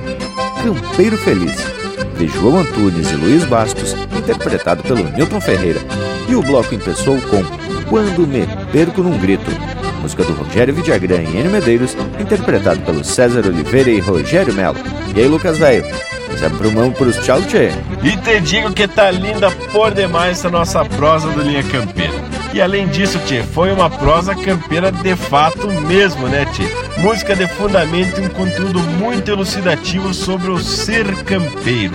Campeiro 0.60 1.16
Feliz, 1.16 1.56
de 2.18 2.26
João 2.26 2.58
Antunes 2.58 3.12
e 3.12 3.14
Luiz 3.14 3.44
Bastos, 3.44 3.94
interpretado 4.30 4.82
pelo 4.82 5.02
Newton 5.10 5.40
Ferreira. 5.40 5.80
E 6.28 6.34
o 6.34 6.42
bloco 6.42 6.74
empeçou 6.74 7.20
com 7.22 7.42
Quando 7.88 8.26
Me 8.26 8.46
Perco 8.72 9.02
Num 9.02 9.18
Grito, 9.18 9.50
música 10.00 10.22
do 10.22 10.32
Rogério 10.32 10.72
Vidagrã 10.72 11.16
e 11.16 11.36
Enio 11.36 11.50
Medeiros, 11.50 11.96
interpretado 12.18 12.80
pelo 12.82 13.02
César 13.02 13.46
Oliveira 13.46 13.90
e 13.90 13.98
Rogério 13.98 14.54
Melo. 14.54 14.76
E 15.14 15.20
aí, 15.20 15.26
Lucas 15.26 15.58
Velho? 15.58 15.84
Um 16.64 16.70
mão 16.70 16.92
pros 16.92 17.16
tchau, 17.16 17.42
tchê. 17.42 17.70
E 18.02 18.16
te 18.16 18.40
digo 18.40 18.72
que 18.72 18.88
tá 18.88 19.10
linda 19.10 19.50
por 19.72 19.92
demais 19.92 20.38
essa 20.38 20.48
nossa 20.48 20.84
prosa 20.84 21.28
do 21.30 21.42
Linha 21.42 21.62
Campeira. 21.64 22.14
E 22.54 22.60
além 22.60 22.88
disso, 22.88 23.18
Tchê, 23.26 23.42
foi 23.42 23.70
uma 23.70 23.90
prosa 23.90 24.34
campeira 24.34 24.90
de 24.90 25.14
fato 25.14 25.68
mesmo, 25.68 26.28
né, 26.28 26.44
Tchê? 26.46 26.64
Música 26.98 27.36
de 27.36 27.46
fundamento 27.46 28.20
e 28.20 28.24
um 28.24 28.28
conteúdo 28.28 28.80
muito 28.80 29.30
elucidativo 29.30 30.14
sobre 30.14 30.50
o 30.50 30.58
ser 30.58 31.06
campeiro. 31.24 31.94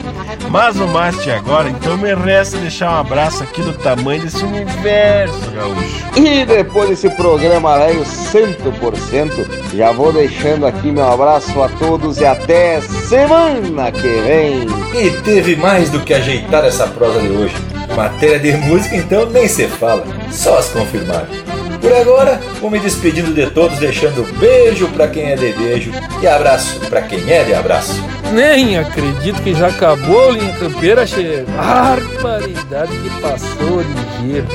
Mas 0.49 0.75
o 0.77 0.87
Mate 0.87 1.29
agora, 1.31 1.69
então 1.69 1.97
me 1.97 2.13
resta 2.13 2.57
deixar 2.57 2.91
um 2.91 2.99
abraço 2.99 3.43
aqui 3.43 3.61
do 3.61 3.73
tamanho 3.73 4.21
desse 4.21 4.43
universo, 4.43 5.51
gaúcho. 5.51 6.05
E 6.15 6.45
depois 6.45 6.89
desse 6.89 7.09
programa 7.09 7.77
velho 7.77 8.03
100%, 8.03 9.75
já 9.75 9.91
vou 9.91 10.13
deixando 10.13 10.65
aqui 10.65 10.91
meu 10.91 11.11
abraço 11.11 11.61
a 11.61 11.69
todos 11.69 12.19
e 12.19 12.25
até 12.25 12.79
semana 12.81 13.91
que 13.91 14.07
vem. 14.07 14.65
E 14.93 15.11
teve 15.21 15.55
mais 15.55 15.89
do 15.89 15.99
que 15.99 16.13
ajeitar 16.13 16.63
essa 16.63 16.87
prosa 16.87 17.19
de 17.19 17.29
hoje. 17.29 17.55
Matéria 17.95 18.39
de 18.39 18.51
música, 18.65 18.95
então, 18.95 19.25
nem 19.29 19.47
se 19.47 19.67
fala, 19.67 20.05
só 20.31 20.57
as 20.57 20.69
confirmar. 20.69 21.27
Por 21.81 21.93
agora, 21.93 22.41
vou 22.59 22.71
me 22.71 22.79
despedindo 22.79 23.33
de 23.33 23.49
todos, 23.51 23.77
deixando 23.77 24.25
beijo 24.39 24.87
para 24.89 25.07
quem 25.07 25.31
é 25.31 25.35
de 25.35 25.53
beijo 25.53 25.91
e 26.21 26.27
abraço 26.27 26.79
para 26.89 27.01
quem 27.01 27.31
é 27.31 27.43
de 27.43 27.53
abraço. 27.53 28.01
Nem 28.33 28.77
acredito 28.77 29.41
que 29.41 29.53
já 29.53 29.67
acabou, 29.67 30.31
linha 30.31 30.53
campeira, 30.53 31.05
che... 31.05 31.45
Barbaridade 31.55 32.91
que 32.97 33.21
passou 33.21 33.81
ligeiro. 33.81 34.47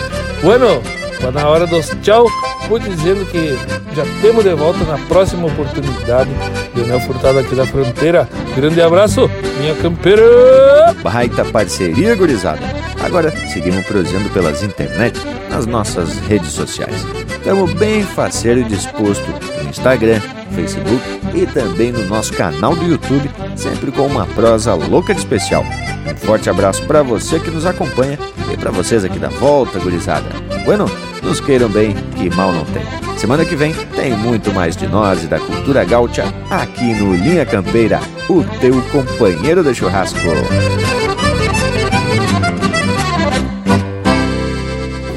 Bueno, 0.42 0.82
tá 1.20 1.30
na 1.30 1.48
hora 1.48 1.66
dos 1.66 1.90
tchau, 2.02 2.26
vou 2.68 2.78
dizendo 2.78 3.24
que 3.26 3.58
já 3.94 4.04
temos 4.20 4.44
de 4.44 4.54
volta 4.54 4.84
na 4.84 4.98
próxima 5.06 5.46
oportunidade. 5.46 6.30
Leonel 6.74 7.00
Furtado 7.00 7.38
aqui 7.38 7.54
da 7.54 7.66
fronteira. 7.66 8.28
Grande 8.54 8.80
abraço, 8.80 9.30
minha 9.58 9.74
campeira! 9.74 10.94
Baita 11.02 11.44
parceria, 11.44 12.14
gurizada. 12.14 12.60
Agora 13.02 13.30
seguimos 13.48 13.84
prosseguindo 13.86 14.28
pelas 14.30 14.62
internet, 14.62 15.18
nas 15.50 15.66
nossas 15.66 16.18
redes 16.20 16.52
sociais. 16.52 17.06
Estamos 17.28 17.72
bem 17.72 18.02
faceiro 18.02 18.60
e 18.60 18.64
disposto 18.64 19.26
no 19.62 19.70
Instagram, 19.70 20.20
Facebook 20.54 21.02
e 21.34 21.46
também 21.46 21.90
no 21.90 22.04
nosso 22.06 22.32
canal 22.34 22.76
do 22.76 22.84
YouTube, 22.84 23.30
sempre 23.56 23.90
com 23.90 24.06
uma 24.06 24.26
prosa 24.26 24.74
louca 24.74 25.14
de 25.14 25.20
especial. 25.20 25.64
Um 26.06 26.16
forte 26.16 26.50
abraço 26.50 26.84
para 26.86 27.02
você 27.02 27.40
que 27.40 27.50
nos 27.50 27.64
acompanha 27.64 28.18
e 28.52 28.56
para 28.56 28.70
vocês 28.70 29.04
aqui 29.04 29.18
da 29.18 29.28
volta, 29.28 29.78
gurizada. 29.78 30.28
Bueno, 30.64 30.84
nos 31.22 31.40
queiram 31.40 31.68
bem, 31.68 31.94
que 32.16 32.34
mal 32.34 32.52
não 32.52 32.64
tem. 32.64 32.82
Semana 33.18 33.44
que 33.44 33.54
vem 33.54 33.72
tem 33.94 34.16
muito 34.16 34.52
mais 34.52 34.76
de 34.76 34.86
nós 34.86 35.22
e 35.22 35.26
da 35.26 35.38
cultura 35.38 35.84
gaúcha 35.84 36.24
aqui 36.50 36.94
no 36.94 37.14
Linha 37.14 37.44
Campeira, 37.44 38.00
o 38.28 38.42
teu 38.60 38.80
companheiro 38.90 39.62
de 39.62 39.74
churrasco. 39.74 40.18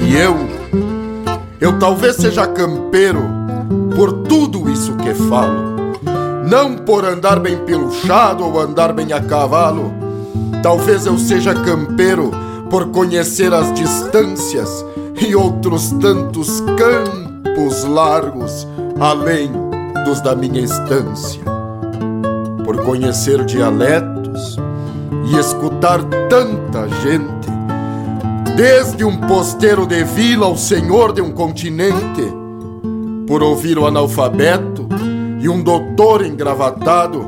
E 0.02 0.16
eu, 0.16 0.36
eu 1.60 1.80
talvez 1.80 2.18
seja 2.18 2.46
campeiro 2.46 3.22
por 3.96 4.12
tudo 4.24 4.70
isso 4.70 4.96
que 4.98 5.14
falo. 5.14 5.74
Não 6.48 6.76
por 6.76 7.06
andar 7.06 7.40
bem 7.40 7.58
peluchado 7.58 8.44
ou 8.44 8.60
andar 8.60 8.92
bem 8.92 9.14
a 9.14 9.22
cavalo. 9.22 9.94
Talvez 10.62 11.06
eu 11.06 11.18
seja 11.18 11.54
campeiro 11.54 12.32
por 12.70 12.88
conhecer 12.90 13.54
as 13.54 13.74
distâncias 13.74 14.86
e 15.22 15.36
outros 15.36 15.92
tantos 15.92 16.62
campos 16.78 17.84
largos 17.84 18.68
além 19.00 19.52
dos 20.06 20.22
da 20.22 20.36
minha 20.36 20.62
estância. 20.62 21.42
Por 22.66 22.84
conhecer 22.84 23.44
dialetos 23.46 24.58
e 25.32 25.38
escutar 25.38 26.04
tanta 26.30 26.88
gente 27.02 27.44
Desde 28.56 29.04
um 29.04 29.18
posteiro 29.18 29.88
de 29.88 30.04
vila 30.04 30.46
ao 30.46 30.56
senhor 30.56 31.12
de 31.12 31.24
um 31.24 31.32
continente, 31.32 32.22
por 33.26 33.42
ouvir 33.42 33.80
o 33.80 33.88
analfabeto 33.88 34.88
e 35.42 35.50
um 35.50 35.64
doutor 35.64 36.24
engravatado, 36.24 37.28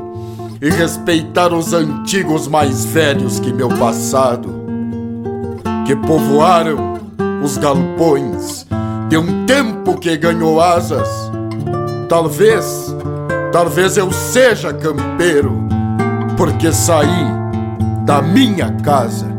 e 0.62 0.70
respeitar 0.70 1.52
os 1.52 1.72
antigos 1.72 2.46
mais 2.46 2.84
velhos 2.84 3.40
que 3.40 3.52
meu 3.52 3.68
passado, 3.68 4.48
que 5.84 5.96
povoaram 5.96 6.95
os 7.46 7.56
galpões 7.58 8.66
de 9.08 9.16
um 9.16 9.46
tempo 9.46 9.96
que 10.00 10.16
ganhou 10.16 10.60
asas. 10.60 11.08
Talvez, 12.08 12.92
talvez 13.52 13.96
eu 13.96 14.10
seja 14.10 14.72
campeiro, 14.72 15.52
porque 16.36 16.72
saí 16.72 17.24
da 18.04 18.20
minha 18.20 18.72
casa 18.82 19.35